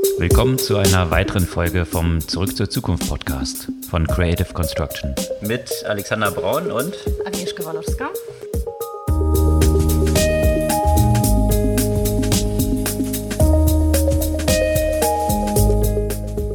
Willkommen 0.00 0.58
zu 0.58 0.76
einer 0.76 1.10
weiteren 1.10 1.46
Folge 1.46 1.84
vom 1.84 2.20
Zurück 2.20 2.56
zur 2.56 2.70
Zukunft 2.70 3.08
Podcast 3.08 3.70
von 3.90 4.06
Creative 4.06 4.52
Construction. 4.52 5.14
Mit 5.42 5.70
Alexander 5.86 6.30
Braun 6.30 6.70
und 6.70 6.94
Agnieszka 7.26 7.64
Walowska. 7.64 8.08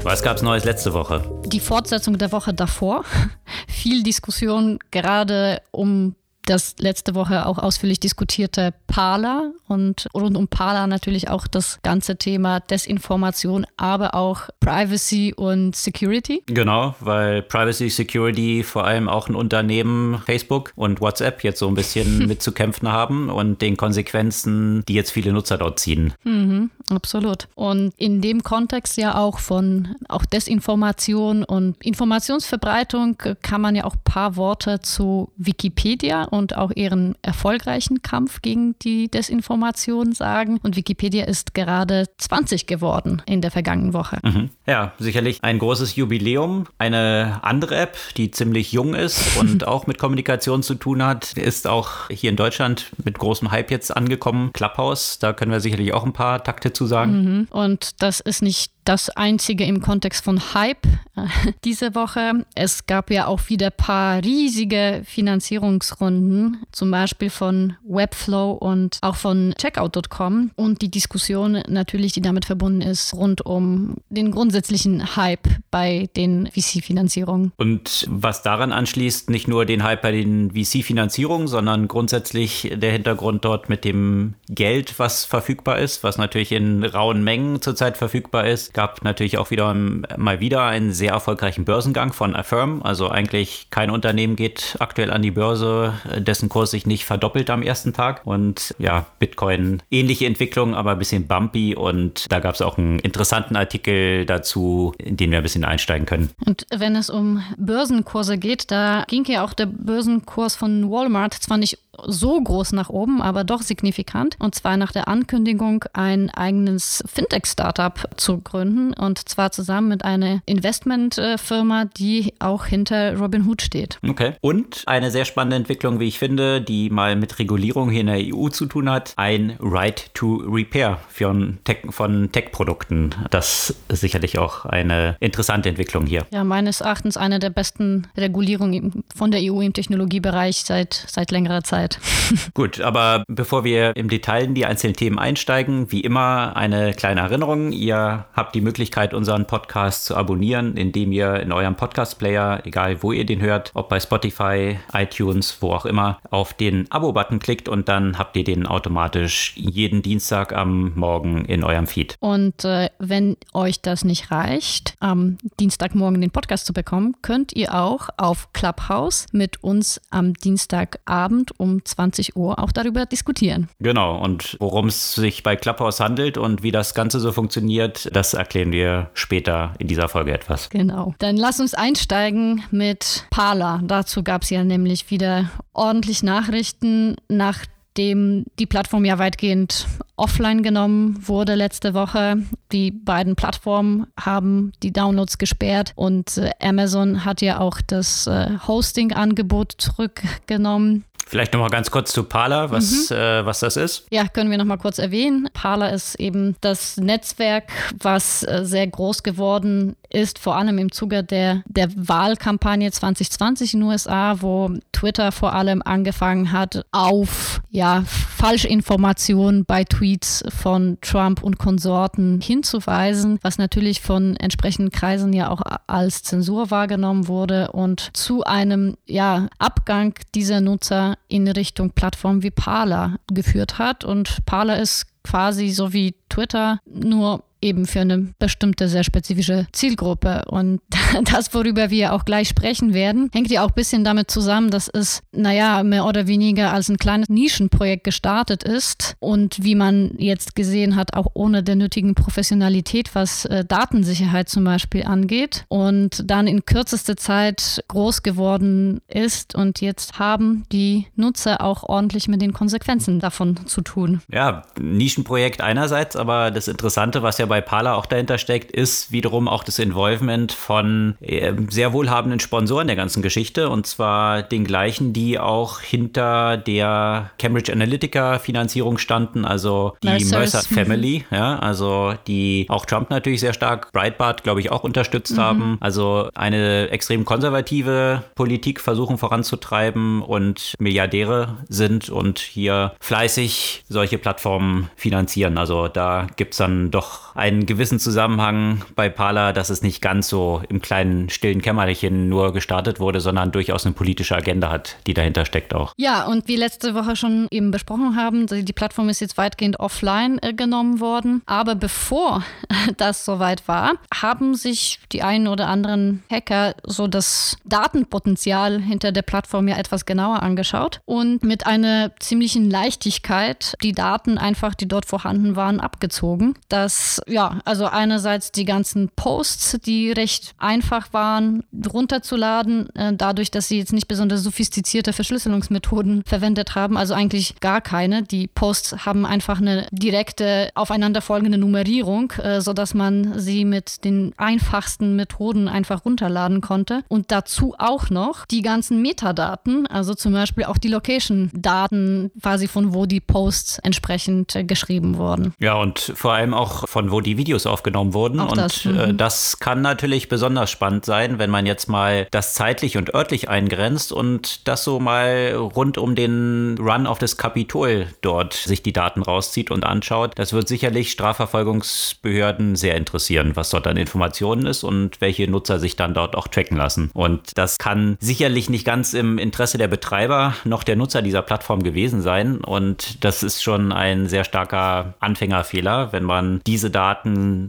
Was 0.03 0.23
gab's 0.23 0.41
Neues 0.41 0.63
letzte 0.65 0.93
Woche? 0.93 1.23
Die 1.45 1.59
Fortsetzung 1.59 2.17
der 2.17 2.31
Woche 2.31 2.53
davor. 2.53 3.03
Viel 3.67 4.03
Diskussion 4.03 4.79
gerade 4.91 5.61
um 5.71 6.15
das 6.45 6.75
letzte 6.79 7.15
Woche 7.15 7.45
auch 7.45 7.57
ausführlich 7.57 7.99
diskutierte 7.99 8.73
Parler 8.87 9.51
und 9.67 10.07
rund 10.13 10.37
um 10.37 10.47
Parler 10.47 10.87
natürlich 10.87 11.29
auch 11.29 11.47
das 11.47 11.79
ganze 11.83 12.17
Thema 12.17 12.59
Desinformation, 12.59 13.65
aber 13.77 14.15
auch 14.15 14.49
Privacy 14.59 15.33
und 15.35 15.75
Security. 15.75 16.43
Genau, 16.45 16.95
weil 16.99 17.41
Privacy 17.41 17.89
Security 17.89 18.63
vor 18.63 18.85
allem 18.85 19.09
auch 19.09 19.27
ein 19.27 19.35
Unternehmen 19.35 20.21
Facebook 20.25 20.71
und 20.75 21.01
WhatsApp 21.01 21.43
jetzt 21.43 21.59
so 21.59 21.67
ein 21.67 21.75
bisschen 21.75 22.27
mitzukämpfen 22.27 22.91
haben 22.91 23.29
und 23.29 23.61
den 23.61 23.77
Konsequenzen, 23.77 24.83
die 24.87 24.93
jetzt 24.93 25.11
viele 25.11 25.33
Nutzer 25.33 25.57
dort 25.57 25.79
ziehen. 25.79 26.13
Mhm, 26.23 26.69
absolut. 26.89 27.47
Und 27.55 27.93
in 27.97 28.21
dem 28.21 28.43
Kontext 28.43 28.97
ja 28.97 29.17
auch 29.17 29.39
von 29.39 29.95
auch 30.09 30.25
Desinformation 30.25 31.43
und 31.43 31.83
Informationsverbreitung 31.83 33.17
kann 33.41 33.61
man 33.61 33.75
ja 33.75 33.85
auch 33.85 33.95
ein 33.95 34.03
paar 34.03 34.35
Worte 34.35 34.79
zu 34.81 35.31
Wikipedia 35.37 36.23
und 36.35 36.55
auch 36.55 36.71
ihren 36.75 37.15
erfolgreichen 37.21 38.01
Kampf 38.01 38.41
gegen 38.41 38.77
die 38.79 39.09
Desinformation 39.09 40.13
sagen. 40.13 40.59
Und 40.61 40.75
Wikipedia 40.75 41.25
ist 41.25 41.53
gerade 41.53 42.05
20 42.17 42.67
geworden 42.67 43.21
in 43.25 43.41
der 43.41 43.51
vergangenen 43.51 43.93
Woche. 43.93 44.19
Mhm. 44.23 44.49
Ja, 44.67 44.93
sicherlich 44.99 45.43
ein 45.43 45.59
großes 45.59 45.95
Jubiläum. 45.95 46.67
Eine 46.77 47.39
andere 47.41 47.77
App, 47.77 47.97
die 48.17 48.31
ziemlich 48.31 48.71
jung 48.71 48.93
ist 48.93 49.37
und 49.39 49.67
auch 49.67 49.87
mit 49.87 49.97
Kommunikation 49.97 50.61
zu 50.61 50.75
tun 50.75 51.03
hat, 51.03 51.33
ist 51.33 51.67
auch 51.67 52.09
hier 52.09 52.29
in 52.29 52.35
Deutschland 52.35 52.91
mit 53.03 53.17
großem 53.17 53.51
Hype 53.51 53.71
jetzt 53.71 53.95
angekommen. 53.95 54.51
Clubhouse, 54.53 55.19
da 55.19 55.33
können 55.33 55.51
wir 55.51 55.59
sicherlich 55.59 55.93
auch 55.93 56.05
ein 56.05 56.13
paar 56.13 56.43
Takte 56.43 56.73
zu 56.73 56.85
sagen. 56.85 57.23
Mhm. 57.23 57.47
Und 57.49 58.01
das 58.01 58.19
ist 58.19 58.41
nicht 58.41 58.74
das 58.85 59.09
einzige 59.09 59.65
im 59.65 59.81
Kontext 59.81 60.23
von 60.23 60.53
Hype 60.53 60.85
äh, 61.15 61.25
diese 61.63 61.95
Woche. 61.95 62.45
Es 62.53 62.85
gab 62.85 63.11
ja 63.11 63.27
auch 63.27 63.49
wieder 63.49 63.67
ein 63.67 63.73
paar 63.77 64.23
riesige 64.23 65.01
Finanzierungsrunden, 65.05 66.63
zum 66.71 66.91
Beispiel 66.91 67.29
von 67.29 67.73
Webflow 67.83 68.51
und 68.51 68.99
auch 69.01 69.15
von 69.15 69.53
Checkout.com. 69.57 70.51
Und 70.55 70.81
die 70.81 70.91
Diskussion 70.91 71.63
natürlich, 71.67 72.13
die 72.13 72.21
damit 72.21 72.45
verbunden 72.45 72.81
ist, 72.81 73.13
rund 73.13 73.45
um 73.45 73.95
den 74.09 74.31
grundsätzlichen 74.31 75.15
Hype 75.15 75.47
bei 75.71 76.07
den 76.15 76.47
VC-Finanzierungen. 76.47 77.51
Und 77.57 78.05
was 78.09 78.43
daran 78.43 78.71
anschließt, 78.71 79.29
nicht 79.29 79.47
nur 79.47 79.65
den 79.65 79.83
Hype 79.83 80.03
bei 80.03 80.11
den 80.11 80.51
VC-Finanzierungen, 80.51 81.47
sondern 81.47 81.87
grundsätzlich 81.87 82.71
der 82.75 82.91
Hintergrund 82.91 83.45
dort 83.45 83.67
mit 83.67 83.83
dem 83.83 84.35
Geld, 84.47 84.99
was 84.99 85.25
verfügbar 85.25 85.79
ist, 85.79 86.03
was 86.03 86.17
natürlich 86.17 86.51
in 86.51 86.83
rauen 86.83 87.23
Mengen 87.23 87.61
zurzeit 87.61 87.97
verfügbar 87.97 88.45
ist 88.45 88.74
gab 88.75 89.03
natürlich 89.03 89.39
auch 89.39 89.49
wieder 89.49 89.73
mal 89.73 90.39
wieder 90.39 90.65
einen 90.65 90.91
sehr 90.91 91.13
erfolgreichen 91.13 91.65
Börsengang 91.65 92.13
von 92.13 92.35
Affirm. 92.35 92.83
Also 92.83 93.09
eigentlich 93.09 93.67
kein 93.71 93.89
Unternehmen 93.89 94.35
geht 94.35 94.75
aktuell 94.79 95.11
an 95.11 95.21
die 95.21 95.31
Börse, 95.31 95.93
dessen 96.17 96.49
Kurs 96.49 96.71
sich 96.71 96.85
nicht 96.85 97.05
verdoppelt 97.05 97.49
am 97.49 97.63
ersten 97.63 97.93
Tag. 97.93 98.21
Und 98.25 98.75
ja, 98.77 99.05
Bitcoin 99.17 99.81
ähnliche 99.89 100.25
Entwicklung, 100.25 100.75
aber 100.75 100.91
ein 100.91 100.99
bisschen 100.99 101.25
bumpy. 101.25 101.73
Und 101.73 102.31
da 102.31 102.39
gab 102.39 102.53
es 102.53 102.61
auch 102.61 102.77
einen 102.77 102.99
interessanten 102.99 103.55
Artikel 103.55 104.25
dazu, 104.25 104.93
in 104.97 105.15
den 105.17 105.31
wir 105.31 105.37
ein 105.37 105.43
bisschen 105.43 105.65
einsteigen 105.65 106.05
können. 106.05 106.29
Und 106.45 106.67
wenn 106.75 106.95
es 106.95 107.09
um 107.09 107.41
Börsenkurse 107.57 108.37
geht, 108.37 108.71
da 108.71 109.05
ging 109.07 109.23
ja 109.25 109.45
auch 109.45 109.53
der 109.53 109.67
Börsenkurs 109.67 110.55
von 110.57 110.91
Walmart 110.91 111.33
zwar 111.33 111.57
nicht 111.57 111.79
so 112.05 112.41
groß 112.41 112.73
nach 112.73 112.89
oben, 112.89 113.21
aber 113.21 113.43
doch 113.43 113.61
signifikant. 113.61 114.35
Und 114.39 114.55
zwar 114.55 114.77
nach 114.77 114.91
der 114.91 115.07
Ankündigung, 115.07 115.85
ein 115.93 116.29
eigenes 116.29 117.03
Fintech-Startup 117.07 118.09
zu 118.17 118.39
gründen. 118.39 118.93
Und 118.93 119.27
zwar 119.29 119.51
zusammen 119.51 119.89
mit 119.89 120.05
einer 120.05 120.41
Investmentfirma, 120.45 121.85
die 121.97 122.33
auch 122.39 122.65
hinter 122.65 123.17
Robinhood 123.17 123.61
steht. 123.61 123.99
Okay. 124.07 124.33
Und 124.41 124.83
eine 124.85 125.11
sehr 125.11 125.25
spannende 125.25 125.55
Entwicklung, 125.55 125.99
wie 125.99 126.07
ich 126.07 126.19
finde, 126.19 126.61
die 126.61 126.89
mal 126.89 127.15
mit 127.15 127.39
Regulierung 127.39 127.89
hier 127.89 128.01
in 128.01 128.07
der 128.07 128.35
EU 128.35 128.49
zu 128.49 128.65
tun 128.65 128.89
hat. 128.89 129.13
Ein 129.15 129.57
Right 129.59 130.13
to 130.13 130.37
Repair 130.47 130.99
von 131.09 131.59
Tech-Produkten. 131.63 133.09
Tech 133.11 133.25
das 133.29 133.75
ist 133.89 133.99
sicherlich 134.01 134.37
auch 134.37 134.65
eine 134.65 135.17
interessante 135.19 135.69
Entwicklung 135.69 136.05
hier. 136.05 136.25
Ja, 136.31 136.43
meines 136.43 136.81
Erachtens 136.81 137.17
eine 137.17 137.39
der 137.39 137.49
besten 137.49 138.07
Regulierungen 138.17 139.03
von 139.13 139.31
der 139.31 139.41
EU 139.43 139.61
im 139.61 139.73
Technologiebereich 139.73 140.63
seit, 140.63 141.05
seit 141.07 141.31
längerer 141.31 141.63
Zeit. 141.63 141.84
Zeit. 141.85 141.99
Gut, 142.53 142.81
aber 142.81 143.23
bevor 143.27 143.63
wir 143.63 143.95
im 143.95 144.09
Detail 144.09 144.45
in 144.45 144.53
die 144.53 144.65
einzelnen 144.65 144.95
Themen 144.95 145.19
einsteigen, 145.19 145.91
wie 145.91 146.01
immer 146.01 146.55
eine 146.55 146.93
kleine 146.93 147.21
Erinnerung. 147.21 147.71
Ihr 147.71 148.25
habt 148.33 148.55
die 148.55 148.61
Möglichkeit, 148.61 149.13
unseren 149.13 149.45
Podcast 149.45 150.05
zu 150.05 150.15
abonnieren, 150.15 150.77
indem 150.77 151.11
ihr 151.11 151.39
in 151.39 151.51
eurem 151.51 151.75
Podcast-Player, 151.75 152.61
egal 152.65 153.03
wo 153.03 153.11
ihr 153.11 153.25
den 153.25 153.41
hört, 153.41 153.71
ob 153.73 153.89
bei 153.89 153.99
Spotify, 153.99 154.77
iTunes, 154.93 155.57
wo 155.61 155.71
auch 155.71 155.85
immer, 155.85 156.19
auf 156.29 156.53
den 156.53 156.89
Abo-Button 156.91 157.39
klickt 157.39 157.69
und 157.69 157.89
dann 157.89 158.17
habt 158.17 158.35
ihr 158.35 158.43
den 158.43 158.65
automatisch 158.65 159.53
jeden 159.55 160.01
Dienstag 160.01 160.53
am 160.53 160.93
Morgen 160.95 161.45
in 161.45 161.63
eurem 161.63 161.87
Feed. 161.87 162.15
Und 162.19 162.65
äh, 162.65 162.89
wenn 162.99 163.37
euch 163.53 163.81
das 163.81 164.03
nicht 164.03 164.31
reicht, 164.31 164.95
am 164.99 165.37
Dienstagmorgen 165.59 166.21
den 166.21 166.31
Podcast 166.31 166.65
zu 166.65 166.73
bekommen, 166.73 167.15
könnt 167.21 167.53
ihr 167.53 167.75
auch 167.75 168.09
auf 168.17 168.51
Clubhouse 168.53 169.27
mit 169.31 169.63
uns 169.63 170.01
am 170.09 170.33
Dienstagabend 170.33 171.59
um 171.59 171.74
20 171.83 172.35
Uhr 172.35 172.59
auch 172.59 172.71
darüber 172.71 173.05
diskutieren. 173.05 173.69
Genau, 173.79 174.17
und 174.17 174.57
worum 174.59 174.87
es 174.87 175.15
sich 175.15 175.43
bei 175.43 175.55
Clubhouse 175.55 175.99
handelt 175.99 176.37
und 176.37 176.63
wie 176.63 176.71
das 176.71 176.93
Ganze 176.93 177.19
so 177.19 177.31
funktioniert, 177.31 178.09
das 178.13 178.33
erklären 178.33 178.71
wir 178.71 179.09
später 179.13 179.73
in 179.79 179.87
dieser 179.87 180.07
Folge 180.07 180.33
etwas. 180.33 180.69
Genau. 180.69 181.13
Dann 181.19 181.37
lass 181.37 181.59
uns 181.59 181.73
einsteigen 181.73 182.63
mit 182.71 183.25
Parler. 183.29 183.81
Dazu 183.83 184.23
gab 184.23 184.43
es 184.43 184.49
ja 184.49 184.63
nämlich 184.63 185.09
wieder 185.11 185.49
ordentlich 185.73 186.23
Nachrichten 186.23 187.15
nach 187.29 187.65
dem 187.97 188.45
die 188.59 188.65
Plattform 188.65 189.05
ja 189.05 189.19
weitgehend 189.19 189.87
offline 190.17 190.63
genommen 190.63 191.17
wurde 191.27 191.55
letzte 191.55 191.93
Woche. 191.93 192.37
Die 192.71 192.91
beiden 192.91 193.35
Plattformen 193.35 194.07
haben 194.19 194.71
die 194.83 194.91
Downloads 194.91 195.37
gesperrt 195.37 195.93
und 195.95 196.37
äh, 196.37 196.51
Amazon 196.61 197.25
hat 197.25 197.41
ja 197.41 197.59
auch 197.59 197.81
das 197.85 198.27
äh, 198.27 198.57
Hosting-Angebot 198.67 199.73
zurückgenommen. 199.77 201.05
Vielleicht 201.27 201.53
nochmal 201.53 201.71
ganz 201.71 201.89
kurz 201.89 202.13
zu 202.13 202.23
Parler, 202.23 202.69
was, 202.69 203.09
mhm. 203.09 203.15
äh, 203.15 203.45
was 203.45 203.59
das 203.59 203.77
ist. 203.77 204.05
Ja, 204.11 204.27
können 204.27 204.51
wir 204.51 204.59
nochmal 204.59 204.77
kurz 204.77 204.99
erwähnen. 204.99 205.49
Parler 205.53 205.91
ist 205.91 206.15
eben 206.15 206.55
das 206.61 206.97
Netzwerk, 206.97 207.71
was 207.99 208.43
äh, 208.43 208.61
sehr 208.63 208.85
groß 208.85 209.23
geworden 209.23 209.95
ist, 210.09 210.37
vor 210.39 210.55
allem 210.55 210.77
im 210.77 210.91
Zuge 210.91 211.23
der, 211.23 211.63
der 211.65 211.89
Wahlkampagne 211.95 212.91
2020 212.91 213.73
in 213.73 213.79
den 213.81 213.89
USA, 213.89 214.35
wo 214.41 214.71
Twitter 214.91 215.31
vor 215.31 215.53
allem 215.53 215.81
angefangen 215.83 216.51
hat, 216.51 216.85
auf 216.91 217.61
ja, 217.69 218.03
Falschinformationen 218.05 219.65
bei 219.65 219.83
Tweets 219.83 220.43
von 220.47 220.97
Trump 221.01 221.43
und 221.43 221.57
Konsorten 221.57 222.39
hinzuweisen, 222.39 223.39
was 223.41 223.57
natürlich 223.57 224.01
von 224.01 224.35
entsprechenden 224.37 224.91
Kreisen 224.91 225.33
ja 225.33 225.49
auch 225.49 225.61
als 225.87 226.23
Zensur 226.23 226.71
wahrgenommen 226.71 227.27
wurde 227.27 227.71
und 227.71 228.11
zu 228.13 228.43
einem 228.43 228.95
ja, 229.05 229.47
Abgang 229.57 230.13
dieser 230.33 230.61
Nutzer 230.61 231.14
in 231.27 231.47
Richtung 231.47 231.91
Plattformen 231.91 232.43
wie 232.43 232.51
Parler 232.51 233.17
geführt 233.27 233.77
hat. 233.77 234.03
Und 234.03 234.45
Parler 234.45 234.79
ist 234.79 235.07
quasi 235.23 235.69
so 235.69 235.93
wie 235.93 236.15
Twitter, 236.29 236.79
nur 236.85 237.43
eben 237.65 237.85
für 237.85 238.01
eine 238.01 238.33
bestimmte, 238.39 238.87
sehr 238.87 239.03
spezifische 239.03 239.67
Zielgruppe. 239.71 240.43
Und 240.47 240.81
das, 241.31 241.53
worüber 241.53 241.89
wir 241.89 242.13
auch 242.13 242.23
gleich 242.23 242.47
sprechen 242.47 242.93
werden, 242.93 243.29
hängt 243.33 243.49
ja 243.49 243.63
auch 243.63 243.69
ein 243.69 243.75
bisschen 243.75 244.03
damit 244.03 244.31
zusammen, 244.31 244.69
dass 244.69 244.87
es, 244.87 245.23
naja, 245.31 245.83
mehr 245.83 246.05
oder 246.05 246.27
weniger 246.27 246.71
als 246.71 246.89
ein 246.89 246.97
kleines 246.97 247.27
Nischenprojekt 247.29 248.03
gestartet 248.03 248.63
ist 248.63 249.15
und 249.19 249.63
wie 249.63 249.75
man 249.75 250.11
jetzt 250.17 250.55
gesehen 250.55 250.95
hat, 250.95 251.15
auch 251.15 251.27
ohne 251.33 251.63
der 251.63 251.75
nötigen 251.75 252.15
Professionalität, 252.15 253.15
was 253.15 253.45
äh, 253.45 253.65
Datensicherheit 253.65 254.47
zum 254.49 254.63
Beispiel 254.63 255.03
angeht 255.03 255.65
und 255.67 256.29
dann 256.29 256.47
in 256.47 256.65
kürzester 256.65 257.17
Zeit 257.17 257.83
groß 257.87 258.23
geworden 258.23 259.01
ist 259.07 259.55
und 259.55 259.81
jetzt 259.81 260.19
haben 260.19 260.63
die 260.71 261.07
Nutzer 261.15 261.61
auch 261.61 261.83
ordentlich 261.83 262.27
mit 262.27 262.41
den 262.41 262.53
Konsequenzen 262.53 263.19
davon 263.19 263.65
zu 263.65 263.81
tun. 263.81 264.21
Ja, 264.31 264.63
Nischenprojekt 264.79 265.61
einerseits, 265.61 266.15
aber 266.15 266.51
das 266.51 266.67
Interessante, 266.67 267.23
was 267.23 267.37
ja 267.37 267.45
bei 267.45 267.54
bei 267.55 267.61
Parler 267.61 267.95
auch 267.95 268.05
dahinter 268.05 268.37
steckt, 268.37 268.69
ist 268.69 269.13
wiederum 269.13 269.47
auch 269.47 269.63
das 269.63 269.79
Involvement 269.79 270.51
von 270.51 271.15
äh, 271.21 271.53
sehr 271.69 271.93
wohlhabenden 271.93 272.41
Sponsoren 272.41 272.87
der 272.87 272.97
ganzen 272.97 273.21
Geschichte 273.21 273.69
und 273.69 273.87
zwar 273.87 274.43
den 274.43 274.65
gleichen, 274.65 275.13
die 275.13 275.39
auch 275.39 275.79
hinter 275.79 276.57
der 276.57 277.31
Cambridge 277.39 277.71
Analytica 277.71 278.39
Finanzierung 278.39 278.97
standen, 278.97 279.45
also 279.45 279.95
die 280.03 280.07
Mercer, 280.07 280.39
Mercer 280.39 280.63
Family, 280.63 281.23
ja, 281.31 281.57
also 281.59 282.15
die 282.27 282.65
auch 282.67 282.85
Trump 282.85 283.09
natürlich 283.09 283.39
sehr 283.39 283.53
stark, 283.53 283.93
Breitbart, 283.93 284.43
glaube 284.43 284.59
ich, 284.59 284.69
auch 284.69 284.83
unterstützt 284.83 285.37
mhm. 285.37 285.41
haben. 285.41 285.77
Also 285.79 286.27
eine 286.35 286.89
extrem 286.89 287.23
konservative 287.23 288.23
Politik 288.35 288.81
versuchen 288.81 289.17
voranzutreiben 289.17 290.21
und 290.21 290.73
Milliardäre 290.77 291.59
sind 291.69 292.09
und 292.09 292.39
hier 292.39 292.95
fleißig 292.99 293.85
solche 293.87 294.17
Plattformen 294.17 294.89
finanzieren. 294.97 295.57
Also 295.57 295.87
da 295.87 296.27
gibt 296.35 296.51
es 296.51 296.57
dann 296.57 296.91
doch 296.91 297.34
einen 297.35 297.65
gewissen 297.65 297.99
Zusammenhang 297.99 298.81
bei 298.95 299.09
Parler, 299.09 299.53
dass 299.53 299.69
es 299.69 299.81
nicht 299.81 300.01
ganz 300.01 300.27
so 300.29 300.61
im 300.69 300.81
kleinen, 300.81 301.29
stillen 301.29 301.61
Kämmerchen 301.61 302.29
nur 302.29 302.53
gestartet 302.53 302.99
wurde, 302.99 303.19
sondern 303.19 303.51
durchaus 303.51 303.85
eine 303.85 303.93
politische 303.93 304.35
Agenda 304.35 304.71
hat, 304.71 304.97
die 305.05 305.13
dahinter 305.13 305.45
steckt 305.45 305.73
auch. 305.73 305.93
Ja, 305.97 306.25
und 306.25 306.47
wie 306.47 306.55
letzte 306.55 306.95
Woche 306.95 307.15
schon 307.15 307.47
eben 307.51 307.71
besprochen 307.71 308.15
haben, 308.15 308.47
die 308.47 308.73
Plattform 308.73 309.09
ist 309.09 309.19
jetzt 309.19 309.37
weitgehend 309.37 309.79
offline 309.79 310.39
äh, 310.41 310.53
genommen 310.53 310.99
worden. 310.99 311.41
Aber 311.45 311.75
bevor 311.75 312.43
das 312.97 313.25
soweit 313.25 313.67
war, 313.67 313.93
haben 314.13 314.55
sich 314.55 314.99
die 315.11 315.21
einen 315.21 315.47
oder 315.47 315.67
anderen 315.67 316.23
Hacker 316.31 316.75
so 316.83 317.07
das 317.07 317.57
Datenpotenzial 317.65 318.79
hinter 318.79 319.11
der 319.11 319.21
Plattform 319.21 319.67
ja 319.67 319.77
etwas 319.77 320.05
genauer 320.05 320.41
angeschaut 320.41 321.01
und 321.05 321.43
mit 321.43 321.67
einer 321.67 322.11
ziemlichen 322.19 322.69
Leichtigkeit 322.69 323.75
die 323.83 323.91
Daten 323.91 324.37
einfach, 324.37 324.73
die 324.75 324.87
dort 324.87 325.05
vorhanden 325.05 325.55
waren, 325.55 325.79
abgezogen. 325.79 326.55
Das, 326.69 327.21
ja, 327.27 327.59
also 327.65 327.85
einerseits 327.85 328.51
die 328.51 328.65
ganzen 328.65 329.09
Posts, 329.15 329.79
die 329.85 330.11
recht 330.11 330.53
einfach 330.57 331.13
waren, 331.13 331.63
runterzuladen, 331.91 332.93
äh, 332.95 333.13
dadurch, 333.15 333.51
dass 333.51 333.67
sie 333.67 333.77
jetzt 333.77 333.93
nicht 333.93 334.07
besonders 334.07 334.43
sophistizierte 334.43 335.13
Verschlüsselungsmethoden 335.13 336.23
verwendet 336.25 336.75
haben, 336.75 336.97
also 336.97 337.13
eigentlich 337.13 337.59
gar 337.59 337.81
keine. 337.81 338.23
Die 338.23 338.47
Posts 338.47 339.05
haben 339.05 339.25
einfach 339.25 339.59
eine 339.59 339.87
direkte 339.91 340.69
aufeinanderfolgende 340.75 341.57
Nummerierung, 341.57 342.31
äh, 342.31 342.61
sodass 342.61 342.93
man 342.93 343.39
sie 343.39 343.65
mit 343.65 344.03
den 344.03 344.33
einfachsten 344.37 345.15
Methoden 345.15 345.67
einfach 345.67 346.05
runterladen 346.05 346.61
konnte. 346.61 347.03
Und 347.07 347.31
dazu 347.31 347.75
auch 347.77 348.09
noch 348.09 348.45
die 348.45 348.61
ganzen 348.61 349.01
Metadaten, 349.01 349.87
also 349.87 350.13
zum 350.13 350.33
Beispiel 350.33 350.65
auch 350.65 350.77
die 350.77 350.89
Location-Daten, 350.89 352.31
quasi 352.41 352.67
von 352.67 352.93
wo 352.93 353.05
die 353.05 353.21
Posts 353.21 353.79
entsprechend 353.79 354.55
äh, 354.55 354.63
geschrieben 354.63 355.17
wurden. 355.17 355.53
Ja, 355.59 355.75
und 355.75 355.99
vor 355.99 356.33
allem 356.33 356.53
auch 356.53 356.87
von 356.87 357.11
wo 357.11 357.14
die 357.21 357.37
Videos 357.37 357.65
aufgenommen 357.65 358.13
wurden. 358.13 358.39
Auch 358.39 358.51
und 358.51 358.57
das, 358.57 358.85
äh, 358.85 358.89
mhm. 358.89 359.17
das 359.17 359.59
kann 359.59 359.81
natürlich 359.81 360.29
besonders 360.29 360.71
spannend 360.71 361.05
sein, 361.05 361.39
wenn 361.39 361.49
man 361.49 361.65
jetzt 361.65 361.87
mal 361.87 362.27
das 362.31 362.53
zeitlich 362.53 362.97
und 362.97 363.13
örtlich 363.13 363.49
eingrenzt 363.49 364.11
und 364.11 364.67
das 364.67 364.83
so 364.83 364.99
mal 364.99 365.53
rund 365.55 365.97
um 365.97 366.15
den 366.15 366.77
Run 366.79 367.07
auf 367.07 367.19
das 367.19 367.37
Kapitol 367.37 368.07
dort 368.21 368.53
sich 368.53 368.83
die 368.83 368.93
Daten 368.93 369.21
rauszieht 369.21 369.71
und 369.71 369.85
anschaut. 369.85 370.33
Das 370.35 370.53
wird 370.53 370.67
sicherlich 370.67 371.11
Strafverfolgungsbehörden 371.11 372.75
sehr 372.75 372.95
interessieren, 372.95 373.51
was 373.55 373.69
dort 373.69 373.87
an 373.87 373.97
Informationen 373.97 374.65
ist 374.65 374.83
und 374.83 375.21
welche 375.21 375.49
Nutzer 375.49 375.79
sich 375.79 375.95
dann 375.95 376.13
dort 376.13 376.35
auch 376.35 376.47
tracken 376.47 376.77
lassen. 376.77 377.09
Und 377.13 377.57
das 377.57 377.77
kann 377.77 378.17
sicherlich 378.19 378.69
nicht 378.69 378.85
ganz 378.85 379.13
im 379.13 379.37
Interesse 379.37 379.77
der 379.77 379.87
Betreiber 379.87 380.55
noch 380.63 380.83
der 380.83 380.95
Nutzer 380.95 381.21
dieser 381.21 381.41
Plattform 381.41 381.83
gewesen 381.83 382.21
sein. 382.21 382.57
Und 382.57 383.23
das 383.23 383.43
ist 383.43 383.63
schon 383.63 383.91
ein 383.91 384.27
sehr 384.27 384.43
starker 384.43 385.13
Anfängerfehler, 385.19 386.11
wenn 386.11 386.23
man 386.23 386.61
diese 386.65 386.89
Daten 386.89 387.04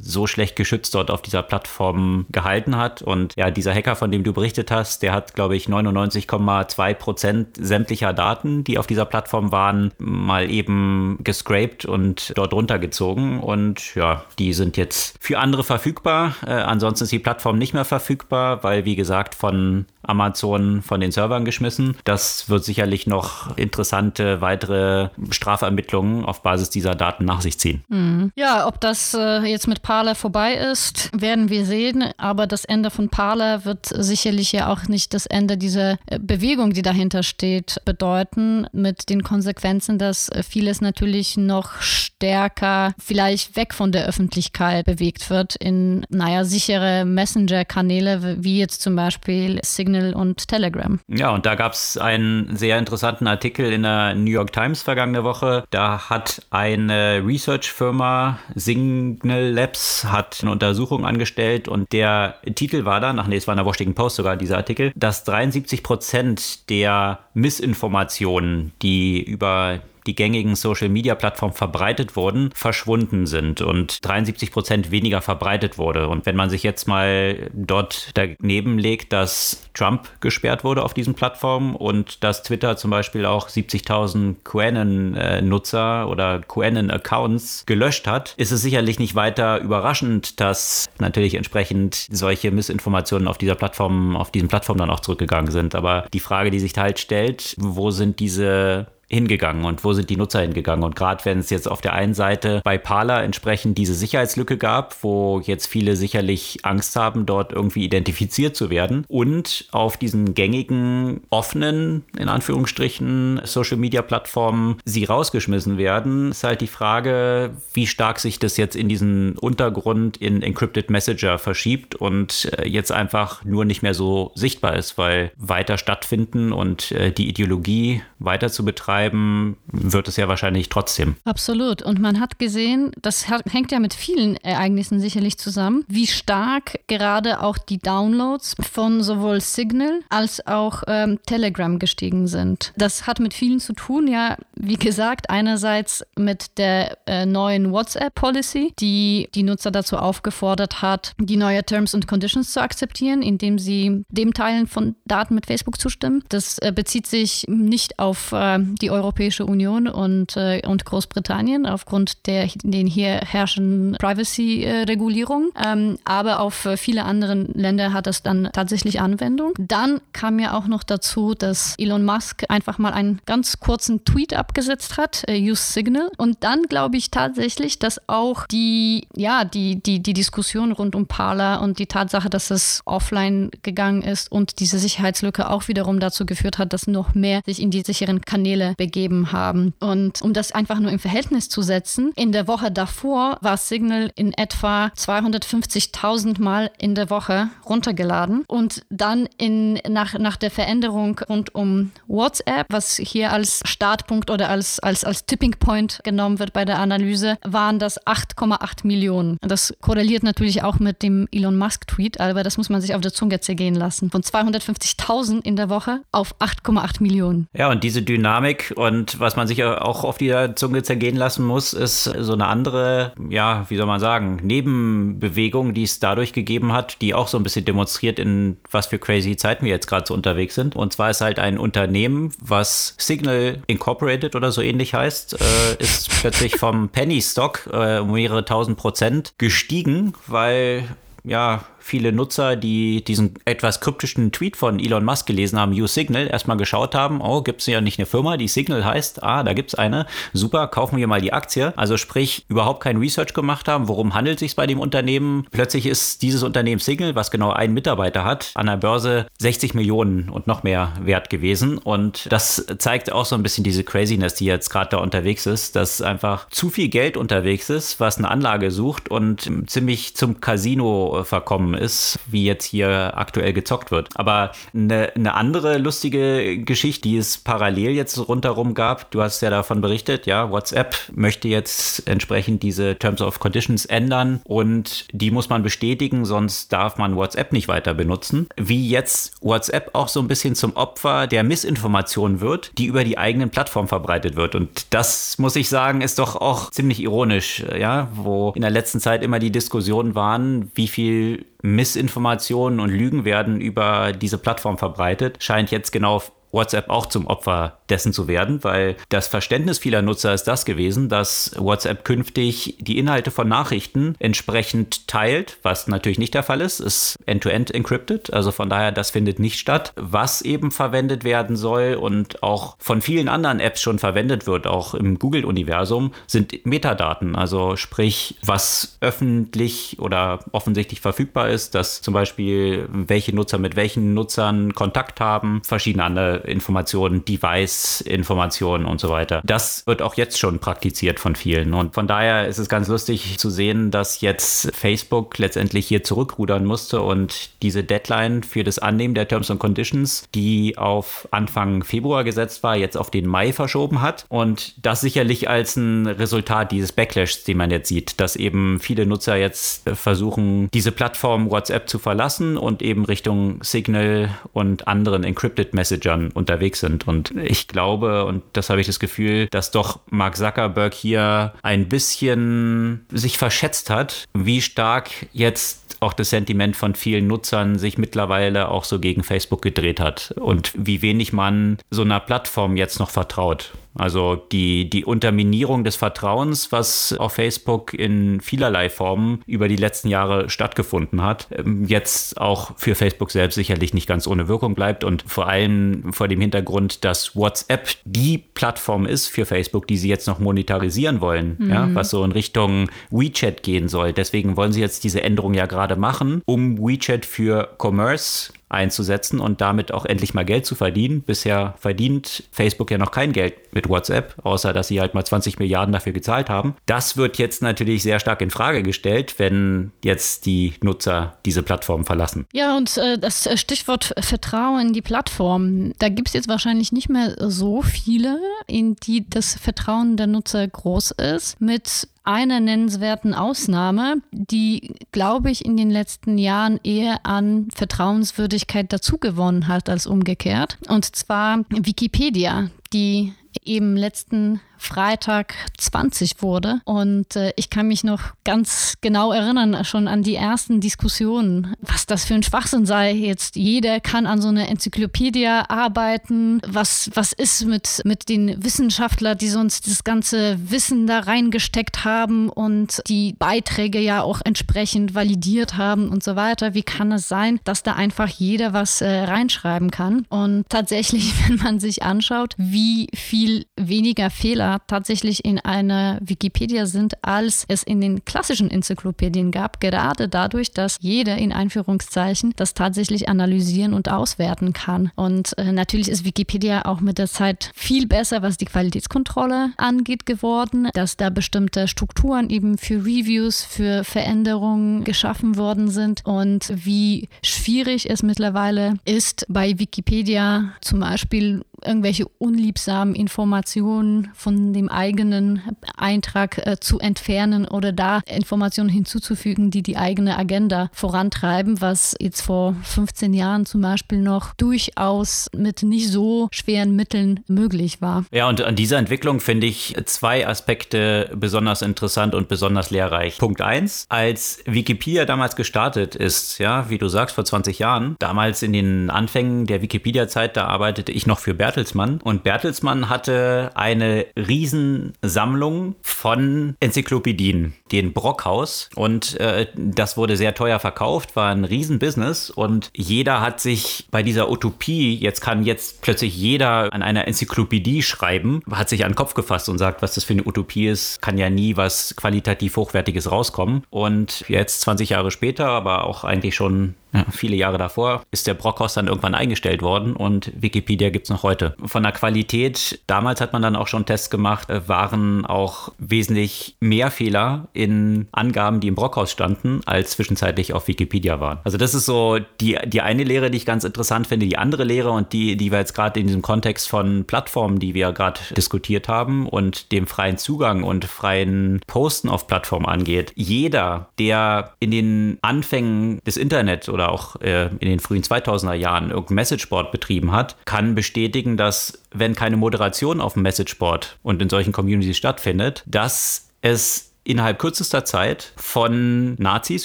so 0.00 0.27
schlecht 0.27 0.56
geschützt 0.56 0.94
dort 0.94 1.11
auf 1.11 1.23
dieser 1.23 1.43
Plattform 1.43 2.27
gehalten 2.31 2.77
hat. 2.77 3.03
Und 3.03 3.35
ja, 3.37 3.50
dieser 3.50 3.75
Hacker, 3.75 3.97
von 3.97 4.11
dem 4.11 4.25
du 4.25 4.33
berichtet 4.33 4.71
hast, 4.71 5.03
der 5.03 5.12
hat, 5.12 5.35
glaube 5.35 5.56
ich, 5.56 5.67
99,2 5.67 6.94
Prozent 6.94 7.49
sämtlicher 7.59 8.12
Daten, 8.12 8.65
die 8.65 8.79
auf 8.79 8.87
dieser 8.87 9.05
Plattform 9.05 9.53
waren, 9.53 9.93
mal 9.99 10.50
eben 10.50 11.19
gescraped 11.23 11.85
und 11.85 12.33
dort 12.37 12.53
runtergezogen. 12.53 13.41
Und 13.41 13.94
ja, 13.94 14.25
die 14.38 14.53
sind 14.53 14.77
jetzt 14.77 15.17
für 15.21 15.38
andere 15.38 15.65
verfügbar. 15.65 16.35
Äh, 16.47 16.53
ansonsten 16.53 17.05
ist 17.05 17.12
die 17.12 17.19
Plattform 17.19 17.59
nicht 17.59 17.75
mehr 17.75 17.85
verfügbar, 17.85 18.62
weil, 18.62 18.85
wie 18.85 18.97
gesagt, 18.97 19.35
von 19.35 19.87
Amazon 20.08 20.82
von 20.82 21.00
den 21.00 21.12
Servern 21.12 21.44
geschmissen. 21.44 21.97
Das 22.05 22.49
wird 22.49 22.64
sicherlich 22.64 23.06
noch 23.06 23.56
interessante 23.56 24.41
weitere 24.41 25.11
Strafermittlungen 25.31 26.25
auf 26.25 26.43
Basis 26.43 26.70
dieser 26.70 26.94
Daten 26.94 27.25
nach 27.25 27.41
sich 27.41 27.58
ziehen. 27.58 27.85
Mhm. 27.88 28.32
Ja, 28.37 28.67
ob 28.67 28.81
das 28.81 29.14
äh, 29.14 29.41
jetzt 29.41 29.69
mit 29.69 29.82
Parler 29.82 30.14
vorbei 30.14 30.55
ist, 30.55 31.11
werden 31.19 31.49
wir 31.49 31.64
sehen. 31.64 32.05
Aber 32.17 32.47
das 32.47 32.64
Ende 32.64 32.91
von 32.91 33.08
Parler 33.08 33.64
wird 33.64 33.87
sicherlich 33.87 34.53
ja 34.53 34.73
auch 34.73 34.88
nicht 34.88 35.14
das 35.14 35.26
Ende 35.26 35.56
dieser 35.56 35.99
äh, 36.06 36.19
Bewegung, 36.19 36.73
die 36.73 36.82
dahinter 36.82 37.23
steht, 37.23 37.76
bedeuten. 37.85 38.67
Mit 38.73 39.09
den 39.09 39.23
Konsequenzen, 39.23 39.99
dass 39.99 40.29
äh, 40.29 40.43
vieles 40.43 40.81
natürlich 40.81 41.37
noch 41.37 41.81
stärker 41.81 42.94
vielleicht 42.99 43.56
weg 43.56 43.75
von 43.75 43.93
der 43.93 44.06
Öffentlichkeit 44.06 44.87
bewegt 44.87 45.31
wird 45.31 45.56
in, 45.56 46.06
naja, 46.09 46.44
sichere 46.44 47.05
Messenger-Kanäle, 47.05 48.37
wie 48.43 48.59
jetzt 48.59 48.82
zum 48.82 48.97
Beispiel 48.97 49.61
Signal 49.62 49.95
Signal 49.96 50.14
und 50.14 50.48
Telegram. 50.48 51.00
Ja, 51.08 51.31
und 51.31 51.46
da 51.46 51.54
gab 51.54 51.72
es 51.72 51.96
einen 51.96 52.56
sehr 52.56 52.78
interessanten 52.78 53.26
Artikel 53.26 53.72
in 53.72 53.82
der 53.82 54.14
New 54.14 54.31
York 54.31 54.52
Times 54.52 54.82
vergangene 54.82 55.25
Woche. 55.25 55.64
Da 55.70 56.10
hat 56.10 56.43
eine 56.50 57.22
Research-Firma, 57.25 58.38
Signal 58.54 59.50
Labs, 59.50 60.04
hat 60.04 60.38
eine 60.43 60.50
Untersuchung 60.50 61.06
angestellt 61.06 61.69
und 61.69 61.93
der 61.93 62.37
Titel 62.54 62.84
war 62.84 63.00
dann, 63.00 63.19
ach 63.19 63.26
nee, 63.26 63.37
es 63.37 63.46
war 63.46 63.54
in 63.54 63.58
der 63.58 63.66
Washington 63.66 63.94
Post 63.94 64.16
sogar 64.16 64.37
dieser 64.37 64.56
Artikel, 64.56 64.93
dass 64.94 65.25
73 65.25 65.82
Prozent 65.82 66.69
der 66.70 67.20
Missinformationen, 67.34 68.72
die 68.82 69.22
über 69.22 69.81
die 70.06 70.14
gängigen 70.14 70.55
Social-Media-Plattformen 70.55 71.55
verbreitet 71.55 72.17
wurden, 72.17 72.50
verschwunden 72.55 73.26
sind 73.26 73.61
und 73.61 74.05
73 74.05 74.50
Prozent 74.53 74.91
weniger 74.91 75.20
verbreitet 75.20 75.79
wurde. 75.79 76.08
Und 76.08 76.26
wenn 76.26 76.37
man 76.37 76.50
sich 76.50 76.62
jetzt 76.62 76.88
mal 76.88 77.50
dort 77.53 78.11
daneben 78.14 78.79
legt, 78.79 79.12
dass 79.12 79.69
Trump 79.75 80.08
gesperrt 80.20 80.64
wurde 80.64 80.82
auf 80.82 80.94
diesen 80.94 81.14
Plattformen 81.14 81.75
und 81.75 82.23
dass 82.25 82.43
Twitter 82.43 82.76
zum 82.76 82.91
Beispiel 82.91 83.26
auch 83.26 83.49
70.000 83.49 84.37
QAnon-Nutzer 84.44 86.09
oder 86.09 86.41
QAnon-Accounts 86.41 87.64
gelöscht 87.67 88.06
hat, 88.06 88.35
ist 88.37 88.52
es 88.52 88.62
sicherlich 88.62 88.99
nicht 88.99 89.14
weiter 89.14 89.61
überraschend, 89.61 90.41
dass 90.41 90.87
natürlich 90.99 91.35
entsprechend 91.35 92.06
solche 92.11 92.50
Missinformationen 92.50 93.29
auf 93.29 93.38
dieser 93.38 93.55
Plattform, 93.55 94.17
auf 94.17 94.31
diesen 94.31 94.49
Plattformen 94.49 94.79
dann 94.79 94.91
auch 94.91 95.00
zurückgegangen 95.00 95.50
sind. 95.50 95.75
Aber 95.75 96.06
die 96.12 96.20
Frage, 96.20 96.50
die 96.50 96.61
sich 96.61 96.76
halt 96.76 96.99
stellt, 96.99 97.55
wo 97.59 97.91
sind 97.91 98.20
diese 98.20 98.87
hingegangen 99.08 99.64
und 99.64 99.85
wo 99.85 99.93
sind 99.93 100.11
die 100.11 100.17
Nutzer 100.17 100.41
hingegangen? 100.41 100.85
Und 100.85 100.97
gerade 100.97 101.25
wenn 101.25 101.38
es 101.38 101.50
jetzt 101.50 101.69
auf 101.69 101.81
der 101.81 101.93
einen 101.93 102.14
Seite 102.14 102.61
bei 102.64 102.76
Parler 102.76 103.23
entsprechend 103.23 103.79
diese 103.79 103.94
Sicherheitslücke 103.94 104.58
gab, 104.58 105.03
wo 105.03 105.41
jetzt 105.44 105.67
viele 105.67 105.97
sicherlich 105.97 106.58
Angst 106.64 106.97
haben, 106.97 107.25
dort 107.25 107.52
irgendwie 107.52 107.85
identifiziert 107.85 108.57
zu 108.57 108.69
werden 108.71 109.04
und 109.09 109.69
auf 109.71 109.97
diesen 109.97 110.35
gängigen, 110.35 111.21
offenen, 111.30 112.04
in 112.19 112.28
Anführungsstrichen, 112.28 113.40
Social-Media-Plattformen 113.45 114.78
sie 114.85 115.04
rausgeschmissen 115.04 115.78
werden, 115.78 116.33
ist 116.33 116.42
halt 116.42 116.61
die 116.61 116.66
Frage, 116.66 117.52
wie 117.73 117.87
stark 117.87 118.19
sich 118.19 118.38
das 118.40 118.57
jetzt 118.57 118.75
in 118.75 118.88
diesen 118.88 119.38
Untergrund 119.38 120.16
in 120.16 120.42
Encrypted 120.42 120.90
Messenger 120.90 121.38
verschiebt 121.38 121.95
und 121.95 122.50
äh, 122.59 122.66
jetzt 122.66 122.90
einfach 122.90 123.45
nur 123.45 123.64
nicht 123.64 123.83
mehr 123.83 123.95
so 123.95 124.33
sichtbar 124.35 124.75
ist, 124.76 124.99
weil 124.99 125.30
weiter 125.37 125.78
stattfinden 125.78 126.52
und 126.52 126.90
äh, 126.90 127.12
die 127.12 127.28
Ideologie 127.28 128.02
weiter 128.19 128.50
zu 128.50 128.64
betreiben, 128.64 128.96
betreiben, 128.97 129.57
wird 129.67 130.09
es 130.09 130.17
ja 130.17 130.29
wahrscheinlich 130.29 130.69
trotzdem. 130.69 131.17
Absolut. 131.25 131.83
Und 131.83 132.00
man 132.00 132.21
hat 132.21 132.38
gesehen, 132.38 132.93
das 133.03 133.29
hängt 133.29 133.73
ja 133.73 133.79
mit 133.79 133.95
vielen 133.95 134.37
Ereignissen 134.37 135.00
sicherlich 135.00 135.38
zusammen, 135.38 135.85
wie 135.88 136.07
stark 136.07 136.81
gerade 136.87 137.43
auch 137.43 137.59
die 137.59 137.79
Downloads 137.79 138.57
von 138.73 139.03
sowohl 139.03 139.41
Signal 139.41 140.00
als 140.09 140.47
auch 140.47 140.83
ähm, 140.87 141.19
Telegram 141.26 141.79
gestiegen 141.79 142.26
sind. 142.26 142.73
Das 142.76 143.07
hat 143.07 143.21
mit 143.21 143.35
vielen 143.35 143.61
zu 143.61 143.75
tun, 143.75 144.09
ja, 144.09 144.37
wie 144.55 144.76
gesagt, 144.76 145.31
einerseits 145.31 146.05
mit 146.17 146.59
der 146.59 146.97
äh, 147.07 147.26
neuen 147.26 147.73
WhatsApp-Policy, 147.73 148.73
die 148.79 149.29
die 149.35 149.43
Nutzer 149.43 149.71
dazu 149.71 149.99
aufgefordert 149.99 150.81
hat, 150.83 151.12
die 151.19 151.37
neue 151.37 151.62
Terms 151.65 151.95
and 151.95 152.07
Conditions 152.07 152.53
zu 152.53 152.62
akzeptieren, 152.62 153.23
indem 153.23 153.59
sie 153.59 154.05
dem 154.09 154.33
Teilen 154.33 154.67
von 154.67 154.97
Daten 155.05 155.35
mit 155.35 155.47
Facebook 155.47 155.79
zustimmen. 155.79 156.25
Das 156.29 156.59
äh, 156.59 156.73
bezieht 156.75 157.07
sich 157.07 157.45
nicht 157.49 157.99
auf 157.99 158.33
äh, 158.33 158.59
die 158.61 158.86
die 158.87 158.90
Europäische 158.93 159.45
Union 159.45 159.88
und, 159.88 160.37
äh, 160.37 160.62
und 160.64 160.85
Großbritannien 160.85 161.66
aufgrund 161.66 162.28
der 162.28 162.47
den 162.62 162.87
hier 162.87 163.21
herrschenden 163.26 163.97
Privacy-Regulierung. 163.99 165.50
Ähm, 165.61 165.99
aber 166.05 166.38
auf 166.38 166.69
viele 166.76 167.05
andere 167.05 167.35
Länder 167.35 167.93
hat 167.93 168.07
das 168.07 168.23
dann 168.23 168.49
tatsächlich 168.52 169.00
Anwendung. 169.00 169.55
Dann 169.59 170.00
kam 170.12 170.38
ja 170.38 170.57
auch 170.57 170.69
noch 170.69 170.85
dazu, 170.85 171.35
dass 171.35 171.75
Elon 171.78 172.05
Musk 172.05 172.45
einfach 172.49 172.78
mal 172.78 172.93
einen 172.93 173.21
ganz 173.26 173.59
kurzen 173.59 174.05
Tweet 174.05 174.35
abgesetzt 174.35 174.97
hat, 174.99 175.25
äh, 175.26 175.37
Use 175.37 175.73
Signal. 175.73 176.09
Und 176.16 176.45
dann 176.45 176.62
glaube 176.64 176.97
ich 176.97 177.11
tatsächlich, 177.11 177.81
dass 177.81 178.00
auch 178.09 178.47
die, 178.47 179.09
ja, 179.16 179.45
die, 179.45 179.83
die, 179.83 180.00
die 180.00 180.14
Diskussion 180.14 180.71
rund 180.71 180.95
um 180.95 181.07
Parler 181.07 181.61
und 181.61 181.81
die 181.81 181.87
Tatsache, 181.87 182.31
dass 182.31 182.52
es 182.52 182.83
offline 182.85 183.50
gegangen 183.62 184.02
ist 184.02 184.31
und 184.31 184.61
diese 184.61 184.78
Sicherheitslücke 184.78 185.50
auch 185.50 185.66
wiederum 185.66 185.99
dazu 185.99 186.25
geführt 186.25 186.59
hat, 186.59 186.73
dass 186.73 186.87
noch 186.87 187.14
mehr 187.16 187.40
sich 187.45 187.61
in 187.61 187.73
die 187.73 187.83
sicheren 187.83 188.21
Kanäle 188.21 188.75
begeben 188.76 189.33
haben. 189.33 189.75
Und 189.80 190.23
um 190.23 190.33
das 190.33 190.52
einfach 190.52 190.78
nur 190.80 190.90
im 190.90 190.99
Verhältnis 190.99 191.49
zu 191.49 191.62
setzen, 191.62 192.12
in 192.16 192.33
der 192.33 192.49
Woche 192.49 192.71
davor 192.71 193.38
war 193.40 193.56
Signal 193.56 194.11
in 194.14 194.33
etwa 194.33 194.87
250.000 194.97 196.40
Mal 196.40 196.71
in 196.78 196.95
der 196.95 197.11
Woche 197.11 197.49
runtergeladen 197.68 198.45
und 198.47 198.83
dann 198.90 199.28
in, 199.38 199.75
nach, 199.88 200.18
nach 200.18 200.37
der 200.37 200.50
Veränderung 200.50 201.21
rund 201.28 201.54
um 201.54 201.92
WhatsApp, 202.06 202.66
was 202.71 202.97
hier 202.97 203.33
als 203.33 203.61
Startpunkt 203.64 204.30
oder 204.30 204.49
als, 204.49 204.80
als, 204.80 205.04
als 205.04 205.26
Tipping 205.26 205.56
Point 205.59 206.00
genommen 206.04 206.38
wird 206.38 206.52
bei 206.52 206.64
der 206.64 206.78
Analyse, 206.78 207.38
waren 207.45 207.78
das 207.78 208.04
8,8 208.06 208.87
Millionen. 208.87 209.37
Das 209.40 209.75
korreliert 209.80 210.23
natürlich 210.23 210.62
auch 210.62 210.78
mit 210.78 211.02
dem 211.02 211.28
Elon 211.33 211.56
Musk-Tweet, 211.59 212.21
aber 212.21 212.42
das 212.42 212.56
muss 212.56 212.68
man 212.68 212.80
sich 212.80 212.95
auf 212.95 213.00
der 213.00 213.12
Zunge 213.12 213.40
zergehen 213.40 213.75
lassen. 213.75 214.11
Von 214.11 214.23
250.000 214.23 215.45
in 215.45 215.56
der 215.56 215.68
Woche 215.71 216.00
auf 216.12 216.35
8,8 216.40 217.02
Millionen. 217.02 217.49
Ja, 217.54 217.71
und 217.71 217.85
diese 217.85 218.02
Dynamik 218.02 218.65
und 218.75 219.20
was 219.20 219.37
man 219.37 219.46
sich 219.46 219.62
auch 219.64 220.04
auf 220.04 220.18
die 220.18 220.35
Zunge 220.54 220.82
zergehen 220.82 221.16
lassen 221.16 221.44
muss, 221.44 221.73
ist 221.73 222.04
so 222.04 222.32
eine 222.32 222.46
andere, 222.46 223.12
ja, 223.28 223.66
wie 223.68 223.76
soll 223.76 223.87
man 223.87 224.00
sagen, 224.00 224.40
Nebenbewegung, 224.42 225.75
die 225.75 225.85
es 225.85 226.00
dadurch 226.00 226.32
gegeben 226.32 226.73
hat, 226.73 227.00
die 227.00 227.14
auch 227.14 227.28
so 227.28 227.37
ein 227.37 227.42
bisschen 227.42 227.64
demonstriert, 227.64 228.18
in 228.18 228.56
was 228.70 228.87
für 228.87 228.99
crazy 228.99 229.37
Zeiten 229.37 229.64
wir 229.64 229.73
jetzt 229.73 229.87
gerade 229.87 230.06
so 230.06 230.14
unterwegs 230.14 230.54
sind. 230.54 230.76
Und 230.76 230.92
zwar 230.92 231.11
ist 231.11 231.20
halt 231.20 231.38
ein 231.38 231.58
Unternehmen, 231.58 232.32
was 232.40 232.94
Signal 232.99 233.62
Incorporated 233.66 234.35
oder 234.35 234.52
so 234.52 234.62
ähnlich 234.62 234.94
heißt, 234.94 235.40
äh, 235.40 235.82
ist 235.82 236.11
plötzlich 236.20 236.56
vom 236.56 236.88
Penny 236.88 237.20
Stock 237.20 237.68
äh, 237.73 237.99
um 237.99 238.12
mehrere 238.12 238.44
tausend 238.44 238.76
Prozent 238.76 239.35
gestiegen, 239.38 240.14
weil 240.26 240.85
ja, 241.25 241.64
viele 241.87 242.12
Nutzer, 242.12 242.57
die 242.57 243.05
diesen 243.05 243.35
etwas 243.45 243.81
kryptischen 243.81 244.33
Tweet 244.33 244.57
von 244.57 244.81
Elon 244.81 245.05
Musk 245.05 245.26
gelesen 245.26 245.59
haben, 245.59 245.73
Use 245.73 245.95
Signal, 245.95 246.26
erstmal 246.26 246.57
geschaut 246.57 246.95
haben, 246.95 247.21
oh, 247.21 247.43
gibt 247.43 247.61
es 247.61 247.66
ja 247.66 247.81
nicht 247.81 247.99
eine 247.99 248.07
Firma, 248.07 248.37
die 248.37 248.49
Signal 248.49 248.85
heißt, 248.85 249.23
ah, 249.23 249.45
da 249.45 249.52
gibt 249.52 249.71
es 249.71 249.75
eine, 249.76 250.07
super, 250.33 250.66
kaufen 250.66 250.99
wir 250.99 251.07
mal 251.07 251.21
die 251.21 251.33
Aktie. 251.33 251.73
Also 251.76 251.97
sprich, 251.97 252.45
überhaupt 252.49 252.83
kein 252.83 252.97
Research 252.97 253.35
gemacht 253.35 253.69
haben, 253.69 253.87
worum 253.87 254.14
handelt 254.14 254.37
es 254.37 254.40
sich 254.40 254.57
bei 254.57 254.66
dem 254.66 254.81
Unternehmen. 254.81 255.47
Plötzlich 255.52 255.87
ist 255.87 256.23
dieses 256.23 256.43
Unternehmen 256.43 256.81
Signal, 256.81 257.14
was 257.14 257.31
genau 257.31 257.52
einen 257.52 257.73
Mitarbeiter 257.73 258.25
hat, 258.25 258.50
an 258.55 258.66
der 258.66 258.76
Börse 258.76 259.26
60 259.38 259.75
Millionen 259.75 260.28
und 260.28 260.49
noch 260.49 260.64
mehr 260.64 260.93
wert 261.00 261.31
gewesen. 261.31 261.78
Und 261.78 262.26
das 262.31 262.66
zeigt 262.78 263.12
auch 263.12 263.26
so 263.26 263.37
ein 263.37 263.45
bisschen 263.45 263.62
diese 263.62 263.85
Craziness, 263.85 264.35
die 264.35 264.47
jetzt 264.47 264.71
gerade 264.71 264.90
da 264.90 264.97
unterwegs 264.99 265.47
ist, 265.47 265.76
dass 265.76 266.02
einfach 266.02 266.49
zu 266.50 266.69
viel 266.71 266.88
Geld 266.88 267.16
unterwegs 267.16 267.71
ist, 267.71 268.00
was 268.00 268.19
eine 268.19 268.28
Anlage 268.28 268.73
sucht 268.73 269.09
und 269.09 269.50
ziemlich 269.66 270.16
zum 270.16 270.40
Casino 270.40 271.23
verkommen 271.23 271.75
ist, 271.76 272.18
wie 272.26 272.45
jetzt 272.45 272.64
hier 272.64 273.12
aktuell 273.16 273.52
gezockt 273.52 273.90
wird. 273.90 274.09
Aber 274.14 274.52
eine, 274.75 275.12
eine 275.14 275.35
andere 275.35 275.78
lustige 275.78 276.59
Geschichte, 276.59 277.09
die 277.09 277.18
es 277.18 277.38
parallel 277.38 277.92
jetzt 277.92 278.18
rundherum 278.28 278.75
gab, 278.75 279.11
du 279.11 279.23
hast 279.23 279.40
ja 279.42 279.50
davon 279.50 279.80
berichtet, 279.80 280.26
ja, 280.26 280.50
WhatsApp 280.50 280.97
möchte 281.12 281.49
jetzt 281.49 282.09
entsprechend 282.09 282.62
diese 282.62 282.97
Terms 282.97 283.23
of 283.23 283.38
Conditions 283.38 283.87
ändern 283.87 284.40
und 284.45 285.06
die 285.12 285.30
muss 285.30 285.49
man 285.49 285.62
bestätigen, 285.62 286.25
sonst 286.25 286.73
darf 286.73 286.97
man 286.97 287.16
WhatsApp 287.16 287.52
nicht 287.52 287.68
weiter 287.68 287.95
benutzen. 287.95 288.49
Wie 288.56 288.88
jetzt 288.88 289.35
WhatsApp 289.40 289.90
auch 289.95 290.09
so 290.09 290.21
ein 290.21 290.28
bisschen 290.28 290.54
zum 290.54 290.75
Opfer 290.76 291.26
der 291.26 291.45
Missinformation 291.45 292.40
wird, 292.40 292.73
die 292.78 292.87
über 292.87 293.04
die 293.04 293.18
eigenen 293.18 293.50
Plattformen 293.50 293.88
verbreitet 293.88 294.37
wird. 294.37 294.54
Und 294.54 294.87
das 294.90 295.38
muss 295.38 295.56
ich 295.56 295.68
sagen, 295.68 296.00
ist 296.00 296.18
doch 296.18 296.37
auch 296.37 296.71
ziemlich 296.71 297.00
ironisch, 297.00 297.64
ja, 297.78 298.09
wo 298.14 298.52
in 298.54 298.62
der 298.62 298.71
letzten 298.71 299.00
Zeit 299.00 299.23
immer 299.23 299.38
die 299.38 299.52
Diskussionen 299.52 300.14
waren, 300.14 300.71
wie 300.75 300.88
viel 300.88 301.47
Missinformationen 301.62 302.80
und 302.80 302.90
Lügen 302.90 303.25
werden 303.25 303.60
über 303.60 304.12
diese 304.12 304.38
Plattform 304.38 304.78
verbreitet, 304.78 305.42
scheint 305.42 305.70
jetzt 305.70 305.92
genau 305.92 306.22
WhatsApp 306.56 306.90
auch 306.90 307.06
zum 307.06 307.26
Opfer 307.26 307.76
dessen 307.88 308.12
zu 308.12 308.26
werden, 308.26 308.64
weil 308.64 308.96
das 309.10 309.28
Verständnis 309.28 309.78
vieler 309.78 310.02
Nutzer 310.02 310.34
ist 310.34 310.44
das 310.44 310.64
gewesen, 310.64 311.08
dass 311.08 311.52
WhatsApp 311.56 312.04
künftig 312.04 312.76
die 312.80 312.98
Inhalte 312.98 313.30
von 313.30 313.48
Nachrichten 313.48 314.16
entsprechend 314.18 315.06
teilt, 315.06 315.58
was 315.62 315.86
natürlich 315.86 316.18
nicht 316.18 316.34
der 316.34 316.42
Fall 316.42 316.60
ist, 316.60 316.80
ist 316.80 317.16
end-to-end 317.26 317.70
-end 317.70 317.75
encrypted, 317.75 318.32
also 318.32 318.50
von 318.50 318.68
daher, 318.68 318.90
das 318.90 319.10
findet 319.10 319.38
nicht 319.38 319.58
statt. 319.58 319.92
Was 319.96 320.42
eben 320.42 320.70
verwendet 320.70 321.25
werden 321.25 321.56
soll 321.56 321.94
und 321.94 322.42
auch 322.42 322.76
von 322.78 323.02
vielen 323.02 323.28
anderen 323.28 323.60
Apps 323.60 323.82
schon 323.82 323.98
verwendet 323.98 324.46
wird, 324.46 324.66
auch 324.66 324.94
im 324.94 325.18
Google-Universum, 325.18 326.12
sind 326.26 326.64
Metadaten, 326.64 327.36
also 327.36 327.76
sprich, 327.76 328.36
was 328.42 328.96
öffentlich 329.00 329.98
oder 330.00 330.40
offensichtlich 330.52 331.00
verfügbar 331.00 331.50
ist, 331.50 331.75
dass 331.75 332.00
zum 332.00 332.14
Beispiel 332.14 332.88
welche 332.90 333.34
Nutzer 333.34 333.58
mit 333.58 333.76
welchen 333.76 334.14
Nutzern 334.14 334.75
Kontakt 334.75 335.20
haben, 335.20 335.60
verschiedene 335.62 336.04
andere 336.04 336.46
Informationen, 336.47 337.25
Device-Informationen 337.25 338.87
und 338.87 339.00
so 339.00 339.11
weiter. 339.11 339.43
Das 339.45 339.87
wird 339.87 340.03
auch 340.03 340.15
jetzt 340.15 340.38
schon 340.38 340.59
praktiziert 340.59 341.21
von 341.21 341.37
vielen. 341.37 341.75
Und 341.75 341.95
von 341.95 342.07
daher 342.07 342.47
ist 342.47 342.59
es 342.59 342.69
ganz 342.69 342.88
lustig 342.88 343.38
zu 343.38 343.50
sehen, 343.50 343.91
dass 343.91 344.21
jetzt 344.21 344.75
Facebook 344.75 345.38
letztendlich 345.38 345.87
hier 345.87 346.03
zurückrudern 346.03 346.65
musste 346.65 347.03
und 347.03 347.50
diese 347.62 347.85
Deadline 347.85 348.43
für 348.43 348.65
das 348.65 348.79
Annehmen 348.79 349.15
der 349.15 349.29
Terms 349.29 349.50
and 349.50 349.61
Conditions, 349.61 350.25
die 350.35 350.79
auf 350.79 351.29
Anfang 351.31 351.85
Februar 351.85 352.25
gesetzt 352.25 352.62
war, 352.62 352.76
jetzt 352.76 352.97
auf 352.97 353.11
den 353.11 353.26
Mai 353.26 353.53
verschoben 353.53 354.03
hat. 354.03 354.25
Und 354.29 354.75
das 354.85 355.00
sicherlich 355.00 355.49
als 355.49 355.76
ein 355.76 356.07
Resultat 356.07 356.73
dieses 356.73 356.93
Backlashs, 356.93 357.45
den 357.45 357.57
man 357.57 357.71
jetzt 357.71 357.88
sieht, 357.88 358.21
dass 358.21 358.37
eben 358.37 358.81
viele 358.81 359.07
Nutzer 359.07 359.37
jetzt 359.37 359.88
versuchen, 359.95 360.71
diese 360.73 360.93
Plattform 360.93 361.50
WhatsApp 361.50 361.88
zu 361.88 361.99
verlassen 361.99 362.57
und 362.57 362.83
eben 362.83 363.05
Richtung 363.05 363.62
Signal 363.62 364.31
und 364.53 364.88
anderen 364.88 365.25
Encrypted 365.25 365.75
Messagern 365.75 366.31
unterwegs 366.37 366.81
sind. 366.81 367.09
Und 367.09 367.33
ich 367.37 367.69
glaube, 367.69 368.25
und 368.25 368.43
das 368.52 368.71
habe 368.71 368.81
ich 368.81 368.87
das 368.87 369.00
Gefühl, 369.00 369.49
dass 369.50 369.71
doch 369.71 370.00
Mark 370.11 370.37
Zuckerberg 370.37 370.95
hier 370.95 371.55
ein 371.62 371.88
bisschen 371.88 373.07
sich 373.11 373.38
verschätzt 373.38 373.90
hat, 373.90 374.25
wie 374.35 374.62
stark 374.62 375.11
jetzt 375.33 375.97
auch 376.00 376.12
das 376.12 376.31
Sentiment 376.31 376.76
von 376.76 376.95
vielen 376.95 377.26
Nutzern 377.26 377.78
sich 377.78 377.99
mittlerweile 377.99 378.69
auch 378.69 378.85
so 378.85 379.00
gegen 379.00 379.23
Facebook 379.23 379.62
gedreht 379.62 379.99
hat 379.99 380.35
und 380.37 380.73
wie 380.76 381.02
wenig 381.02 381.33
man 381.33 381.78
so 381.90 382.02
einer 382.02 382.21
Plattform 382.21 382.76
jetzt 382.76 382.99
noch 382.99 383.11
vertraut. 383.11 383.73
Also 383.99 384.37
die, 384.37 384.88
die 384.88 385.05
Unterminierung 385.05 385.85
des 385.85 385.97
Vertrauens, 385.97 386.73
was 386.73 387.15
auf 387.19 387.35
Facebook 387.35 387.95
in 387.95 388.41
vielerlei 388.41 388.91
Formen 388.91 389.43
über 389.47 389.69
die 389.69 389.76
letzten 389.76 390.09
Jahre 390.09 390.49
stattgefunden 390.50 391.23
hat, 391.23 391.49
ähm, 391.53 391.85
jetzt 391.87 392.41
auch 392.41 392.73
für 392.76 392.95
Facebook 392.95 393.31
selbst 393.31 393.55
sicherlich 393.55 393.95
nicht 393.95 394.07
ganz 394.07 394.26
ohne 394.26 394.49
Wirkung 394.49 394.75
bleibt 394.75 395.05
und 395.05 395.25
vor 395.26 395.49
allem 395.49 396.12
vor 396.12 396.29
dem 396.29 396.41
Hintergrund, 396.41 397.05
dass 397.05 397.37
WhatsApp 397.37 397.88
die 398.05 398.38
Plattform 398.38 399.07
ist 399.07 399.29
für 399.29 399.47
Facebook, 399.47 399.87
die 399.87 399.97
sie 399.97 400.09
jetzt 400.09 400.26
noch 400.26 400.38
monetarisieren 400.38 401.21
wollen, 401.21 401.57
mhm. 401.59 401.71
ja, 401.71 401.88
was 401.95 402.11
so 402.11 402.25
in 402.25 402.33
Richtung 402.33 402.91
WeChat 403.11 403.62
gehen 403.62 403.88
soll. 403.88 404.12
Deswegen 404.12 404.57
wollen 404.57 404.73
sie 404.73 404.81
jetzt 404.81 405.05
diese 405.05 405.23
Änderung 405.23 405.55
ja 405.55 405.67
gerade 405.67 405.97
machen, 405.97 406.43
um 406.45 406.79
WeChat 406.79 407.25
für 407.25 407.76
Commerce 407.79 408.53
einzusetzen 408.68 409.40
und 409.40 409.61
damit 409.61 409.92
auch 409.92 410.04
endlich 410.04 410.35
mal 410.35 410.44
Geld 410.44 410.66
zu 410.66 410.75
verdienen. 410.75 411.23
Bisher 411.23 411.75
verdient 411.78 412.44
Facebook 412.50 412.90
ja 412.90 412.99
noch 412.99 413.11
kein 413.11 413.32
Geld 413.32 413.54
mit 413.73 413.88
WhatsApp, 413.88 414.35
außer 414.42 414.73
dass 414.73 414.88
sie 414.88 415.00
halt 415.00 415.14
mal 415.14 415.25
20 415.25 415.58
Milliarden 415.58 415.92
dafür 415.92 416.12
gezahlt 416.12 416.49
haben. 416.49 416.76
Das 416.87 417.16
wird 417.16 417.38
jetzt 417.38 417.62
natürlich 417.62 418.02
sehr 418.02 418.18
stark 418.18 418.40
in 418.40 418.50
Frage 418.50 418.82
gestellt, 418.82 419.38
wenn 419.38 419.92
jetzt 420.02 420.46
die 420.46 420.75
Nutzer 420.82 421.37
diese 421.44 421.62
Plattform 421.62 422.04
verlassen. 422.04 422.46
Ja, 422.52 422.76
und 422.76 422.96
äh, 422.96 423.18
das 423.18 423.49
Stichwort 423.61 424.14
Vertrauen 424.18 424.88
in 424.88 424.92
die 424.92 425.02
Plattform, 425.02 425.92
da 425.99 426.08
gibt 426.08 426.28
es 426.28 426.35
jetzt 426.35 426.49
wahrscheinlich 426.49 426.92
nicht 426.92 427.08
mehr 427.08 427.37
so 427.38 427.82
viele, 427.82 428.40
in 428.66 428.96
die 428.96 429.28
das 429.28 429.54
Vertrauen 429.54 430.16
der 430.16 430.26
Nutzer 430.26 430.66
groß 430.66 431.12
ist. 431.12 431.61
Mit 431.61 432.08
einer 432.26 432.61
nennenswerten 432.61 433.35
Ausnahme, 433.35 434.16
die, 434.33 434.95
glaube 435.12 435.50
ich, 435.50 435.64
in 435.64 435.76
den 435.76 435.90
letzten 435.90 436.38
Jahren 436.38 436.80
eher 436.83 437.25
an 437.25 437.68
Vertrauenswürdigkeit 437.75 438.92
dazugewonnen 438.92 439.68
hat 439.68 439.88
als 439.88 440.06
umgekehrt. 440.06 440.78
Und 440.88 441.16
zwar 441.16 441.64
Wikipedia, 441.71 442.71
die 442.92 443.33
eben 443.64 443.97
letzten 443.97 444.61
Freitag 444.78 445.54
20 445.78 446.42
wurde. 446.42 446.80
Und 446.85 447.37
äh, 447.37 447.52
ich 447.56 447.71
kann 447.71 447.88
mich 447.88 448.04
noch 448.04 448.35
ganz 448.45 448.95
genau 449.00 449.33
erinnern, 449.33 449.85
schon 449.85 450.09
an 450.09 450.23
die 450.23 450.35
ersten 450.35 450.80
Diskussionen, 450.80 451.75
was 451.80 452.06
das 452.06 452.25
für 452.25 452.35
ein 452.35 452.42
Schwachsinn 452.42 452.87
sei. 452.87 453.12
Jetzt 453.12 453.56
jeder 453.56 454.00
kann 454.00 454.26
an 454.26 454.40
so 454.40 454.49
einer 454.49 454.68
Enzyklopädie 454.68 455.47
arbeiten. 455.47 456.61
Was, 456.66 457.11
was 457.14 457.33
ist 457.33 457.64
mit, 457.64 458.02
mit 458.04 458.28
den 458.28 458.62
Wissenschaftlern, 458.62 459.38
die 459.38 459.49
sonst 459.49 459.87
das 459.87 460.04
ganze 460.04 460.59
Wissen 460.71 461.06
da 461.06 461.21
reingesteckt 461.21 462.04
haben 462.04 462.49
und 462.49 463.02
die 463.09 463.35
Beiträge 463.38 464.00
ja 464.00 464.23
auch 464.23 464.40
entsprechend 464.45 465.14
validiert 465.14 465.76
haben 465.76 466.09
und 466.09 466.23
so 466.23 466.37
weiter? 466.37 466.75
Wie 466.75 466.83
kann 466.83 467.12
es 467.12 467.28
sein, 467.28 467.61
dass 467.64 467.83
da 467.83 467.95
einfach 467.95 468.28
jeder 468.28 468.73
was 468.73 469.00
äh, 469.00 469.09
reinschreiben 469.09 469.90
kann? 469.90 470.26
Und 470.28 470.64
tatsächlich, 470.68 471.33
wenn 471.49 471.56
man 471.56 471.80
sich 471.80 472.02
anschaut, 472.02 472.54
wie 472.56 473.09
viel 473.14 473.66
weniger 473.76 474.30
Fehler 474.30 474.65
tatsächlich 474.87 475.44
in 475.44 475.58
einer 475.58 476.18
Wikipedia 476.20 476.87
sind, 476.87 477.23
als 477.25 477.64
es 477.68 477.82
in 477.82 478.00
den 478.00 478.25
klassischen 478.25 478.70
Enzyklopädien 478.70 479.50
gab, 479.50 479.80
gerade 479.80 480.28
dadurch, 480.28 480.73
dass 480.73 480.99
jeder 481.00 481.37
in 481.38 481.52
Einführungszeichen 481.52 482.52
das 482.56 482.75
tatsächlich 482.75 483.28
analysieren 483.28 483.94
und 483.94 484.11
auswerten 484.11 484.73
kann. 484.73 485.11
Und 485.14 485.56
äh, 485.58 485.73
natürlich 485.73 486.08
ist 486.08 486.25
Wikipedia 486.25 486.85
auch 486.85 487.00
mit 487.00 487.18
der 487.18 487.28
Zeit 487.28 487.70
viel 487.75 488.06
besser, 488.06 488.42
was 488.42 488.56
die 488.56 488.64
Qualitätskontrolle 488.64 489.73
angeht, 489.76 490.26
geworden, 490.26 490.88
dass 490.94 491.16
da 491.16 491.30
bestimmte 491.30 491.88
Strukturen 491.88 492.50
eben 492.50 492.78
für 492.78 493.04
Reviews, 493.04 493.62
für 493.62 494.04
Veränderungen 494.04 495.04
geschaffen 495.04 495.56
worden 495.56 495.88
sind 495.88 496.25
und 496.25 496.73
wie 496.75 497.28
schwierig 497.42 498.11
es 498.11 498.23
mittlerweile 498.23 498.94
ist, 499.04 499.46
bei 499.49 499.78
Wikipedia 499.78 500.73
zum 500.80 501.00
Beispiel 501.00 501.62
irgendwelche 501.85 502.26
unliebsamen 502.38 503.14
Informationen 503.14 504.30
von 504.35 504.73
dem 504.73 504.88
eigenen 504.88 505.62
Eintrag 505.97 506.66
äh, 506.66 506.78
zu 506.80 506.99
entfernen 506.99 507.66
oder 507.66 507.92
da 507.92 508.21
Informationen 508.26 508.88
hinzuzufügen, 508.88 509.71
die 509.71 509.83
die 509.83 509.97
eigene 509.97 510.38
Agenda 510.38 510.90
vorantreiben, 510.92 511.80
was 511.80 512.14
jetzt 512.21 512.42
vor 512.42 512.75
15 512.83 513.35
Jahren 513.35 513.66
zum 513.66 513.80
Beispiel 513.80 514.18
noch 514.18 514.54
durchaus 514.54 515.49
mit 515.56 515.83
nicht 515.83 516.09
so 516.09 516.49
schweren 516.50 516.97
Mitteln 516.97 517.40
möglich 517.47 518.00
war. 518.00 518.25
Ja, 518.33 518.49
und 518.49 518.61
an 518.62 518.76
dieser 518.76 518.99
Entwicklung 518.99 519.40
finde 519.40 519.66
ich 519.66 519.97
zwei 520.06 520.47
Aspekte 520.47 521.30
besonders 521.35 521.83
interessant 521.83 522.35
und 522.35 522.49
besonders 522.49 522.90
lehrreich. 522.90 523.38
Punkt 523.38 523.61
eins, 523.61 524.06
als 524.09 524.61
Wikipedia 524.66 525.25
damals 525.25 525.56
gestartet 525.56 526.14
ist, 526.14 526.59
ja, 526.59 526.88
wie 526.90 526.99
du 526.99 527.09
sagst, 527.09 527.35
vor 527.35 527.45
20 527.45 527.78
Jahren, 527.78 528.16
damals 528.18 528.62
in 528.62 528.73
den 528.73 529.11
Anfängen 529.11 529.66
der 529.66 529.83
Wikipedia-Zeit, 529.83 530.56
da 530.56 530.66
arbeitete 530.66 531.12
ich 531.12 531.26
noch 531.26 531.38
für 531.38 531.54
Bertelsmann 531.54 531.65
Bertelsmann. 531.66 532.20
Und 532.23 532.44
Bertelsmann 532.44 533.08
hatte 533.08 533.73
eine 533.75 534.26
Riesensammlung 534.37 535.96
von 536.00 536.76
Enzyklopädien, 536.78 537.75
den 537.90 538.12
Brockhaus. 538.12 538.88
Und 538.94 539.40
äh, 539.40 539.66
das 539.75 540.16
wurde 540.16 540.37
sehr 540.37 540.54
teuer 540.54 540.78
verkauft, 540.78 541.35
war 541.35 541.50
ein 541.50 541.64
Riesenbusiness. 541.64 542.50
Und 542.50 542.90
jeder 542.94 543.40
hat 543.40 543.58
sich 543.58 544.06
bei 544.12 544.23
dieser 544.23 544.49
Utopie, 544.49 545.16
jetzt 545.16 545.40
kann 545.40 545.64
jetzt 545.64 546.02
plötzlich 546.02 546.37
jeder 546.37 546.92
an 546.92 547.02
einer 547.02 547.26
Enzyklopädie 547.26 548.02
schreiben, 548.02 548.62
hat 548.70 548.88
sich 548.88 549.04
an 549.04 549.11
den 549.11 549.16
Kopf 549.16 549.35
gefasst 549.35 549.68
und 549.68 549.78
sagt, 549.78 550.02
was 550.02 550.14
das 550.14 550.23
für 550.23 550.35
eine 550.35 550.46
Utopie 550.46 550.87
ist, 550.87 551.20
kann 551.20 551.37
ja 551.37 551.50
nie 551.50 551.76
was 551.76 552.14
qualitativ 552.14 552.76
Hochwertiges 552.76 553.32
rauskommen. 553.32 553.82
Und 553.90 554.44
jetzt 554.46 554.82
20 554.82 555.08
Jahre 555.08 555.32
später, 555.32 555.66
aber 555.66 556.04
auch 556.04 556.23
eigentlich 556.23 556.54
schon 556.54 556.94
ja, 557.16 557.26
viele 557.30 557.56
Jahre 557.56 557.78
davor 557.78 558.23
ist 558.30 558.46
der 558.46 558.54
Brockhaus 558.54 558.94
dann 558.94 559.08
irgendwann 559.08 559.35
eingestellt 559.35 559.82
worden 559.82 560.14
und 560.14 560.52
Wikipedia 560.54 561.11
gibt 561.11 561.26
es 561.26 561.30
noch 561.30 561.42
heute. 561.42 561.75
Von 561.85 562.02
der 562.02 562.12
Qualität, 562.12 563.00
damals 563.06 563.40
hat 563.40 563.52
man 563.52 563.62
dann 563.62 563.76
auch 563.76 563.87
schon 563.87 564.06
Tests 564.06 564.30
gemacht, 564.30 564.70
äh, 564.70 564.88
waren 564.88 565.44
auch 565.46 565.92
wesentlich 565.99 566.76
mehr 566.80 567.11
Fehler 567.11 567.68
in 567.73 568.28
Angaben, 568.32 568.80
die 568.80 568.88
im 568.88 568.94
Brockhaus 568.94 569.30
standen, 569.30 569.80
als 569.87 570.12
zwischenzeitlich 570.12 570.73
auf 570.73 570.88
Wikipedia 570.88 571.40
waren. 571.40 571.58
Also 571.64 571.78
das 571.78 571.94
ist 571.94 572.06
so 572.06 572.38
die, 572.61 572.78
die 572.87 573.00
eine 573.00 573.25
Lehre, 573.25 573.50
die 573.50 573.58
ich 573.58 573.66
ganz 573.66 573.85
interessant 573.85 574.26
finde. 574.26 574.46
Die 574.46 574.58
andere 574.58 574.85
Lehre 574.85 575.11
und 575.11 575.32
die, 575.32 575.56
die 575.56 575.70
wir 575.73 575.78
jetzt 575.78 575.94
gerade 575.94 576.20
in 576.20 576.26
diesem 576.26 576.42
Kontext 576.42 576.88
von 576.88 577.25
Plattformen, 577.25 577.78
die 577.78 577.94
wir 577.94 578.12
gerade 578.12 578.40
diskutiert 578.56 579.08
haben 579.08 579.49
und 579.49 579.92
dem 579.92 580.06
freien 580.06 580.38
Zugang 580.38 580.82
und 580.82 581.04
freien 581.04 581.80
Posten 581.87 582.28
auf 582.28 582.46
Plattformen 582.46 582.87
angeht. 582.87 583.32
Jeder, 583.37 584.08
der 584.18 584.75
in 584.80 584.90
den 584.90 585.38
Anfängen 585.42 586.20
des 586.26 586.37
Internet 586.37 586.88
oder 586.88 587.05
auch 587.08 587.40
äh, 587.40 587.66
in 587.66 587.88
den 587.88 588.00
frühen 588.00 588.22
2000er 588.22 588.75
Jahren 588.75 589.10
irgendein 589.10 589.36
Messageboard 589.36 589.92
betrieben 589.92 590.32
hat, 590.32 590.56
kann 590.64 590.94
bestätigen, 590.94 591.56
dass 591.56 592.02
wenn 592.12 592.34
keine 592.34 592.56
Moderation 592.56 593.20
auf 593.20 593.34
dem 593.34 593.42
Messageboard 593.42 594.18
und 594.22 594.42
in 594.42 594.48
solchen 594.48 594.72
Communities 594.72 595.16
stattfindet, 595.16 595.82
dass 595.86 596.48
es 596.62 597.12
innerhalb 597.26 597.59
kürzester 597.59 598.04
Zeit 598.04 598.52
von 598.56 599.35
Nazis 599.35 599.85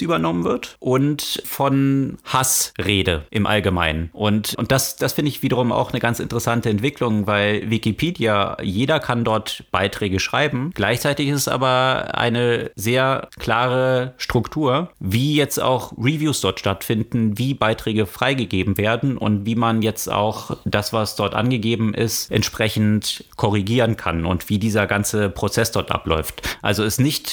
übernommen 0.00 0.44
wird 0.44 0.76
und 0.78 1.42
von 1.44 2.18
Hassrede 2.24 3.24
im 3.30 3.46
Allgemeinen. 3.46 4.10
Und, 4.12 4.54
und 4.56 4.72
das, 4.72 4.96
das 4.96 5.12
finde 5.12 5.30
ich 5.30 5.42
wiederum 5.42 5.72
auch 5.72 5.90
eine 5.90 6.00
ganz 6.00 6.20
interessante 6.20 6.70
Entwicklung, 6.70 7.26
weil 7.26 7.70
Wikipedia, 7.70 8.56
jeder 8.62 9.00
kann 9.00 9.24
dort 9.24 9.64
Beiträge 9.70 10.20
schreiben. 10.20 10.70
Gleichzeitig 10.74 11.28
ist 11.28 11.40
es 11.40 11.48
aber 11.48 12.14
eine 12.14 12.70
sehr 12.76 13.28
klare 13.38 14.14
Struktur, 14.16 14.90
wie 15.00 15.34
jetzt 15.34 15.60
auch 15.60 15.92
Reviews 15.98 16.40
dort 16.40 16.60
stattfinden, 16.60 17.38
wie 17.38 17.54
Beiträge 17.54 18.06
freigegeben 18.06 18.78
werden 18.78 19.16
und 19.16 19.46
wie 19.46 19.56
man 19.56 19.82
jetzt 19.82 20.10
auch 20.10 20.56
das, 20.64 20.92
was 20.92 21.16
dort 21.16 21.34
angegeben 21.34 21.94
ist, 21.94 22.30
entsprechend 22.30 23.24
korrigieren 23.36 23.96
kann 23.96 24.24
und 24.24 24.48
wie 24.48 24.58
dieser 24.58 24.86
ganze 24.86 25.28
Prozess 25.28 25.72
dort 25.72 25.90
abläuft. 25.90 26.42
Also 26.62 26.84
ist 26.84 27.00
nicht 27.00 27.31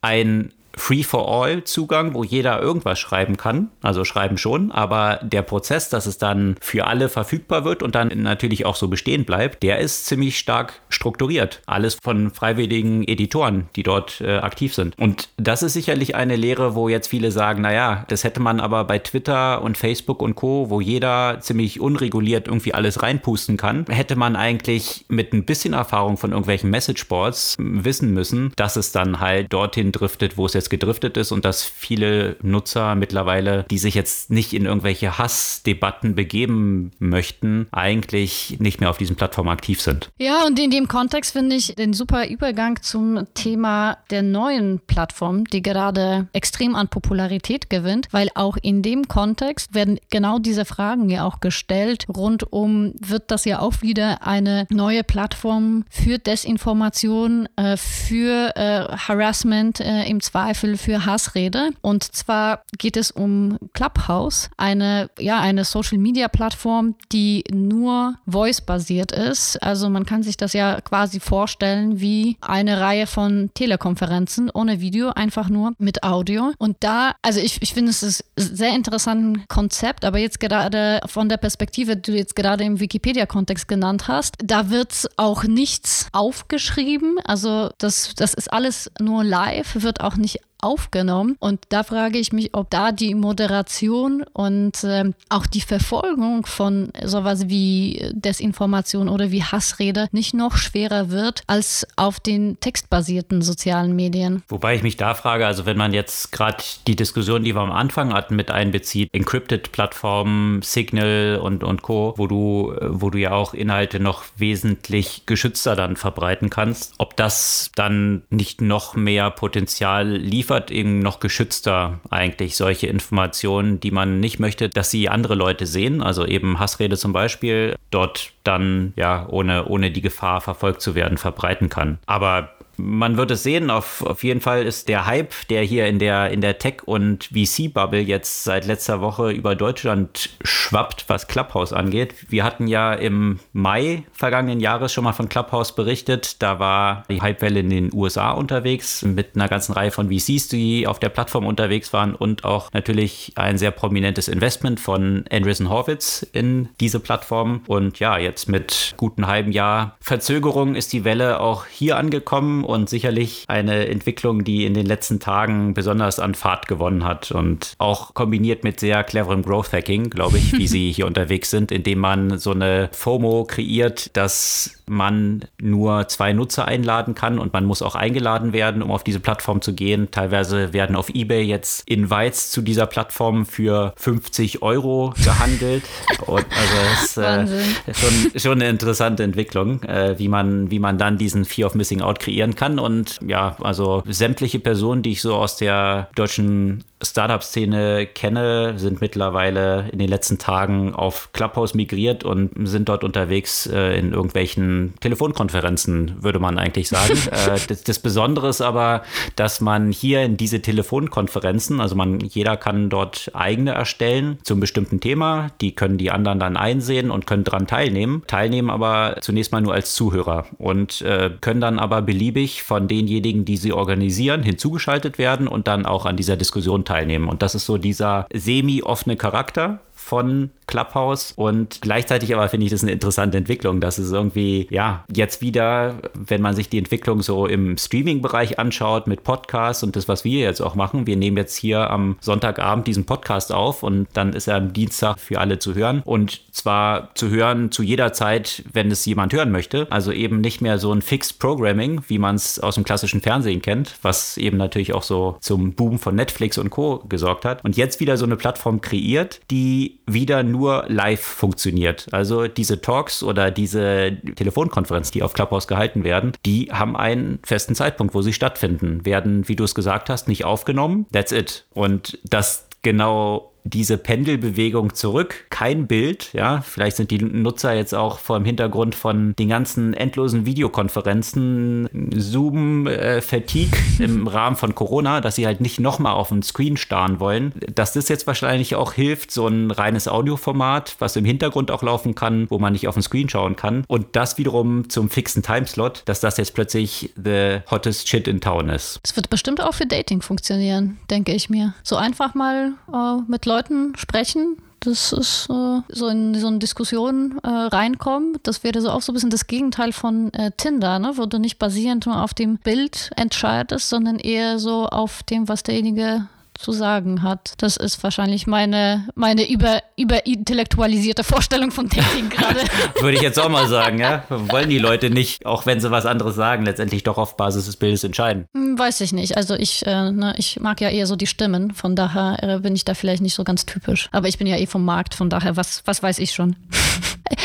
ein 0.00 0.52
Free-for-all-Zugang, 0.76 2.14
wo 2.14 2.24
jeder 2.24 2.60
irgendwas 2.60 2.98
schreiben 2.98 3.36
kann. 3.36 3.70
Also 3.82 4.04
schreiben 4.04 4.38
schon, 4.38 4.70
aber 4.72 5.20
der 5.22 5.42
Prozess, 5.42 5.88
dass 5.88 6.06
es 6.06 6.18
dann 6.18 6.56
für 6.60 6.86
alle 6.86 7.08
verfügbar 7.08 7.64
wird 7.64 7.82
und 7.82 7.94
dann 7.94 8.08
natürlich 8.22 8.66
auch 8.66 8.76
so 8.76 8.88
bestehen 8.88 9.24
bleibt, 9.24 9.62
der 9.62 9.78
ist 9.78 10.06
ziemlich 10.06 10.38
stark 10.38 10.80
strukturiert. 10.88 11.62
Alles 11.66 11.96
von 12.02 12.30
freiwilligen 12.30 13.06
Editoren, 13.06 13.68
die 13.76 13.82
dort 13.82 14.20
äh, 14.20 14.38
aktiv 14.38 14.74
sind. 14.74 14.98
Und 14.98 15.28
das 15.36 15.62
ist 15.62 15.74
sicherlich 15.74 16.14
eine 16.14 16.36
Lehre, 16.36 16.74
wo 16.74 16.88
jetzt 16.88 17.08
viele 17.08 17.30
sagen, 17.30 17.62
naja, 17.62 18.04
das 18.08 18.24
hätte 18.24 18.40
man 18.40 18.60
aber 18.60 18.84
bei 18.84 18.98
Twitter 18.98 19.62
und 19.62 19.78
Facebook 19.78 20.22
und 20.22 20.34
Co., 20.34 20.70
wo 20.70 20.80
jeder 20.80 21.38
ziemlich 21.40 21.80
unreguliert 21.80 22.48
irgendwie 22.48 22.74
alles 22.74 23.02
reinpusten 23.02 23.56
kann, 23.56 23.86
hätte 23.88 24.16
man 24.16 24.36
eigentlich 24.36 25.04
mit 25.08 25.32
ein 25.32 25.44
bisschen 25.44 25.74
Erfahrung 25.74 26.16
von 26.16 26.30
irgendwelchen 26.30 26.70
Messageboards 26.70 27.56
wissen 27.58 28.12
müssen, 28.12 28.52
dass 28.56 28.76
es 28.76 28.92
dann 28.92 29.20
halt 29.20 29.52
dorthin 29.52 29.92
driftet, 29.92 30.36
wo 30.36 30.46
es 30.46 30.54
jetzt 30.54 30.61
jetzt 30.62 30.70
gedriftet 30.70 31.16
ist 31.16 31.32
und 31.32 31.44
dass 31.44 31.64
viele 31.64 32.36
Nutzer 32.42 32.94
mittlerweile, 32.94 33.64
die 33.70 33.78
sich 33.78 33.94
jetzt 33.94 34.30
nicht 34.30 34.52
in 34.52 34.64
irgendwelche 34.64 35.18
Hassdebatten 35.18 36.14
begeben 36.14 36.92
möchten, 36.98 37.66
eigentlich 37.72 38.56
nicht 38.60 38.80
mehr 38.80 38.90
auf 38.90 38.98
diesen 38.98 39.16
Plattformen 39.16 39.50
aktiv 39.50 39.80
sind. 39.80 40.10
Ja, 40.18 40.44
und 40.46 40.58
in 40.58 40.70
dem 40.70 40.86
Kontext 40.86 41.32
finde 41.32 41.56
ich 41.56 41.74
den 41.74 41.92
super 41.92 42.28
Übergang 42.28 42.80
zum 42.80 43.26
Thema 43.34 43.98
der 44.10 44.22
neuen 44.22 44.80
Plattform, 44.86 45.44
die 45.44 45.62
gerade 45.62 46.28
extrem 46.32 46.76
an 46.76 46.88
Popularität 46.88 47.68
gewinnt, 47.68 48.08
weil 48.12 48.28
auch 48.34 48.56
in 48.62 48.82
dem 48.82 49.08
Kontext 49.08 49.74
werden 49.74 49.98
genau 50.10 50.38
diese 50.38 50.64
Fragen 50.64 51.08
ja 51.08 51.24
auch 51.24 51.40
gestellt. 51.40 52.06
Rund 52.08 52.52
um 52.52 52.92
wird 53.00 53.30
das 53.30 53.44
ja 53.44 53.58
auch 53.58 53.82
wieder 53.82 54.24
eine 54.24 54.66
neue 54.70 55.02
Plattform 55.02 55.84
für 55.90 56.18
Desinformation, 56.18 57.48
äh, 57.56 57.76
für 57.76 58.54
äh, 58.54 58.96
Harassment 58.96 59.80
äh, 59.80 60.04
im 60.04 60.20
Zweifel 60.20 60.51
Zweifel 60.52 60.76
für 60.76 61.06
Hassrede. 61.06 61.70
Und 61.80 62.04
zwar 62.04 62.62
geht 62.76 62.98
es 62.98 63.10
um 63.10 63.56
Clubhouse, 63.72 64.50
eine, 64.58 65.08
ja, 65.18 65.40
eine 65.40 65.64
Social-Media-Plattform, 65.64 66.94
die 67.10 67.44
nur 67.50 68.16
voice-basiert 68.26 69.12
ist. 69.12 69.62
Also 69.62 69.88
man 69.88 70.04
kann 70.04 70.22
sich 70.22 70.36
das 70.36 70.52
ja 70.52 70.82
quasi 70.82 71.20
vorstellen 71.20 72.00
wie 72.00 72.36
eine 72.42 72.80
Reihe 72.80 73.06
von 73.06 73.50
Telekonferenzen 73.54 74.50
ohne 74.50 74.80
Video, 74.80 75.10
einfach 75.10 75.48
nur 75.48 75.72
mit 75.78 76.02
Audio. 76.02 76.52
Und 76.58 76.76
da, 76.80 77.14
also 77.22 77.40
ich, 77.40 77.62
ich 77.62 77.72
finde 77.72 77.90
es 77.90 78.02
ist 78.02 78.24
ein 78.38 78.56
sehr 78.56 78.74
interessantes 78.74 79.42
Konzept, 79.48 80.04
aber 80.04 80.18
jetzt 80.18 80.38
gerade 80.38 81.00
von 81.06 81.30
der 81.30 81.38
Perspektive, 81.38 81.96
die 81.96 82.12
du 82.12 82.18
jetzt 82.18 82.36
gerade 82.36 82.64
im 82.64 82.78
Wikipedia-Kontext 82.78 83.68
genannt 83.68 84.06
hast, 84.08 84.36
da 84.44 84.68
wird 84.68 85.08
auch 85.16 85.44
nichts 85.44 86.08
aufgeschrieben. 86.12 87.16
Also 87.24 87.70
das, 87.78 88.14
das 88.16 88.34
ist 88.34 88.52
alles 88.52 88.90
nur 89.00 89.24
live, 89.24 89.82
wird 89.82 90.02
auch 90.02 90.16
nicht 90.16 90.41
aufgenommen. 90.62 91.36
Und 91.38 91.60
da 91.68 91.82
frage 91.82 92.18
ich 92.18 92.32
mich, 92.32 92.54
ob 92.54 92.70
da 92.70 92.92
die 92.92 93.14
Moderation 93.14 94.24
und 94.32 94.82
äh, 94.84 95.10
auch 95.28 95.46
die 95.46 95.60
Verfolgung 95.60 96.46
von 96.46 96.92
sowas 97.04 97.48
wie 97.48 98.10
Desinformation 98.12 99.08
oder 99.08 99.30
wie 99.30 99.42
Hassrede 99.42 100.08
nicht 100.12 100.34
noch 100.34 100.56
schwerer 100.56 101.10
wird 101.10 101.42
als 101.46 101.86
auf 101.96 102.20
den 102.20 102.58
textbasierten 102.60 103.42
sozialen 103.42 103.94
Medien. 103.96 104.42
Wobei 104.48 104.74
ich 104.74 104.82
mich 104.82 104.96
da 104.96 105.14
frage, 105.14 105.46
also 105.46 105.66
wenn 105.66 105.76
man 105.76 105.92
jetzt 105.92 106.32
gerade 106.32 106.62
die 106.86 106.96
Diskussion, 106.96 107.44
die 107.44 107.54
wir 107.54 107.60
am 107.60 107.72
Anfang 107.72 108.12
hatten, 108.12 108.36
mit 108.36 108.50
einbezieht, 108.50 109.12
Encrypted-Plattformen, 109.12 110.62
Signal 110.62 111.40
und, 111.42 111.64
und 111.64 111.82
Co., 111.82 112.14
wo 112.16 112.26
du, 112.26 112.74
wo 112.80 113.10
du 113.10 113.18
ja 113.18 113.32
auch 113.32 113.54
Inhalte 113.54 114.00
noch 114.00 114.24
wesentlich 114.36 115.26
geschützter 115.26 115.76
dann 115.76 115.96
verbreiten 115.96 116.50
kannst, 116.50 116.94
ob 116.98 117.16
das 117.16 117.70
dann 117.74 118.22
nicht 118.30 118.60
noch 118.60 118.94
mehr 118.94 119.30
Potenzial 119.30 120.08
liefert, 120.08 120.51
eben 120.70 121.00
noch 121.00 121.20
geschützter 121.20 122.00
eigentlich 122.10 122.56
solche 122.56 122.86
Informationen, 122.86 123.80
die 123.80 123.90
man 123.90 124.20
nicht 124.20 124.38
möchte, 124.38 124.68
dass 124.68 124.90
sie 124.90 125.08
andere 125.08 125.34
Leute 125.34 125.66
sehen, 125.66 126.02
also 126.02 126.26
eben 126.26 126.58
Hassrede 126.58 126.96
zum 126.96 127.12
Beispiel, 127.12 127.76
dort 127.90 128.32
dann 128.44 128.92
ja 128.96 129.26
ohne, 129.28 129.66
ohne 129.66 129.90
die 129.90 130.02
Gefahr 130.02 130.40
verfolgt 130.40 130.82
zu 130.82 130.94
werden 130.94 131.18
verbreiten 131.18 131.68
kann. 131.68 131.98
Aber 132.06 132.50
man 132.76 133.16
wird 133.16 133.30
es 133.30 133.42
sehen. 133.42 133.70
Auf, 133.70 134.02
auf 134.02 134.24
jeden 134.24 134.40
Fall 134.40 134.64
ist 134.64 134.88
der 134.88 135.06
Hype, 135.06 135.32
der 135.48 135.62
hier 135.62 135.86
in 135.86 135.98
der, 135.98 136.30
in 136.30 136.40
der 136.40 136.58
Tech- 136.58 136.82
und 136.84 137.30
VC-Bubble 137.32 138.00
jetzt 138.00 138.44
seit 138.44 138.66
letzter 138.66 139.00
Woche 139.00 139.30
über 139.30 139.54
Deutschland 139.54 140.30
schwappt, 140.42 141.04
was 141.08 141.28
Clubhouse 141.28 141.72
angeht. 141.72 142.14
Wir 142.28 142.44
hatten 142.44 142.66
ja 142.66 142.92
im 142.92 143.40
Mai 143.52 144.04
vergangenen 144.12 144.60
Jahres 144.60 144.92
schon 144.92 145.04
mal 145.04 145.12
von 145.12 145.28
Clubhouse 145.28 145.74
berichtet. 145.74 146.42
Da 146.42 146.58
war 146.58 147.04
die 147.10 147.22
Hypewelle 147.22 147.60
in 147.60 147.70
den 147.70 147.90
USA 147.92 148.32
unterwegs 148.32 149.02
mit 149.02 149.34
einer 149.34 149.48
ganzen 149.48 149.72
Reihe 149.72 149.90
von 149.90 150.10
VCs, 150.10 150.48
die 150.48 150.86
auf 150.86 150.98
der 150.98 151.08
Plattform 151.08 151.46
unterwegs 151.46 151.92
waren 151.92 152.14
und 152.14 152.44
auch 152.44 152.72
natürlich 152.72 153.32
ein 153.36 153.58
sehr 153.58 153.70
prominentes 153.70 154.28
Investment 154.28 154.80
von 154.80 155.24
Andreessen 155.30 155.68
Horwitz 155.68 156.26
in 156.32 156.68
diese 156.80 157.00
Plattform. 157.00 157.62
Und 157.66 157.98
ja, 157.98 158.18
jetzt 158.18 158.48
mit 158.48 158.94
guten 158.96 159.26
halben 159.26 159.52
Jahr 159.52 159.96
Verzögerung 160.00 160.74
ist 160.74 160.92
die 160.92 161.04
Welle 161.04 161.40
auch 161.40 161.66
hier 161.66 161.96
angekommen 161.96 162.61
und 162.64 162.88
sicherlich 162.88 163.44
eine 163.48 163.88
Entwicklung, 163.88 164.44
die 164.44 164.64
in 164.64 164.74
den 164.74 164.86
letzten 164.86 165.20
Tagen 165.20 165.74
besonders 165.74 166.18
an 166.18 166.34
Fahrt 166.34 166.68
gewonnen 166.68 167.04
hat 167.04 167.30
und 167.30 167.74
auch 167.78 168.14
kombiniert 168.14 168.64
mit 168.64 168.80
sehr 168.80 169.04
cleverem 169.04 169.42
Growth 169.42 169.72
Hacking, 169.72 170.10
glaube 170.10 170.38
ich, 170.38 170.52
wie 170.52 170.66
sie 170.68 170.92
hier 170.92 171.06
unterwegs 171.06 171.50
sind, 171.50 171.72
indem 171.72 171.98
man 171.98 172.38
so 172.38 172.52
eine 172.52 172.88
FOMO 172.92 173.44
kreiert, 173.44 174.16
dass 174.16 174.82
man 174.86 175.44
nur 175.60 176.08
zwei 176.08 176.32
Nutzer 176.32 176.66
einladen 176.66 177.14
kann 177.14 177.38
und 177.38 177.52
man 177.52 177.64
muss 177.64 177.82
auch 177.82 177.94
eingeladen 177.94 178.52
werden, 178.52 178.82
um 178.82 178.90
auf 178.90 179.04
diese 179.04 179.20
Plattform 179.20 179.62
zu 179.62 179.74
gehen. 179.74 180.10
Teilweise 180.10 180.72
werden 180.72 180.96
auf 180.96 181.08
eBay 181.08 181.42
jetzt 181.42 181.88
Invites 181.88 182.50
zu 182.50 182.62
dieser 182.62 182.86
Plattform 182.86 183.46
für 183.46 183.94
50 183.96 184.62
Euro 184.62 185.14
gehandelt. 185.24 185.84
und 186.26 186.44
also 186.50 186.76
es 187.02 187.16
äh, 187.16 187.90
ist 187.90 188.00
schon, 188.00 188.40
schon 188.40 188.52
eine 188.60 188.68
interessante 188.68 189.22
Entwicklung, 189.22 189.82
äh, 189.84 190.18
wie, 190.18 190.28
man, 190.28 190.70
wie 190.70 190.78
man 190.78 190.98
dann 190.98 191.18
diesen 191.18 191.44
Fear 191.44 191.68
of 191.68 191.74
Missing 191.74 192.02
Out 192.02 192.20
kreieren 192.20 192.51
kann. 192.54 192.78
Und 192.78 193.18
ja, 193.26 193.56
also 193.60 194.02
sämtliche 194.06 194.58
Personen, 194.58 195.02
die 195.02 195.12
ich 195.12 195.22
so 195.22 195.34
aus 195.34 195.56
der 195.56 196.08
deutschen 196.14 196.84
Startup-Szene 197.02 198.06
kenne, 198.06 198.74
sind 198.78 199.00
mittlerweile 199.00 199.88
in 199.90 199.98
den 199.98 200.08
letzten 200.08 200.38
Tagen 200.38 200.94
auf 200.94 201.30
Clubhouse 201.32 201.74
migriert 201.74 202.24
und 202.24 202.50
sind 202.66 202.88
dort 202.88 203.04
unterwegs 203.04 203.66
äh, 203.66 203.98
in 203.98 204.12
irgendwelchen 204.12 204.94
Telefonkonferenzen, 205.00 206.22
würde 206.22 206.38
man 206.38 206.58
eigentlich 206.58 206.88
sagen. 206.88 207.18
äh, 207.30 207.58
das, 207.66 207.82
das, 207.82 207.98
Besondere 207.98 208.48
ist 208.48 208.60
aber, 208.60 209.02
dass 209.36 209.60
man 209.60 209.92
hier 209.92 210.22
in 210.22 210.36
diese 210.36 210.60
Telefonkonferenzen, 210.60 211.80
also 211.80 211.94
man, 211.94 212.20
jeder 212.20 212.56
kann 212.56 212.88
dort 212.88 213.30
eigene 213.34 213.72
erstellen 213.72 214.38
zum 214.42 214.60
bestimmten 214.60 215.00
Thema. 215.00 215.50
Die 215.60 215.74
können 215.74 215.98
die 215.98 216.10
anderen 216.10 216.38
dann 216.38 216.56
einsehen 216.56 217.10
und 217.10 217.26
können 217.26 217.44
daran 217.44 217.66
teilnehmen. 217.66 218.22
Teilnehmen 218.26 218.70
aber 218.70 219.16
zunächst 219.20 219.52
mal 219.52 219.60
nur 219.60 219.74
als 219.74 219.94
Zuhörer 219.94 220.46
und 220.58 221.00
äh, 221.02 221.30
können 221.40 221.60
dann 221.60 221.78
aber 221.78 222.02
beliebig 222.02 222.41
von 222.48 222.88
denjenigen, 222.88 223.44
die 223.44 223.56
sie 223.56 223.72
organisieren, 223.72 224.42
hinzugeschaltet 224.42 225.18
werden 225.18 225.46
und 225.46 225.66
dann 225.68 225.86
auch 225.86 226.06
an 226.06 226.16
dieser 226.16 226.36
Diskussion 226.36 226.84
teilnehmen 226.84 227.02
teilnehmen. 227.12 227.28
Und 227.28 227.42
das 227.42 227.54
ist 227.54 227.66
so 227.66 227.78
dieser 227.78 228.26
semi-offene 228.32 229.16
Charakter 229.16 229.80
von 230.02 230.50
Clubhouse 230.66 231.32
und 231.36 231.80
gleichzeitig 231.80 232.34
aber 232.34 232.48
finde 232.48 232.66
ich 232.66 232.72
das 232.72 232.82
eine 232.82 232.92
interessante 232.92 233.38
Entwicklung, 233.38 233.80
dass 233.80 233.98
es 233.98 234.10
irgendwie, 234.10 234.66
ja, 234.70 235.04
jetzt 235.14 235.40
wieder, 235.40 235.94
wenn 236.14 236.42
man 236.42 236.54
sich 236.54 236.68
die 236.68 236.78
Entwicklung 236.78 237.22
so 237.22 237.46
im 237.46 237.78
Streaming-Bereich 237.78 238.58
anschaut 238.58 239.06
mit 239.06 239.22
Podcasts 239.22 239.82
und 239.82 239.96
das, 239.96 240.08
was 240.08 240.24
wir 240.24 240.40
jetzt 240.40 240.60
auch 240.60 240.74
machen, 240.74 241.06
wir 241.06 241.16
nehmen 241.16 241.36
jetzt 241.36 241.56
hier 241.56 241.90
am 241.90 242.16
Sonntagabend 242.20 242.86
diesen 242.86 243.06
Podcast 243.06 243.52
auf 243.52 243.82
und 243.82 244.08
dann 244.12 244.32
ist 244.32 244.48
er 244.48 244.56
am 244.56 244.72
Dienstag 244.72 245.18
für 245.18 245.38
alle 245.38 245.58
zu 245.58 245.74
hören 245.74 246.02
und 246.04 246.40
zwar 246.52 247.14
zu 247.14 247.30
hören 247.30 247.70
zu 247.70 247.82
jeder 247.82 248.12
Zeit, 248.12 248.64
wenn 248.72 248.90
es 248.90 249.04
jemand 249.04 249.32
hören 249.32 249.52
möchte, 249.52 249.86
also 249.90 250.10
eben 250.10 250.40
nicht 250.40 250.60
mehr 250.60 250.78
so 250.78 250.92
ein 250.92 251.02
Fixed 251.02 251.38
Programming, 251.38 252.02
wie 252.08 252.18
man 252.18 252.36
es 252.36 252.58
aus 252.58 252.74
dem 252.74 252.84
klassischen 252.84 253.20
Fernsehen 253.20 253.62
kennt, 253.62 253.94
was 254.02 254.36
eben 254.36 254.56
natürlich 254.56 254.94
auch 254.94 255.04
so 255.04 255.36
zum 255.40 255.74
Boom 255.74 255.98
von 255.98 256.14
Netflix 256.14 256.58
und 256.58 256.70
Co. 256.70 257.04
gesorgt 257.08 257.44
hat 257.44 257.64
und 257.64 257.76
jetzt 257.76 258.00
wieder 258.00 258.16
so 258.16 258.24
eine 258.24 258.36
Plattform 258.36 258.80
kreiert, 258.80 259.40
die 259.50 259.91
wieder 260.06 260.42
nur 260.42 260.84
live 260.88 261.20
funktioniert. 261.20 262.06
Also 262.12 262.48
diese 262.48 262.80
Talks 262.80 263.22
oder 263.22 263.50
diese 263.50 264.16
Telefonkonferenz, 264.36 265.10
die 265.10 265.22
auf 265.22 265.32
Clubhouse 265.32 265.66
gehalten 265.66 266.04
werden, 266.04 266.32
die 266.44 266.70
haben 266.72 266.96
einen 266.96 267.38
festen 267.44 267.74
Zeitpunkt, 267.74 268.14
wo 268.14 268.22
sie 268.22 268.32
stattfinden, 268.32 269.04
werden, 269.04 269.48
wie 269.48 269.56
du 269.56 269.64
es 269.64 269.74
gesagt 269.74 270.10
hast, 270.10 270.28
nicht 270.28 270.44
aufgenommen. 270.44 271.06
That's 271.12 271.32
it. 271.32 271.64
Und 271.72 272.18
das 272.24 272.66
genau 272.82 273.51
diese 273.64 273.96
Pendelbewegung 273.96 274.94
zurück. 274.94 275.46
Kein 275.50 275.86
Bild, 275.86 276.32
ja. 276.32 276.62
Vielleicht 276.62 276.96
sind 276.96 277.10
die 277.10 277.18
Nutzer 277.18 277.74
jetzt 277.74 277.94
auch 277.94 278.18
vor 278.18 278.38
dem 278.38 278.44
Hintergrund 278.44 278.94
von 278.94 279.34
den 279.36 279.48
ganzen 279.48 279.94
endlosen 279.94 280.46
Videokonferenzen, 280.46 281.88
Zoom-Fatigue 282.14 283.78
äh, 284.00 284.04
im 284.04 284.26
Rahmen 284.26 284.56
von 284.56 284.74
Corona, 284.74 285.20
dass 285.20 285.36
sie 285.36 285.46
halt 285.46 285.60
nicht 285.60 285.80
nochmal 285.80 286.14
auf 286.14 286.28
den 286.28 286.42
Screen 286.42 286.76
starren 286.76 287.20
wollen. 287.20 287.52
Dass 287.74 287.92
das 287.92 288.08
jetzt 288.08 288.26
wahrscheinlich 288.26 288.74
auch 288.74 288.92
hilft, 288.92 289.30
so 289.30 289.46
ein 289.46 289.70
reines 289.70 290.08
Audioformat, 290.08 290.96
was 290.98 291.16
im 291.16 291.24
Hintergrund 291.24 291.70
auch 291.70 291.82
laufen 291.82 292.14
kann, 292.14 292.46
wo 292.50 292.58
man 292.58 292.72
nicht 292.72 292.88
auf 292.88 292.94
den 292.94 293.02
Screen 293.02 293.28
schauen 293.28 293.56
kann. 293.56 293.84
Und 293.86 294.16
das 294.16 294.38
wiederum 294.38 294.88
zum 294.88 295.08
fixen 295.08 295.42
Timeslot, 295.42 296.02
dass 296.06 296.20
das 296.20 296.36
jetzt 296.36 296.54
plötzlich 296.54 297.12
the 297.22 297.60
hottest 297.70 298.08
shit 298.08 298.26
in 298.26 298.40
town 298.40 298.68
ist. 298.68 298.98
Das 299.02 299.14
wird 299.16 299.30
bestimmt 299.30 299.60
auch 299.60 299.74
für 299.74 299.86
Dating 299.86 300.22
funktionieren, 300.22 300.98
denke 301.10 301.32
ich 301.32 301.48
mir. 301.48 301.74
So 301.82 301.96
einfach 301.96 302.34
mal 302.34 302.72
äh, 302.92 303.22
mit 303.28 303.46
Leuten 303.46 303.51
Leuten 303.52 303.96
sprechen. 303.96 304.56
Das 304.80 305.12
ist 305.12 305.48
äh, 305.48 305.80
so 305.88 306.08
in 306.08 306.34
so 306.34 306.48
eine 306.48 306.58
Diskussion 306.58 307.38
äh, 307.44 307.48
reinkommen. 307.48 308.38
Das 308.42 308.64
wäre 308.64 308.80
so 308.80 308.90
auch 308.90 309.02
so 309.02 309.12
ein 309.12 309.14
bisschen 309.14 309.30
das 309.30 309.46
Gegenteil 309.46 309.92
von 309.92 310.32
äh, 310.34 310.50
Tinder, 310.56 310.98
ne? 310.98 311.12
wo 311.16 311.26
du 311.26 311.38
nicht 311.38 311.58
basierend 311.58 312.06
nur 312.06 312.22
auf 312.22 312.34
dem 312.34 312.58
Bild 312.58 313.10
entscheidest, 313.16 313.88
sondern 313.88 314.18
eher 314.18 314.58
so 314.58 314.86
auf 314.86 315.22
dem, 315.22 315.48
was 315.48 315.62
derjenige 315.62 316.26
zu 316.62 316.72
sagen 316.72 317.22
hat. 317.22 317.54
Das 317.58 317.76
ist 317.76 318.02
wahrscheinlich 318.02 318.46
meine, 318.46 319.08
meine 319.14 319.48
über, 319.50 319.80
überintellektualisierte 319.96 321.24
Vorstellung 321.24 321.70
von 321.70 321.88
Dating 321.88 322.28
gerade. 322.30 322.60
Würde 323.00 323.16
ich 323.16 323.22
jetzt 323.22 323.38
auch 323.38 323.48
mal 323.48 323.68
sagen, 323.68 323.98
ja. 323.98 324.24
Wollen 324.28 324.70
die 324.70 324.78
Leute 324.78 325.10
nicht, 325.10 325.44
auch 325.44 325.66
wenn 325.66 325.80
sie 325.80 325.90
was 325.90 326.06
anderes 326.06 326.34
sagen, 326.34 326.64
letztendlich 326.64 327.02
doch 327.02 327.18
auf 327.18 327.36
Basis 327.36 327.66
des 327.66 327.76
Bildes 327.76 328.04
entscheiden? 328.04 328.46
Hm, 328.54 328.78
weiß 328.78 329.00
ich 329.00 329.12
nicht. 329.12 329.36
Also 329.36 329.54
ich, 329.54 329.84
äh, 329.86 330.10
ne, 330.10 330.34
ich 330.38 330.60
mag 330.60 330.80
ja 330.80 330.88
eher 330.88 331.06
so 331.06 331.16
die 331.16 331.26
Stimmen, 331.26 331.74
von 331.74 331.96
daher 331.96 332.38
äh, 332.42 332.58
bin 332.60 332.74
ich 332.74 332.84
da 332.84 332.94
vielleicht 332.94 333.22
nicht 333.22 333.34
so 333.34 333.44
ganz 333.44 333.66
typisch. 333.66 334.08
Aber 334.12 334.28
ich 334.28 334.38
bin 334.38 334.46
ja 334.46 334.56
eh 334.56 334.66
vom 334.66 334.84
Markt, 334.84 335.14
von 335.14 335.28
daher, 335.28 335.56
was, 335.56 335.82
was 335.84 336.02
weiß 336.02 336.18
ich 336.18 336.32
schon? 336.32 336.56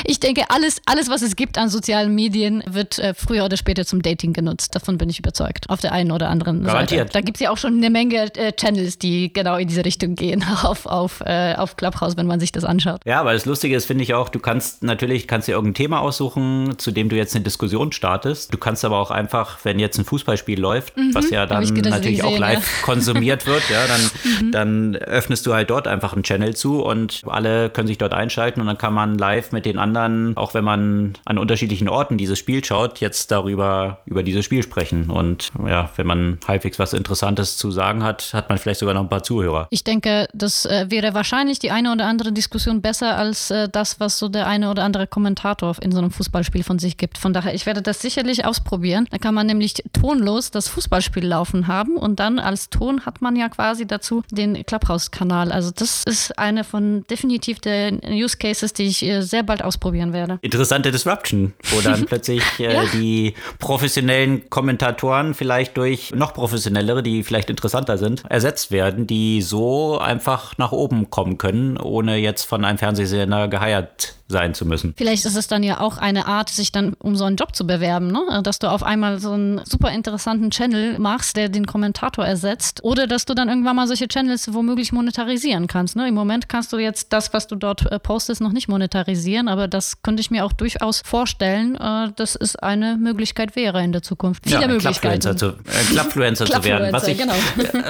Ich 0.06 0.20
denke, 0.20 0.44
alles, 0.50 0.82
alles, 0.86 1.10
was 1.10 1.22
es 1.22 1.36
gibt 1.36 1.58
an 1.58 1.70
sozialen 1.70 2.14
Medien, 2.14 2.64
wird 2.68 3.00
äh, 3.00 3.14
früher 3.14 3.46
oder 3.46 3.58
später 3.58 3.86
zum 3.86 4.02
Dating 4.02 4.34
genutzt. 4.34 4.76
Davon 4.76 4.98
bin 4.98 5.10
ich 5.10 5.20
überzeugt. 5.20 5.70
Auf 5.70 5.82
der 5.82 5.92
einen 5.92 6.12
oder 6.12 6.30
anderen 6.30 6.64
Garantiert. 6.64 7.08
Seite. 7.08 7.14
Da 7.14 7.22
gibt 7.22 7.38
es 7.38 7.42
ja 7.42 7.52
auch 7.52 7.58
schon 7.58 7.78
eine 7.78 7.90
Menge 7.90 8.36
äh, 8.36 8.52
Channels, 8.54 8.98
die 8.98 9.32
genau 9.32 9.58
in 9.58 9.68
diese 9.68 9.86
Richtung 9.86 10.16
gehen 10.16 10.44
auf, 10.64 10.86
auf, 10.86 11.22
äh, 11.22 11.56
auf 11.56 11.78
Clubhouse, 11.78 12.18
wenn 12.18 12.28
man 12.28 12.40
sich 12.40 12.52
das 12.52 12.64
anschaut. 12.64 13.02
Ja, 13.06 13.20
aber 13.20 13.34
das 13.34 13.46
Lustige 13.46 13.76
ist, 13.76 13.86
finde 13.86 14.04
ich 14.04 14.14
auch, 14.14 14.30
du 14.30 14.40
kannst 14.40 14.84
natürlich 14.84 15.28
kannst 15.28 15.48
dir 15.48 15.54
irgendein 15.54 15.76
Thema 15.76 16.00
aussuchen, 16.02 16.78
zu 16.78 16.92
dem 16.92 17.10
du 17.10 17.16
jetzt 17.16 17.36
eine 17.36 17.44
Diskussion 17.44 17.92
startest. 17.92 18.54
Du 18.54 18.58
kannst 18.58 18.84
aber 18.86 18.98
auch 19.00 19.12
einfach, 19.12 19.60
wenn 19.64 19.80
jetzt 19.80 19.98
ein 19.98 20.06
Fußballspiel 20.06 20.60
läuft, 20.60 20.98
mhm, 20.98 21.14
was 21.14 21.30
ja 21.30 21.46
dann 21.46 21.64
natürlich 21.64 22.20
gesehen, 22.20 22.26
auch 22.26 22.40
live 22.40 22.66
ja. 22.66 22.82
konsumiert 22.86 23.46
wird, 23.46 23.64
ja, 23.70 23.86
dann, 23.88 24.02
mhm. 24.42 24.52
dann 24.52 24.96
öffnest 24.96 25.46
du 25.46 25.54
halt 25.54 25.70
dort 25.70 25.88
einfach 25.88 26.14
einen 26.14 26.24
Channel 26.24 26.56
zu 26.56 26.84
und 26.84 27.22
alle 27.28 27.70
können 27.70 27.88
sich 27.88 27.98
dort 27.98 28.14
einschalten 28.14 28.62
und 28.62 28.68
dann 28.68 28.78
kann 28.78 28.94
man 28.94 29.18
live 29.18 29.52
mit 29.52 29.66
den 29.66 29.77
den 29.78 29.84
anderen, 29.84 30.36
auch 30.36 30.54
wenn 30.54 30.64
man 30.64 31.14
an 31.26 31.38
unterschiedlichen 31.38 31.88
Orten 31.88 32.18
dieses 32.18 32.40
Spiel 32.40 32.64
schaut, 32.64 33.00
jetzt 33.00 33.32
darüber, 33.32 34.00
über 34.06 34.24
dieses 34.24 34.46
Spiel 34.46 34.64
sprechen. 34.64 35.10
Und 35.10 35.52
ja, 35.68 35.90
wenn 35.96 36.08
man 36.08 36.40
halbwegs 36.48 36.80
was 36.80 36.94
Interessantes 36.94 37.58
zu 37.58 37.72
sagen 37.72 38.04
hat, 38.04 38.34
hat 38.34 38.50
man 38.50 38.58
vielleicht 38.58 38.80
sogar 38.80 38.96
noch 38.96 39.02
ein 39.02 39.10
paar 39.10 39.24
Zuhörer. 39.24 39.68
Ich 39.70 39.84
denke, 39.84 40.28
das 40.34 40.66
äh, 40.66 40.86
wäre 40.90 41.14
wahrscheinlich 41.14 41.60
die 41.60 41.72
eine 41.72 41.92
oder 41.92 42.06
andere 42.06 42.32
Diskussion 42.32 42.82
besser 42.82 43.18
als 43.18 43.52
äh, 43.52 43.70
das, 43.70 44.00
was 44.00 44.20
so 44.20 44.30
der 44.30 44.48
eine 44.48 44.70
oder 44.70 44.84
andere 44.84 45.08
Kommentator 45.08 45.76
in 45.82 45.92
so 45.92 46.00
einem 46.00 46.12
Fußballspiel 46.12 46.64
von 46.64 46.80
sich 46.80 46.98
gibt. 46.98 47.18
Von 47.18 47.34
daher, 47.34 47.54
ich 47.54 47.66
werde 47.66 47.82
das 47.82 48.02
sicherlich 48.02 48.46
ausprobieren. 48.46 49.08
Da 49.12 49.18
kann 49.18 49.34
man 49.34 49.48
nämlich 49.48 49.76
tonlos 49.94 50.52
das 50.52 50.68
Fußballspiel 50.68 51.26
laufen 51.26 51.68
haben 51.68 51.98
und 51.98 52.20
dann 52.20 52.40
als 52.40 52.70
Ton 52.70 53.06
hat 53.06 53.22
man 53.22 53.36
ja 53.36 53.50
quasi 53.50 53.86
dazu 53.86 54.24
den 54.32 54.66
Clubhouse-Kanal. 54.66 55.52
Also 55.52 55.72
das 55.72 56.04
ist 56.04 56.38
eine 56.38 56.64
von 56.64 57.04
definitiv 57.10 57.60
der 57.60 57.94
Use 58.04 58.38
Cases, 58.38 58.74
die 58.74 58.84
ich 58.84 59.04
äh, 59.04 59.22
sehr 59.22 59.44
bald 59.44 59.57
ausprobieren 59.64 60.14
werde. 60.14 60.40
Interessante 60.42 60.92
Disruption, 60.92 61.54
wo 61.72 61.82
dann 61.82 62.06
plötzlich 62.08 62.44
äh, 62.60 62.74
ja. 62.74 62.84
die 62.94 63.34
professionellen 63.60 64.50
Kommentatoren 64.50 65.34
vielleicht 65.34 65.78
durch 65.78 66.12
noch 66.14 66.34
professionellere, 66.34 67.04
die 67.04 67.24
vielleicht 67.24 67.50
interessanter 67.50 67.98
sind, 67.98 68.24
ersetzt 68.30 68.72
werden, 68.72 69.08
die 69.08 69.42
so 69.42 69.98
einfach 70.00 70.58
nach 70.58 70.72
oben 70.72 71.10
kommen 71.10 71.38
können, 71.38 71.78
ohne 71.78 72.18
jetzt 72.18 72.44
von 72.44 72.66
einem 72.66 72.78
Fernsehsender 72.78 73.48
geheiert 73.48 74.16
sein 74.28 74.54
zu 74.54 74.66
müssen. 74.66 74.94
Vielleicht 74.98 75.26
ist 75.26 75.38
es 75.38 75.48
dann 75.48 75.64
ja 75.64 75.80
auch 75.80 75.98
eine 75.98 76.28
Art, 76.28 76.50
sich 76.50 76.72
dann 76.72 76.94
um 76.94 77.16
so 77.16 77.24
einen 77.24 77.38
Job 77.38 77.56
zu 77.56 77.66
bewerben, 77.66 78.12
ne? 78.12 78.42
dass 78.44 78.60
du 78.60 78.70
auf 78.70 78.84
einmal 78.84 79.20
so 79.20 79.32
einen 79.32 79.62
super 79.66 79.92
interessanten 79.92 80.52
Channel 80.52 81.00
machst, 81.00 81.38
der 81.38 81.50
den 81.50 81.66
Kommentator 81.66 82.26
ersetzt 82.26 82.84
oder 82.84 83.08
dass 83.08 83.26
du 83.26 83.34
dann 83.34 83.48
irgendwann 83.48 83.78
mal 83.78 83.88
solche 83.88 84.08
Channels 84.08 84.54
womöglich 84.54 84.92
monetarisieren 84.92 85.68
kannst. 85.68 85.96
Ne? 85.96 86.08
Im 86.08 86.14
Moment 86.14 86.50
kannst 86.50 86.74
du 86.74 86.78
jetzt 86.78 87.14
das, 87.14 87.34
was 87.34 87.48
du 87.48 87.56
dort 87.56 87.90
äh, 87.90 88.00
postest, 88.00 88.42
noch 88.42 88.52
nicht 88.52 88.68
monetarisieren, 88.68 89.48
aber 89.48 89.68
das 89.68 90.02
könnte 90.02 90.20
ich 90.20 90.30
mir 90.30 90.44
auch 90.44 90.54
durchaus 90.54 91.02
vorstellen, 91.06 91.76
äh, 91.76 92.12
dass 92.16 92.36
es 92.36 92.58
eine 92.58 92.98
Möglichkeit 92.98 93.56
wäre 93.56 93.82
in 93.82 93.94
der 93.94 94.02
Zukunft. 94.02 94.44
Viele 94.46 94.62
ja, 94.62 94.68
Möglichkeiten. 94.68 95.38
Zu, 95.38 95.48
äh, 95.48 95.54
Clubfluencer 95.90 96.46
zu 96.46 96.64
werden. 96.64 96.92
Was 96.92 97.08
ich, 97.08 97.18
genau. 97.18 97.34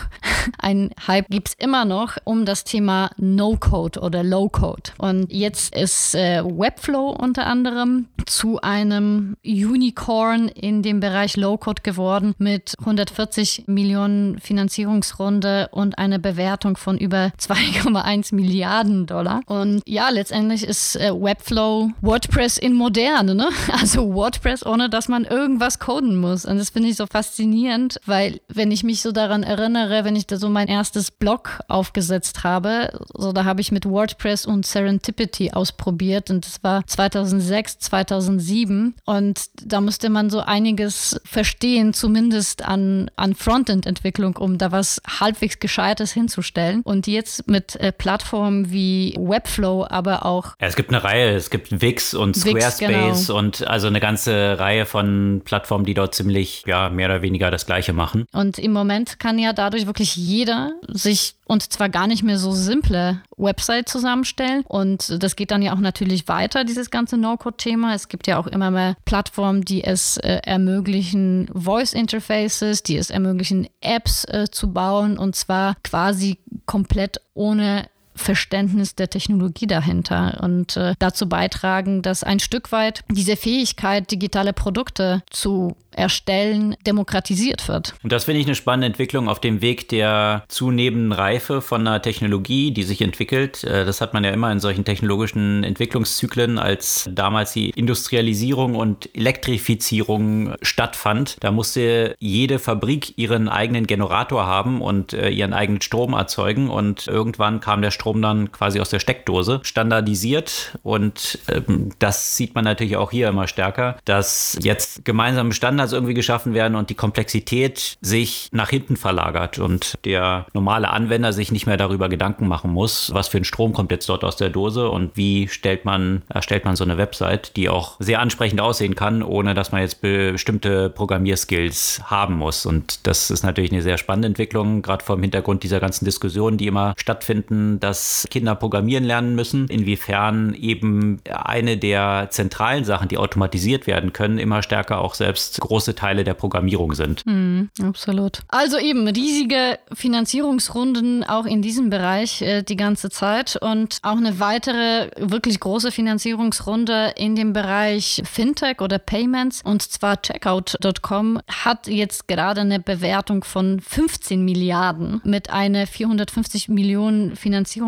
ein 0.58 0.90
Hype 1.06 1.28
gibt 1.28 1.48
es 1.48 1.54
immer 1.54 1.84
noch 1.84 2.16
um 2.24 2.44
das 2.44 2.64
Thema 2.64 3.10
No-Code 3.16 4.00
oder 4.00 4.22
Low-Code. 4.22 4.92
Und 4.98 5.32
jetzt 5.32 5.74
ist 5.74 6.14
äh, 6.14 6.42
Webflow 6.44 7.10
unter 7.10 7.46
anderem 7.46 8.08
zu 8.26 8.60
einem 8.60 9.36
Unicorn 9.44 10.48
in 10.48 10.82
dem 10.82 11.00
Bereich 11.00 11.36
Low-Code 11.36 11.82
geworden 11.82 12.34
mit 12.38 12.74
140 12.78 13.64
Millionen 13.66 14.38
Finanzierungsrunde 14.38 15.68
und 15.72 15.98
einer 15.98 16.18
Bewertung 16.18 16.76
von 16.76 16.98
über 16.98 17.32
2,1 17.38 18.34
Milliarden 18.34 19.06
Dollar. 19.06 19.40
Und 19.46 19.82
ja, 19.86 20.08
letztendlich 20.10 20.64
ist 20.64 20.96
äh, 20.96 21.10
Webflow 21.12 21.90
WordPress 22.00 22.58
in 22.58 22.74
moderne, 22.74 23.34
ne? 23.34 23.48
Also 23.80 24.14
WordPress, 24.14 24.66
ohne 24.66 24.88
dass 24.90 25.08
man 25.08 25.24
irgendwas 25.24 25.78
coden 25.78 26.16
muss. 26.16 26.44
Und 26.44 26.58
das 26.58 26.70
finde 26.70 26.88
ich 26.88 26.96
so 26.96 27.06
faszinierend, 27.06 28.00
weil 28.06 28.40
wenn 28.48 28.70
ich 28.70 28.82
mich 28.82 29.02
so 29.02 29.12
daran 29.12 29.42
erinnere, 29.42 30.04
wenn 30.04 30.16
ich 30.16 30.26
da 30.26 30.36
so 30.38 30.48
mein 30.48 30.68
erstes 30.68 31.10
Blog 31.10 31.60
aufgesetzt 31.68 32.44
habe, 32.44 32.98
so 33.14 33.32
da 33.32 33.44
habe 33.44 33.60
ich 33.60 33.72
mit 33.72 33.84
WordPress 33.84 34.46
und 34.46 34.66
Serendipity 34.66 35.52
ausprobiert 35.52 36.30
und 36.30 36.46
das 36.46 36.62
war 36.62 36.86
2006, 36.86 37.78
2007 37.78 38.94
und 39.04 39.40
da 39.64 39.80
musste 39.80 40.10
man 40.10 40.30
so 40.30 40.40
einiges 40.40 41.20
verstehen, 41.24 41.92
zumindest 41.92 42.64
an, 42.64 43.10
an 43.16 43.34
Frontend-Entwicklung, 43.34 44.36
um 44.36 44.58
da 44.58 44.72
was 44.72 45.00
halbwegs 45.20 45.58
Gescheites 45.58 46.12
hinzustellen. 46.12 46.82
Und 46.82 47.06
jetzt 47.06 47.48
mit 47.48 47.76
äh, 47.76 47.92
Plattformen 47.92 48.70
wie 48.70 49.14
Webflow, 49.18 49.86
aber 49.88 50.24
auch. 50.24 50.54
Ja, 50.60 50.66
es 50.66 50.76
gibt 50.76 50.90
eine 50.90 51.02
Reihe, 51.02 51.34
es 51.34 51.50
gibt 51.50 51.80
Wix 51.80 52.14
und 52.14 52.36
Squarespace 52.36 53.26
genau. 53.26 53.38
und 53.38 53.66
also 53.66 53.86
eine 53.86 54.00
ganze 54.00 54.58
Reihe 54.58 54.86
von 54.86 55.42
Plattformen, 55.44 55.84
die 55.84 55.94
dort 55.94 56.14
ziemlich, 56.14 56.64
ja, 56.66 56.90
mehr 56.90 57.08
oder 57.08 57.22
weniger 57.22 57.50
das 57.50 57.66
Gleiche 57.66 57.92
machen. 57.92 58.26
Und 58.32 58.58
im 58.58 58.72
Moment 58.72 59.18
kann 59.18 59.38
ja 59.38 59.52
dadurch 59.52 59.86
wirklich 59.86 60.16
jeder 60.18 60.72
sich 60.88 61.36
und 61.46 61.62
zwar 61.72 61.88
gar 61.88 62.06
nicht 62.06 62.22
mehr 62.22 62.38
so 62.38 62.52
simple 62.52 63.22
Website 63.36 63.88
zusammenstellen. 63.88 64.64
Und 64.66 65.22
das 65.22 65.36
geht 65.36 65.50
dann 65.50 65.62
ja 65.62 65.72
auch 65.72 65.80
natürlich 65.80 66.28
weiter, 66.28 66.64
dieses 66.64 66.90
ganze 66.90 67.16
No-Code-Thema. 67.16 67.94
Es 67.94 68.08
gibt 68.08 68.26
ja 68.26 68.38
auch 68.38 68.46
immer 68.46 68.70
mehr 68.70 68.96
Plattformen, 69.04 69.62
die 69.62 69.82
es 69.82 70.18
äh, 70.18 70.40
ermöglichen, 70.44 71.48
Voice-Interfaces, 71.54 72.82
die 72.82 72.96
es 72.96 73.10
ermöglichen, 73.10 73.68
Apps 73.80 74.24
äh, 74.24 74.46
zu 74.50 74.72
bauen 74.72 75.18
und 75.18 75.36
zwar 75.36 75.76
quasi 75.82 76.38
komplett 76.66 77.20
ohne 77.34 77.86
Verständnis 78.18 78.94
der 78.94 79.10
Technologie 79.10 79.66
dahinter 79.66 80.40
und 80.42 80.76
äh, 80.76 80.94
dazu 80.98 81.28
beitragen, 81.28 82.02
dass 82.02 82.24
ein 82.24 82.40
Stück 82.40 82.72
weit 82.72 83.02
diese 83.10 83.36
Fähigkeit, 83.36 84.10
digitale 84.10 84.52
Produkte 84.52 85.22
zu 85.30 85.76
erstellen, 85.98 86.76
demokratisiert 86.86 87.66
wird. 87.68 87.94
Und 88.02 88.12
das 88.12 88.24
finde 88.24 88.40
ich 88.40 88.46
eine 88.46 88.54
spannende 88.54 88.86
Entwicklung 88.86 89.28
auf 89.28 89.40
dem 89.40 89.60
Weg 89.60 89.88
der 89.88 90.44
zunehmenden 90.48 91.12
Reife 91.12 91.60
von 91.60 91.80
einer 91.80 92.00
Technologie, 92.00 92.70
die 92.70 92.84
sich 92.84 93.02
entwickelt. 93.02 93.64
Äh, 93.64 93.84
das 93.84 94.00
hat 94.00 94.14
man 94.14 94.24
ja 94.24 94.30
immer 94.30 94.50
in 94.52 94.60
solchen 94.60 94.84
technologischen 94.84 95.64
Entwicklungszyklen, 95.64 96.58
als 96.58 97.10
damals 97.12 97.52
die 97.52 97.70
Industrialisierung 97.70 98.76
und 98.76 99.14
Elektrifizierung 99.14 100.54
stattfand. 100.62 101.36
Da 101.40 101.50
musste 101.50 102.14
jede 102.20 102.58
Fabrik 102.58 103.18
ihren 103.18 103.48
eigenen 103.48 103.86
Generator 103.86 104.46
haben 104.46 104.80
und 104.80 105.12
äh, 105.12 105.30
ihren 105.30 105.52
eigenen 105.52 105.82
Strom 105.82 106.12
erzeugen. 106.12 106.70
Und 106.70 107.08
irgendwann 107.08 107.60
kam 107.60 107.82
der 107.82 107.90
Strom 107.90 108.07
dann 108.14 108.52
quasi 108.52 108.80
aus 108.80 108.90
der 108.90 108.98
Steckdose, 108.98 109.60
standardisiert. 109.62 110.78
Und 110.82 111.38
ähm, 111.48 111.90
das 111.98 112.36
sieht 112.36 112.54
man 112.54 112.64
natürlich 112.64 112.96
auch 112.96 113.10
hier 113.10 113.28
immer 113.28 113.46
stärker, 113.46 113.96
dass 114.04 114.58
jetzt 114.60 115.04
gemeinsame 115.04 115.52
Standards 115.52 115.78
Standards 115.78 115.92
irgendwie 115.92 116.14
geschaffen 116.14 116.54
werden 116.54 116.74
und 116.76 116.90
die 116.90 116.94
Komplexität 116.94 117.98
sich 118.00 118.48
nach 118.52 118.70
hinten 118.70 118.96
verlagert 118.96 119.58
und 119.58 119.94
der 120.04 120.46
normale 120.52 120.90
Anwender 120.90 121.32
sich 121.32 121.52
nicht 121.52 121.66
mehr 121.66 121.76
darüber 121.76 122.08
Gedanken 122.08 122.48
machen 122.48 122.72
muss, 122.72 123.12
was 123.12 123.28
für 123.28 123.38
ein 123.38 123.44
Strom 123.44 123.72
kommt 123.72 123.90
jetzt 123.90 124.08
dort 124.08 124.24
aus 124.24 124.36
der 124.36 124.50
Dose 124.50 124.88
und 124.88 125.16
wie 125.16 125.48
stellt 125.48 125.84
man, 125.84 126.22
erstellt 126.28 126.64
man 126.64 126.74
so 126.74 126.84
eine 126.84 126.98
Website, 126.98 127.56
die 127.56 127.68
auch 127.68 127.96
sehr 127.98 128.20
ansprechend 128.20 128.60
aussehen 128.60 128.94
kann, 128.94 129.22
ohne 129.22 129.54
dass 129.54 129.72
man 129.72 129.82
jetzt 129.82 130.00
bestimmte 130.00 130.90
Programmierskills 130.90 132.00
haben 132.04 132.36
muss. 132.36 132.66
Und 132.66 133.06
das 133.06 133.30
ist 133.30 133.42
natürlich 133.42 133.72
eine 133.72 133.82
sehr 133.82 133.98
spannende 133.98 134.28
Entwicklung, 134.28 134.82
gerade 134.82 135.04
vor 135.04 135.16
dem 135.16 135.22
Hintergrund 135.22 135.62
dieser 135.62 135.80
ganzen 135.80 136.04
Diskussionen, 136.04 136.58
die 136.58 136.66
immer 136.66 136.94
stattfinden, 136.96 137.78
dass 137.78 137.97
Kinder 138.30 138.54
programmieren 138.54 139.04
lernen 139.04 139.34
müssen, 139.34 139.68
inwiefern 139.68 140.54
eben 140.54 141.20
eine 141.30 141.76
der 141.76 142.28
zentralen 142.30 142.84
Sachen, 142.84 143.08
die 143.08 143.18
automatisiert 143.18 143.86
werden 143.86 144.12
können, 144.12 144.38
immer 144.38 144.62
stärker 144.62 145.00
auch 145.00 145.14
selbst 145.14 145.60
große 145.60 145.94
Teile 145.94 146.24
der 146.24 146.34
Programmierung 146.34 146.94
sind. 146.94 147.24
Mhm, 147.26 147.70
absolut. 147.82 148.40
Also 148.48 148.78
eben 148.78 149.06
riesige 149.08 149.78
Finanzierungsrunden 149.92 151.24
auch 151.24 151.46
in 151.46 151.62
diesem 151.62 151.90
Bereich 151.90 152.42
äh, 152.42 152.62
die 152.62 152.76
ganze 152.76 153.10
Zeit 153.10 153.56
und 153.60 153.98
auch 154.02 154.16
eine 154.16 154.40
weitere 154.40 155.10
wirklich 155.16 155.60
große 155.60 155.92
Finanzierungsrunde 155.92 157.14
in 157.16 157.36
dem 157.36 157.52
Bereich 157.52 158.22
Fintech 158.24 158.80
oder 158.80 158.98
Payments 158.98 159.62
und 159.62 159.82
zwar 159.82 160.20
Checkout.com 160.22 161.40
hat 161.48 161.86
jetzt 161.86 162.28
gerade 162.28 162.60
eine 162.60 162.80
Bewertung 162.80 163.44
von 163.44 163.80
15 163.80 164.44
Milliarden 164.44 165.20
mit 165.24 165.50
einer 165.50 165.86
450 165.86 166.68
Millionen 166.68 167.36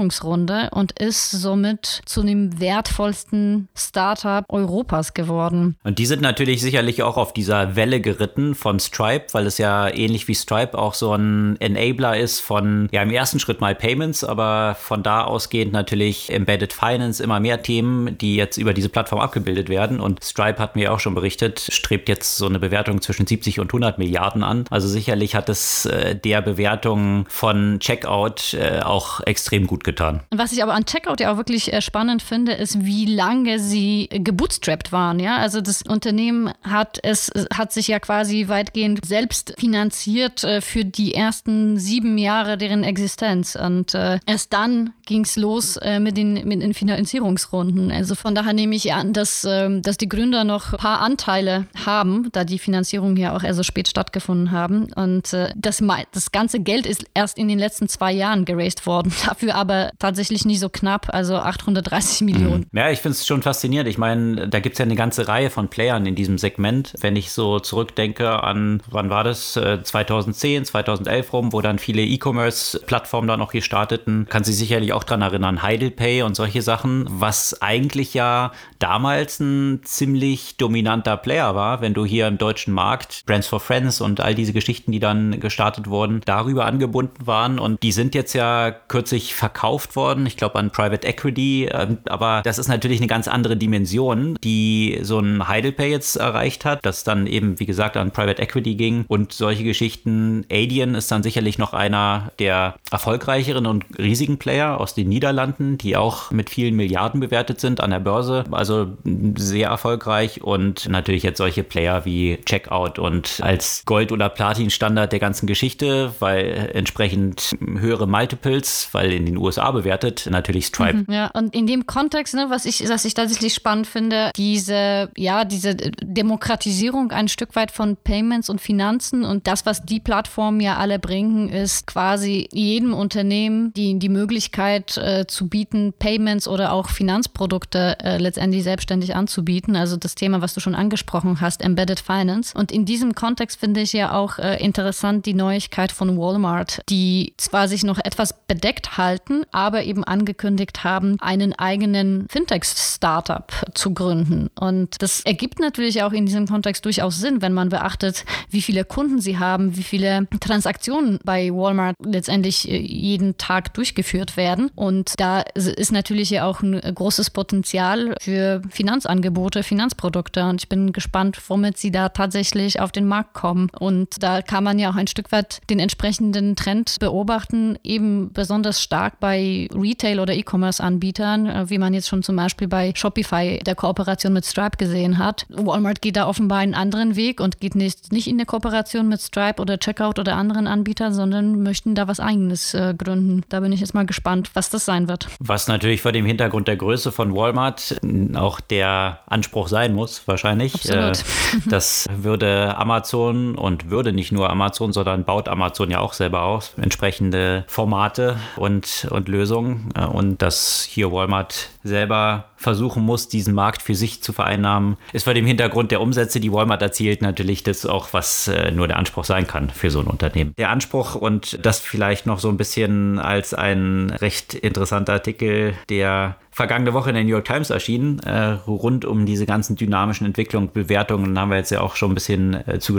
Finanzierungsrunde 0.01 0.71
und 0.73 0.93
ist 0.99 1.31
somit 1.31 2.03
zu 2.07 2.23
dem 2.23 2.59
wertvollsten 2.61 3.69
Startup 3.75 4.45
Europas 4.49 5.15
geworden. 5.15 5.77
Und 5.85 5.99
die 5.99 6.07
sind 6.07 6.23
natürlich 6.23 6.61
sicherlich 6.61 7.03
auch 7.03 7.17
auf 7.17 7.33
dieser 7.33 7.77
Welle 7.77 8.01
geritten 8.01 8.55
von 8.55 8.81
Stripe, 8.81 9.27
weil 9.33 9.47
es 9.47 9.59
ja 9.59 9.89
ähnlich 9.89 10.27
wie 10.29 10.35
Stripe 10.35 10.79
auch 10.79 10.95
so 10.95 11.15
ein 11.15 11.61
Enabler 11.61 12.17
ist 12.17 12.41
von, 12.41 12.89
ja, 12.93 13.03
im 13.03 13.11
ersten 13.11 13.39
Schritt 13.39 13.61
mal 13.61 13.75
Payments, 13.75 14.25
aber 14.25 14.77
von 14.79 15.03
da 15.03 15.25
ausgehend 15.25 15.73
natürlich 15.73 16.33
Embedded 16.33 16.73
Finance, 16.73 17.23
immer 17.23 17.41
mehr 17.41 17.63
Themen, 17.63 18.17
die 18.19 18.37
jetzt 18.37 18.57
über 18.57 18.73
diese 18.73 18.89
Plattform 18.89 19.21
abgebildet 19.21 19.69
werden. 19.69 20.01
Und 20.01 20.25
Stripe 20.25 20.59
hat 20.59 20.77
mir 20.77 20.93
auch 20.93 21.01
schon 21.01 21.15
berichtet, 21.15 21.61
strebt 21.71 22.09
jetzt 22.09 22.37
so 22.37 22.47
eine 22.47 22.59
Bewertung 22.59 23.03
zwischen 23.03 23.27
70 23.27 23.61
und 23.61 23.69
100 23.69 23.99
Milliarden 23.99 24.43
an. 24.43 24.65
Also 24.71 24.89
sicherlich 24.89 25.35
hat 25.35 25.49
es 25.49 25.85
äh, 25.87 26.17
der 26.17 26.41
Bewertung 26.43 27.27
von 27.29 27.79
Checkout 27.81 28.55
äh, 28.55 28.81
auch 28.81 29.21
extrem 29.27 29.67
gut 29.67 29.80
getan. 29.85 30.21
Was 30.31 30.53
ich 30.53 30.63
aber 30.63 30.75
an 30.75 30.85
Checkout 30.85 31.21
ja 31.21 31.33
auch 31.33 31.37
wirklich 31.37 31.73
äh, 31.73 31.81
spannend 31.81 32.23
finde, 32.23 32.53
ist, 32.53 32.85
wie 32.85 33.07
lange 33.07 33.59
sie 33.59 34.09
gebootstrapped 34.11 34.93
waren. 34.93 35.19
Ja, 35.19 35.37
also 35.37 35.61
das 35.61 35.83
Unternehmen 35.83 36.53
hat 36.63 36.99
es 37.03 37.31
hat 37.55 37.73
sich 37.73 37.89
ja 37.89 37.99
quasi 37.99 38.49
weitgehend 38.49 39.05
selbst 39.05 39.55
finanziert 39.59 40.45
äh, 40.45 40.61
für 40.61 40.85
die 40.85 41.15
ersten 41.15 41.79
sieben 41.79 42.19
Jahre 42.19 42.59
deren 42.59 42.85
Existenz. 42.85 43.57
Und 43.57 43.95
äh, 43.95 44.19
erst 44.27 44.53
dann 44.53 44.93
ging 45.07 45.25
es 45.25 45.37
los 45.37 45.77
äh, 45.77 46.01
mit, 46.01 46.17
den, 46.17 46.47
mit 46.47 46.63
den 46.63 46.75
Finanzierungsrunden. 46.75 47.91
Also 47.91 48.15
von 48.15 48.35
daher 48.35 48.53
nehme 48.53 48.75
ich 48.75 48.93
an, 48.93 49.13
dass, 49.13 49.45
ähm, 49.49 49.83
dass 49.83 49.97
die 49.97 50.09
Gründer 50.09 50.45
noch 50.45 50.73
ein 50.73 50.79
paar 50.79 51.01
Anteile 51.01 51.67
haben, 51.85 52.29
da 52.33 52.45
die 52.45 52.59
Finanzierung 52.59 53.17
ja 53.17 53.35
auch 53.35 53.43
eher 53.43 53.55
so 53.55 53.63
spät 53.63 53.89
stattgefunden 53.89 54.51
haben. 54.51 54.93
Und 54.93 55.33
äh, 55.33 55.53
das, 55.57 55.83
das 56.13 56.33
ganze 56.33 56.61
Geld 56.61 56.87
ist 56.87 57.05
erst 57.15 57.39
in 57.39 57.49
den 57.49 57.59
letzten 57.59 57.89
zwei 57.89 58.13
Jahren 58.13 58.45
geraced 58.45 58.87
worden. 58.87 59.13
Dafür 59.27 59.55
aber 59.55 59.70
tatsächlich 59.99 60.45
nicht 60.45 60.61
so 60.61 60.69
knapp, 60.69 61.09
also 61.13 61.37
830 61.37 62.23
Millionen. 62.23 62.67
Mhm. 62.71 62.79
Ja, 62.79 62.91
ich 62.91 63.01
finde 63.01 63.17
es 63.17 63.27
schon 63.27 63.43
faszinierend. 63.43 63.89
Ich 63.89 63.99
meine, 63.99 64.49
da 64.49 64.61
gibt 64.61 64.75
es 64.75 64.79
ja 64.79 64.85
eine 64.85 64.97
ganze 64.97 65.29
Reihe 65.29 65.51
von 65.51 65.69
Playern 65.69 66.07
in 66.07 66.15
diesem 66.15 66.39
Segment. 66.39 66.95
Wenn 67.01 67.17
ich 67.17 67.33
so 67.33 67.61
zurückdenke 67.61 68.43
an, 68.43 68.83
wann 68.91 69.11
war 69.11 69.25
das? 69.25 69.53
2010, 69.53 70.63
äh, 70.63 70.65
2011 70.65 71.33
rum, 71.33 71.53
wo 71.53 71.61
dann 71.61 71.79
viele 71.79 72.03
E-Commerce-Plattformen 72.03 73.29
da 73.29 73.37
noch 73.37 73.53
hier 73.53 73.63
starteten. 73.63 74.27
Kann 74.29 74.45
sich 74.45 74.57
sicherlich 74.57 74.93
auch 74.93 75.05
dran 75.05 75.23
erinnern, 75.23 75.63
Heidelpay 75.63 76.23
und 76.23 76.35
solche 76.35 76.63
Sachen, 76.63 77.07
was 77.09 77.63
eigentlich 77.63 78.15
ja 78.15 78.53
damals 78.79 79.41
ein 79.41 79.81
ziemlich 79.85 80.57
dominanter 80.57 81.17
Player 81.17 81.55
war, 81.55 81.81
wenn 81.81 81.95
du 81.95 82.05
hier 82.05 82.27
im 82.27 82.39
deutschen 82.39 82.75
Markt 82.75 83.25
Brands 83.27 83.47
for 83.47 83.61
Friends 83.61 84.01
und 84.01 84.21
all 84.21 84.35
diese 84.35 84.53
Geschichten, 84.53 84.93
die 84.93 85.01
dann 85.01 85.41
gestartet 85.41 85.89
wurden, 85.89 86.23
darüber 86.25 86.67
angebunden 86.67 87.27
waren 87.27 87.59
und 87.59 87.83
die 87.83 87.93
sind 87.93 88.15
jetzt 88.15 88.33
ja 88.33 88.71
kürzlich 88.71 89.35
verkauft 89.35 89.60
worden, 89.97 90.27
ich 90.27 90.37
glaube 90.37 90.59
an 90.59 90.71
Private 90.71 91.07
Equity, 91.07 91.69
ähm, 91.73 91.99
aber 92.07 92.43
das 92.45 92.59
ist 92.59 92.69
natürlich 92.69 92.99
eine 92.99 93.09
ganz 93.09 93.29
andere 93.29 93.57
Dimension, 93.57 94.37
die 94.43 94.99
so 95.03 95.19
ein 95.19 95.49
Heidelpay 95.49 95.91
jetzt 95.91 96.17
erreicht 96.17 96.65
hat, 96.65 96.85
das 96.85 97.05
dann 97.05 97.27
eben 97.27 97.41
eben, 97.41 97.59
wie 97.59 97.67
gesagt, 97.67 97.97
an 97.97 98.11
Private 98.11 98.43
Equity 98.43 98.75
ging 98.75 99.05
und 99.09 99.33
solche 99.33 99.65
Geschichten. 99.65 100.45
Adyen 100.51 100.95
ist 100.95 101.11
dann 101.11 101.23
sicherlich 101.23 101.59
noch 101.59 101.73
einer 101.73 102.33
der 102.39 102.75
erfolgreicheren 102.91 103.67
und 103.67 103.85
riesigen 103.99 104.39
Player 104.39 104.79
aus 104.79 104.95
den 104.95 105.09
Niederlanden, 105.09 105.79
die 105.79 105.97
auch 105.97 106.31
mit 106.31 106.51
vielen 106.51 106.77
Milliarden 106.77 107.21
bewertet 107.21 107.61
sind 107.61 107.81
an 107.81 107.91
der 107.91 108.01
Börse. 108.01 108.45
Also 108.51 108.89
sehr 109.37 109.69
erfolgreich 109.69 110.43
und 110.43 110.89
natürlich 110.89 111.23
jetzt 111.23 111.39
solche 111.39 111.65
Player 111.65 112.05
wie 112.05 112.39
Checkout 112.45 112.99
und 112.99 113.41
als 113.43 113.83
Gold- 113.87 114.13
oder 114.13 114.29
Platin-Standard 114.29 115.13
der 115.13 115.19
ganzen 115.19 115.47
Geschichte, 115.47 116.13
weil 116.21 116.71
entsprechend 116.75 117.57
höhere 117.79 118.07
Multiples, 118.07 118.89
weil 118.93 119.13
in 119.13 119.27
den 119.27 119.37
USA 119.37 119.50
bewertet, 119.57 120.29
natürlich 120.31 120.67
Stripe. 120.67 121.05
Mhm, 121.07 121.13
ja, 121.13 121.27
und 121.29 121.55
in 121.55 121.67
dem 121.67 121.87
Kontext, 121.87 122.35
ne, 122.35 122.47
was 122.49 122.65
ich, 122.65 122.89
was 122.89 123.05
ich 123.05 123.15
tatsächlich 123.15 123.55
spannend 123.55 123.87
finde, 123.87 124.31
diese, 124.37 125.11
ja, 125.17 125.45
diese 125.45 125.75
Demokratisierung 125.75 127.11
ein 127.13 127.29
Stück 127.29 127.57
weit 127.57 127.71
von 127.71 127.97
Payments 127.97 128.49
und 128.49 128.61
Finanzen 128.61 129.25
und 129.25 129.47
das, 129.47 129.67
was 129.67 129.85
die 129.85 130.01
Plattformen 130.01 130.61
ja 130.61 130.77
alle 130.77 130.99
bringen, 130.99 131.49
ist 131.49 131.87
quasi 131.87 132.49
jedem 132.53 132.95
Unternehmen 132.95 133.73
die, 133.75 133.99
die 133.99 134.09
Möglichkeit 134.09 134.97
äh, 134.97 135.27
zu 135.27 135.49
bieten, 135.49 135.93
Payments 135.99 136.49
oder 136.49 136.73
auch 136.73 136.89
Finanzprodukte 136.89 137.99
äh, 138.01 138.19
letztendlich 138.19 138.65
selbstständig 138.65 139.15
anzubieten. 139.15 139.77
Also 139.77 139.97
das 139.97 140.15
Thema, 140.15 140.41
was 140.41 140.55
du 140.55 140.61
schon 140.61 140.75
angesprochen 140.75 141.41
hast, 141.41 141.63
Embedded 141.63 142.01
Finance. 142.01 142.57
Und 142.57 142.73
in 142.73 142.85
diesem 142.85 143.15
Kontext 143.15 143.61
finde 143.61 143.81
ich 143.81 143.93
ja 143.93 144.13
auch 144.13 144.39
äh, 144.39 144.63
interessant 144.63 145.27
die 145.27 145.35
Neuigkeit 145.35 145.93
von 145.93 146.17
Walmart, 146.19 146.81
die 146.89 147.35
zwar 147.37 147.69
sich 147.69 147.85
noch 147.85 147.99
etwas 147.99 148.35
bedeckt 148.47 148.97
halten, 148.97 149.40
aber 149.53 149.85
eben 149.85 150.05
angekündigt 150.05 150.85
haben, 150.85 151.17
einen 151.21 151.53
eigenen 151.53 152.27
Fintech-Startup 152.31 153.53
zu 153.75 153.95
gründen. 153.95 154.49
Und 154.59 155.03
das 155.03 155.21
ergibt 155.21 155.61
natürlich 155.61 156.03
auch 156.03 156.13
in 156.13 156.27
diesem 156.27 156.47
Kontext 156.47 156.85
durchaus 156.85 157.19
Sinn, 157.19 157.43
wenn 157.43 157.53
man 157.53 157.69
beachtet, 157.69 158.25
wie 158.51 158.63
viele 158.63 158.85
Kunden 158.85 159.21
sie 159.21 159.39
haben, 159.39 159.77
wie 159.77 159.83
viele 159.83 160.27
Transaktionen 160.41 161.19
bei 161.25 161.51
Walmart 161.51 161.97
letztendlich 162.05 162.69
äh, 162.69 162.77
jeden 162.77 163.37
Tag 163.39 163.75
durchgeführt 163.75 164.37
werden. 164.37 164.71
Und 164.75 165.15
da 165.19 165.41
ist 165.55 165.93
natürlich 165.93 166.31
ja 166.31 166.45
auch 166.45 166.63
ein 166.63 166.81
großes 166.81 167.31
Potenzial 167.31 168.15
für 168.21 168.63
Finanzangebote, 168.71 169.63
Finanzprodukte. 169.63 170.45
Und 170.45 170.63
ich 170.63 170.69
bin 170.69 170.93
gespannt, 170.93 171.39
womit 171.49 171.79
sie 171.79 171.91
da 171.91 172.09
tatsächlich 172.09 172.81
auf 172.81 172.93
den 172.93 173.07
Markt 173.07 173.35
kommen. 173.35 173.69
Und 173.79 174.23
da 174.23 174.43
kann 174.43 174.65
man 174.65 174.79
ja 174.79 174.91
auch 174.91 174.97
ein 174.97 175.07
Stück 175.07 175.33
weit 175.33 175.61
den 175.71 175.79
entsprechenden 175.79 176.57
Trend 176.57 176.97
beobachten, 177.01 177.79
eben 177.83 178.33
besonders 178.33 178.83
stark 178.83 179.21
bei 179.21 179.30
Retail- 179.37 180.21
oder 180.21 180.35
E-Commerce-Anbietern, 180.35 181.47
äh, 181.47 181.71
wie 181.71 181.79
man 181.79 181.95
jetzt 181.95 182.09
schon 182.09 182.23
zum 182.23 182.37
Beispiel 182.37 182.69
bei 182.69 182.93
Shopify 182.95 183.61
der 183.65 183.75
Kooperation 183.75 184.33
mit 184.33 184.45
Stripe 184.45 184.77
gesehen 184.77 185.19
hat. 185.19 185.47
Walmart 185.49 186.03
geht 186.03 186.17
da 186.17 186.27
offenbar 186.27 186.59
einen 186.59 186.75
anderen 186.75 186.91
anderen 187.01 187.17
Weg 187.17 187.41
und 187.41 187.61
geht 187.61 187.75
nicht, 187.75 188.13
nicht 188.13 188.27
in 188.27 188.37
der 188.37 188.47
Kooperation 188.47 189.09
mit 189.09 189.21
Stripe 189.21 189.61
oder 189.61 189.79
Checkout 189.79 190.19
oder 190.19 190.37
anderen 190.37 190.67
Anbietern, 190.67 191.15
sondern 191.15 191.63
möchten 191.63 191.95
da 191.95 192.09
was 192.09 192.21
Eigenes 192.21 192.75
äh, 192.75 192.95
gründen. 192.97 193.43
Da 193.49 193.61
bin 193.61 193.73
ich 193.73 193.81
jetzt 193.81 193.95
mal 193.95 194.07
gespannt, 194.07 194.51
was 194.55 194.71
das 194.71 194.85
sein 194.85 195.09
wird. 195.09 195.29
Was 195.39 195.69
natürlich 195.69 196.03
vor 196.03 196.13
dem 196.13 196.27
Hintergrund 196.27 196.69
der 196.69 196.77
Größe 196.77 197.13
von 197.13 197.35
Walmart 197.35 198.01
auch 198.35 198.61
der 198.61 199.21
Anspruch 199.27 199.69
sein 199.69 199.95
muss, 199.95 200.27
wahrscheinlich. 200.27 200.75
Absolut. 200.75 201.19
Äh, 201.19 201.69
das 201.69 202.09
würde 202.13 202.77
Amazon 202.77 203.57
und 203.57 203.91
würde 203.91 204.13
nicht 204.13 204.33
nur 204.33 204.51
Amazon, 204.51 204.93
sondern 204.93 205.25
baut 205.25 205.49
Amazon 205.49 205.91
ja 205.91 206.01
auch 206.01 206.13
selber 206.13 206.43
aus, 206.43 206.75
entsprechende 206.77 207.65
Formate 207.67 208.37
und, 208.57 209.07
und 209.11 209.20
und 209.21 209.29
Lösungen 209.29 209.91
äh, 209.95 210.05
und 210.05 210.43
dass 210.43 210.83
hier 210.89 211.13
Walmart 211.13 211.71
selber 211.85 212.47
versuchen 212.57 213.03
muss, 213.03 213.29
diesen 213.29 213.55
Markt 213.55 213.83
für 213.83 213.95
sich 213.95 214.23
zu 214.23 214.33
vereinnahmen, 214.33 214.97
ist 215.13 215.25
vor 215.25 215.35
dem 215.35 215.47
Hintergrund 215.47 215.91
der 215.91 216.01
Umsätze, 216.01 216.41
die 216.41 216.53
Walmart 216.53 216.83
erzielt, 216.83 217.23
natürlich 217.23 217.63
das 217.63 217.87
auch, 217.87 218.13
was 218.13 218.49
äh, 218.49 218.71
nur 218.71 218.89
der 218.89 218.99
Anspruch 218.99 219.25
sein 219.25 219.47
kann 219.47 219.71
für 219.71 219.91
so 219.91 220.01
ein 220.01 220.07
Unternehmen. 220.07 220.55
Der 220.59 220.71
Anspruch 220.71 221.15
und 221.15 221.65
das 221.65 221.81
vielleicht 221.81 222.27
noch 222.27 222.39
so 222.39 222.49
ein 222.49 222.57
bisschen 222.57 223.19
als 223.19 223.55
ein 223.55 224.11
recht 224.11 224.55
interessanter 224.55 225.15
Artikel, 225.15 225.75
der 225.89 226.37
vergangene 226.51 226.95
Woche 226.95 227.11
in 227.11 227.15
der 227.15 227.25
New 227.25 227.31
York 227.31 227.45
Times 227.45 227.71
erschienen, 227.71 228.19
äh, 228.21 228.59
rund 228.67 229.05
um 229.05 229.25
diese 229.25 229.47
ganzen 229.47 229.77
dynamischen 229.77 230.27
Entwicklungen, 230.27 230.71
Bewertungen. 230.73 231.35
Da 231.35 231.43
haben 231.43 231.51
wir 231.51 231.57
jetzt 231.57 231.71
ja 231.71 231.81
auch 231.81 231.97
schon 231.97 232.13
ein 232.13 232.15
bisschen 232.15 232.55
äh, 232.67 232.79
zu 232.79 232.99